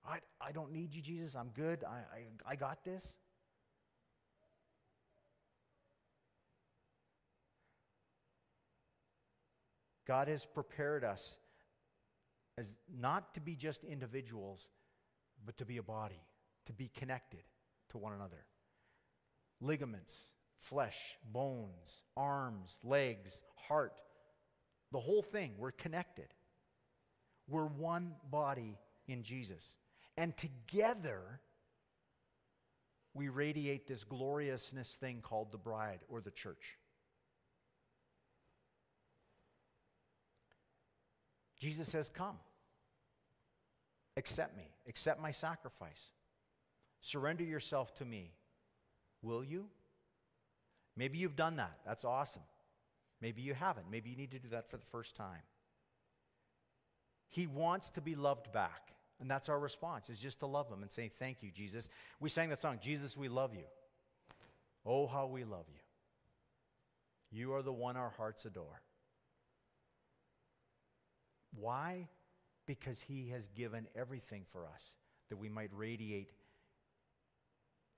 I, 0.07 0.19
I 0.39 0.51
don't 0.51 0.71
need 0.71 0.95
you, 0.95 1.01
Jesus. 1.01 1.35
I'm 1.35 1.49
good. 1.49 1.83
I, 1.83 1.97
I, 1.97 2.51
I 2.51 2.55
got 2.55 2.83
this. 2.83 3.17
God 10.07 10.27
has 10.27 10.45
prepared 10.45 11.03
us 11.03 11.39
as 12.57 12.77
not 12.93 13.33
to 13.35 13.39
be 13.39 13.55
just 13.55 13.83
individuals, 13.83 14.69
but 15.45 15.57
to 15.57 15.65
be 15.65 15.77
a 15.77 15.83
body, 15.83 16.21
to 16.65 16.73
be 16.73 16.89
connected 16.93 17.43
to 17.89 17.97
one 17.97 18.13
another. 18.13 18.45
Ligaments, 19.61 20.33
flesh, 20.59 20.97
bones, 21.31 22.03
arms, 22.17 22.79
legs, 22.83 23.43
heart, 23.67 24.01
the 24.91 24.99
whole 24.99 25.21
thing. 25.21 25.53
We're 25.57 25.71
connected. 25.71 26.27
We're 27.47 27.67
one 27.67 28.13
body 28.29 28.77
in 29.07 29.23
Jesus. 29.23 29.77
And 30.17 30.35
together, 30.35 31.39
we 33.13 33.29
radiate 33.29 33.87
this 33.87 34.03
gloriousness 34.03 34.95
thing 34.95 35.19
called 35.21 35.51
the 35.51 35.57
bride 35.57 35.99
or 36.09 36.21
the 36.21 36.31
church. 36.31 36.77
Jesus 41.59 41.87
says, 41.87 42.09
Come. 42.09 42.37
Accept 44.17 44.57
me. 44.57 44.67
Accept 44.87 45.21
my 45.21 45.31
sacrifice. 45.31 46.11
Surrender 46.99 47.43
yourself 47.43 47.93
to 47.95 48.05
me. 48.05 48.33
Will 49.21 49.43
you? 49.43 49.67
Maybe 50.97 51.17
you've 51.17 51.35
done 51.35 51.57
that. 51.57 51.77
That's 51.85 52.03
awesome. 52.03 52.43
Maybe 53.21 53.41
you 53.41 53.53
haven't. 53.53 53.89
Maybe 53.89 54.09
you 54.09 54.17
need 54.17 54.31
to 54.31 54.39
do 54.39 54.49
that 54.49 54.69
for 54.69 54.77
the 54.77 54.85
first 54.85 55.15
time. 55.15 55.43
He 57.29 57.47
wants 57.47 57.89
to 57.91 58.01
be 58.01 58.15
loved 58.15 58.51
back. 58.51 58.91
And 59.21 59.29
that's 59.29 59.49
our 59.49 59.59
response, 59.59 60.09
is 60.09 60.19
just 60.19 60.39
to 60.39 60.47
love 60.47 60.69
them 60.69 60.81
and 60.81 60.91
say, 60.91 61.07
Thank 61.07 61.43
you, 61.43 61.51
Jesus. 61.51 61.87
We 62.19 62.27
sang 62.27 62.49
that 62.49 62.59
song, 62.59 62.79
Jesus, 62.81 63.15
we 63.15 63.29
love 63.29 63.53
you. 63.53 63.65
Oh, 64.83 65.05
how 65.05 65.27
we 65.27 65.43
love 65.43 65.65
you. 65.69 65.79
You 67.31 67.53
are 67.53 67.61
the 67.61 67.71
one 67.71 67.95
our 67.95 68.09
hearts 68.09 68.45
adore. 68.45 68.81
Why? 71.57 72.09
Because 72.65 73.01
he 73.01 73.29
has 73.29 73.47
given 73.49 73.87
everything 73.95 74.43
for 74.51 74.65
us 74.65 74.97
that 75.29 75.37
we 75.37 75.49
might 75.49 75.69
radiate 75.71 76.31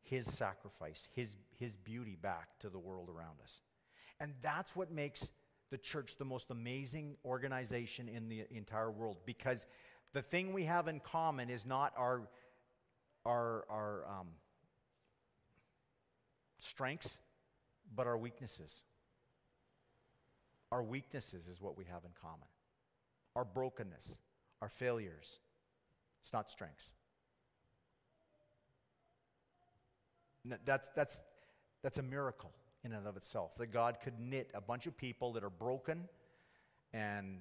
his 0.02 0.26
sacrifice, 0.26 1.08
his, 1.16 1.36
his 1.58 1.78
beauty 1.78 2.18
back 2.22 2.60
to 2.60 2.70
the 2.70 2.80
world 2.80 3.10
around 3.10 3.40
us. 3.42 3.62
And 4.20 4.34
that's 4.42 4.76
what 4.76 4.92
makes 4.92 5.32
the 5.72 5.78
church 5.78 6.18
the 6.18 6.26
most 6.26 6.52
amazing 6.52 7.16
organization 7.26 8.10
in 8.10 8.30
the 8.30 8.44
entire 8.52 8.92
world 8.92 9.18
because 9.26 9.66
the 10.14 10.22
thing 10.22 10.54
we 10.54 10.64
have 10.66 10.88
in 10.88 11.00
common 11.00 11.50
is 11.50 11.66
not 11.66 11.94
our, 11.98 12.22
our, 13.26 13.66
our 13.70 14.06
um, 14.08 14.28
strengths, 16.60 17.20
but 17.96 18.08
our 18.08 18.18
weaknesses. 18.18 18.84
Our 20.72 20.84
weaknesses 20.84 21.48
is 21.48 21.60
what 21.60 21.78
we 21.78 21.86
have 21.86 22.04
in 22.06 22.12
common. 22.20 22.48
Our 23.36 23.46
brokenness, 23.46 24.18
our 24.62 24.70
failures. 24.70 25.40
It's 26.22 26.32
not 26.32 26.50
strengths. 26.50 26.94
That's, 30.66 30.90
that's, 30.90 31.22
that's 31.82 31.98
a 31.98 32.04
miracle 32.04 32.52
in 32.84 32.92
and 32.94 33.08
of 33.08 33.18
itself 33.18 33.56
that 33.58 33.68
God 33.68 33.98
could 34.04 34.20
knit 34.20 34.52
a 34.54 34.62
bunch 34.62 34.88
of 34.88 34.98
people 34.98 35.34
that 35.34 35.44
are 35.44 35.50
broken 35.50 36.10
and 36.94 37.40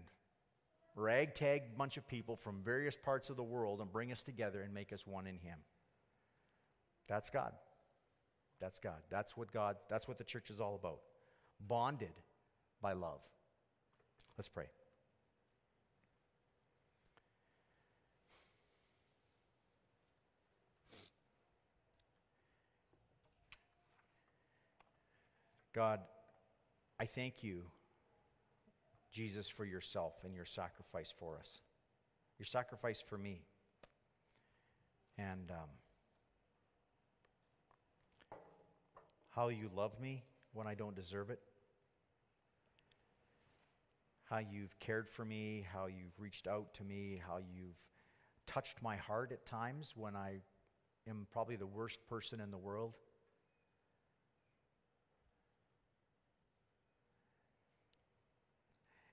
ragtag 0.94 1.76
bunch 1.76 1.96
of 1.96 2.06
people 2.06 2.36
from 2.36 2.62
various 2.62 2.96
parts 2.96 3.30
of 3.30 3.36
the 3.36 3.42
world 3.42 3.80
and 3.80 3.90
bring 3.92 4.12
us 4.12 4.22
together 4.22 4.62
and 4.62 4.72
make 4.74 4.92
us 4.92 5.06
one 5.06 5.26
in 5.26 5.38
Him. 5.38 5.58
That's 7.08 7.30
God. 7.30 7.52
That's 8.60 8.78
God. 8.78 9.02
That's 9.10 9.36
what 9.36 9.52
God, 9.52 9.76
that's 9.90 10.06
what 10.06 10.18
the 10.18 10.24
church 10.24 10.50
is 10.50 10.60
all 10.60 10.74
about. 10.74 11.00
Bonded 11.66 12.12
by 12.80 12.92
love. 12.92 13.20
Let's 14.36 14.48
pray. 14.48 14.66
God, 25.74 26.00
I 27.00 27.06
thank 27.06 27.42
you, 27.42 27.62
Jesus, 29.12 29.48
for 29.48 29.64
yourself 29.64 30.14
and 30.24 30.34
your 30.34 30.46
sacrifice 30.46 31.12
for 31.16 31.38
us, 31.38 31.60
your 32.38 32.46
sacrifice 32.46 33.00
for 33.00 33.18
me. 33.18 33.42
And 35.18 35.50
um, 35.50 35.68
how 39.30 39.48
you 39.48 39.70
love 39.74 40.00
me 40.00 40.24
when 40.54 40.66
I 40.66 40.74
don't 40.74 40.96
deserve 40.96 41.30
it, 41.30 41.40
how 44.24 44.38
you've 44.38 44.78
cared 44.80 45.08
for 45.08 45.24
me, 45.24 45.66
how 45.70 45.86
you've 45.86 46.18
reached 46.18 46.46
out 46.46 46.72
to 46.74 46.84
me, 46.84 47.20
how 47.26 47.38
you've 47.38 47.76
touched 48.46 48.82
my 48.82 48.96
heart 48.96 49.30
at 49.30 49.44
times 49.44 49.92
when 49.94 50.16
I 50.16 50.40
am 51.08 51.26
probably 51.30 51.56
the 51.56 51.66
worst 51.66 51.98
person 52.08 52.40
in 52.40 52.50
the 52.50 52.58
world. 52.58 52.94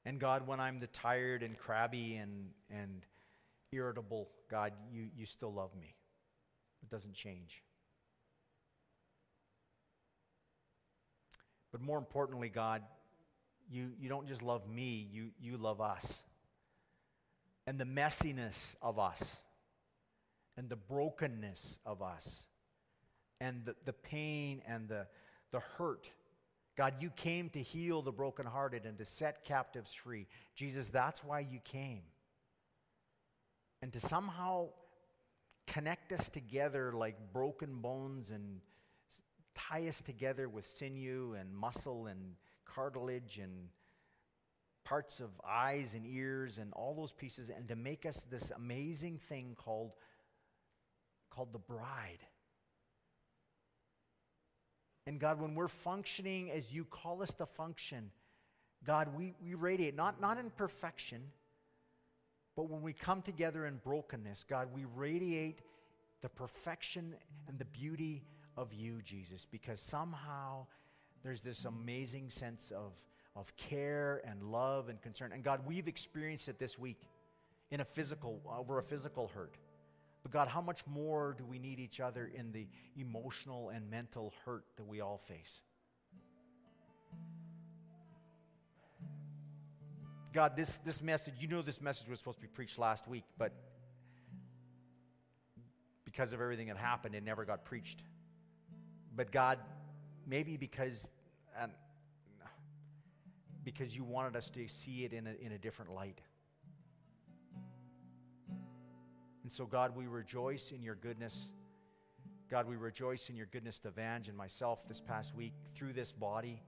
And 0.06 0.20
God, 0.20 0.48
when 0.48 0.60
I'm 0.60 0.80
the 0.80 0.88
tired 0.88 1.44
and 1.44 1.58
crabby 1.58 2.16
and, 2.16 2.50
and 2.70 3.06
irritable, 3.72 4.30
God, 4.50 4.74
you, 4.92 5.08
you 5.16 5.26
still 5.26 5.54
love 5.54 5.76
me. 5.80 5.96
It 6.82 6.90
doesn't 6.90 7.14
change. 7.14 7.64
But 11.72 11.82
more 11.82 11.98
importantly, 11.98 12.50
God, 12.50 12.82
you, 13.70 13.92
you 14.00 14.10
don't 14.10 14.28
just 14.28 14.42
love 14.42 14.68
me, 14.68 15.08
you, 15.12 15.30
you 15.40 15.58
love 15.58 15.82
us. 15.82 16.24
And 17.68 17.78
the 17.78 17.86
messiness 17.86 18.76
of 18.82 18.98
us, 18.98 19.44
and 20.58 20.70
the 20.70 20.76
brokenness 20.76 21.80
of 21.86 22.02
us, 22.02 22.48
and 23.40 23.64
the, 23.66 23.76
the 23.86 23.94
pain 23.94 24.62
and 24.68 24.88
the, 24.90 25.08
the 25.52 25.60
hurt. 25.60 26.10
God, 26.80 26.94
you 27.02 27.10
came 27.10 27.50
to 27.50 27.60
heal 27.60 28.02
the 28.02 28.14
brokenhearted 28.14 28.86
and 28.86 28.98
to 29.00 29.04
set 29.04 29.44
captives 29.44 29.94
free. 29.94 30.28
Jesus, 30.56 30.88
that's 30.88 31.22
why 31.22 31.42
you 31.42 31.60
came. 31.66 32.04
And 33.82 33.92
to 33.92 34.00
somehow 34.00 34.70
connect 35.68 36.14
us 36.14 36.30
together 36.30 36.94
like 36.94 37.34
broken 37.34 37.82
bones 37.82 38.32
and 38.32 38.62
tie 39.56 39.90
us 39.90 40.00
together 40.00 40.48
with 40.48 40.66
sinew 40.66 41.36
and 41.38 41.54
muscle 41.54 42.08
and 42.08 42.36
cartilage 42.64 43.40
and 43.44 43.68
parts 44.86 45.20
of 45.20 45.32
eyes 45.46 45.96
and 45.96 46.08
ears 46.08 46.60
and 46.60 46.72
all 46.72 46.96
those 46.96 47.12
pieces 47.12 47.50
and 47.50 47.68
to 47.68 47.76
make 47.76 48.06
us 48.06 48.26
this 48.32 48.52
amazing 48.52 49.18
thing 49.18 49.54
called 49.58 49.92
called 51.30 51.52
the 51.52 51.60
bride. 51.60 52.26
And 55.10 55.20
God, 55.20 55.42
when 55.42 55.56
we're 55.56 55.68
functioning 55.68 56.52
as 56.52 56.72
you 56.72 56.86
call 56.86 57.24
us 57.24 57.34
to 57.34 57.48
function, 57.48 58.12
God, 58.86 59.08
we, 59.18 59.34
we 59.44 59.56
radiate, 59.56 59.96
not, 59.96 60.22
not 60.22 60.38
in 60.38 60.52
perfection, 60.52 61.20
but 62.56 62.70
when 62.70 62.84
we 62.84 62.94
come 62.94 63.24
together 63.24 63.66
in 63.66 63.78
brokenness, 63.78 64.46
God, 64.48 64.68
we 64.72 64.86
radiate 64.96 65.64
the 66.22 66.30
perfection 66.30 67.16
and 67.48 67.58
the 67.58 67.66
beauty 67.66 68.22
of 68.56 68.72
you, 68.72 69.02
Jesus, 69.02 69.48
because 69.50 69.80
somehow 69.80 70.68
there's 71.24 71.42
this 71.42 71.66
amazing 71.66 72.30
sense 72.30 72.70
of, 72.70 72.94
of 73.36 73.58
care 73.58 74.22
and 74.26 74.44
love 74.44 74.90
and 74.90 75.02
concern. 75.02 75.32
And 75.34 75.44
God, 75.44 75.62
we've 75.66 75.88
experienced 75.88 76.50
it 76.50 76.60
this 76.60 76.78
week 76.78 77.02
in 77.72 77.80
a 77.80 77.86
physical, 77.86 78.42
over 78.48 78.78
a 78.78 78.84
physical 78.84 79.30
hurt. 79.30 79.56
But 80.24 80.32
God, 80.32 80.48
how 80.48 80.62
much 80.62 80.86
more 80.86 81.36
do 81.38 81.46
we 81.46 81.60
need 81.60 81.80
each 81.80 82.00
other 82.00 82.30
in 82.34 82.52
the 82.52 82.68
emotional 82.98 83.70
and 83.70 83.90
mental 83.90 84.34
hurt 84.46 84.66
that 84.78 84.86
we 84.86 85.02
all 85.02 85.18
face? 85.18 85.62
God, 90.32 90.56
this, 90.56 90.78
this 90.80 91.02
message, 91.02 91.34
you 91.40 91.48
know, 91.48 91.62
this 91.62 91.82
message 91.82 92.08
was 92.08 92.20
supposed 92.20 92.38
to 92.38 92.42
be 92.42 92.48
preached 92.48 92.78
last 92.78 93.08
week, 93.08 93.24
but 93.38 93.52
because 96.06 96.34
of 96.34 96.42
everything 96.42 96.68
that 96.68 96.78
happened, 96.78 97.16
it 97.16 97.24
never 97.24 97.46
got 97.46 97.66
preached. 97.66 98.04
But 99.16 99.32
God, 99.32 99.58
maybe 100.28 100.56
because, 100.58 101.10
um, 101.60 101.72
because 103.64 103.96
you 103.96 104.04
wanted 104.04 104.36
us 104.36 104.50
to 104.52 104.68
see 104.68 105.04
it 105.04 105.14
in 105.14 105.28
a, 105.28 105.34
in 105.42 105.52
a 105.52 105.58
different 105.58 105.94
light. 105.94 106.20
And 109.50 109.54
so, 109.56 109.66
God, 109.66 109.96
we 109.96 110.06
rejoice 110.06 110.72
in 110.72 110.84
your 110.84 110.94
goodness. 110.94 111.54
God, 112.52 112.68
we 112.68 112.76
rejoice 112.76 113.32
in 113.32 113.36
your 113.36 113.48
goodness 113.48 113.80
to 113.80 113.90
Vange 113.90 114.28
and 114.28 114.38
myself 114.38 114.88
this 114.88 115.02
past 115.02 115.36
week 115.36 115.54
through 115.74 115.94
this 115.94 116.12
body, 116.12 116.62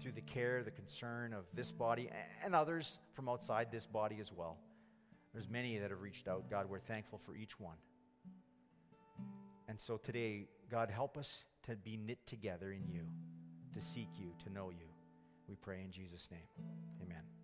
through 0.00 0.10
the 0.10 0.20
care, 0.22 0.64
the 0.64 0.72
concern 0.72 1.32
of 1.32 1.44
this 1.54 1.70
body, 1.70 2.10
and 2.44 2.56
others 2.56 2.98
from 3.12 3.28
outside 3.28 3.68
this 3.70 3.86
body 3.86 4.16
as 4.18 4.32
well. 4.32 4.58
There's 5.32 5.48
many 5.48 5.78
that 5.78 5.90
have 5.90 6.00
reached 6.00 6.26
out. 6.26 6.50
God, 6.50 6.68
we're 6.68 6.80
thankful 6.80 7.20
for 7.20 7.36
each 7.36 7.60
one. 7.60 7.76
And 9.68 9.78
so 9.78 9.96
today, 9.96 10.48
God, 10.68 10.90
help 10.90 11.16
us 11.16 11.46
to 11.68 11.76
be 11.76 11.96
knit 11.96 12.26
together 12.26 12.72
in 12.72 12.88
you, 12.88 13.02
to 13.74 13.80
seek 13.80 14.08
you, 14.18 14.32
to 14.42 14.52
know 14.52 14.70
you. 14.70 14.88
We 15.48 15.54
pray 15.54 15.82
in 15.84 15.92
Jesus' 15.92 16.32
name. 16.32 16.66
Amen. 17.00 17.37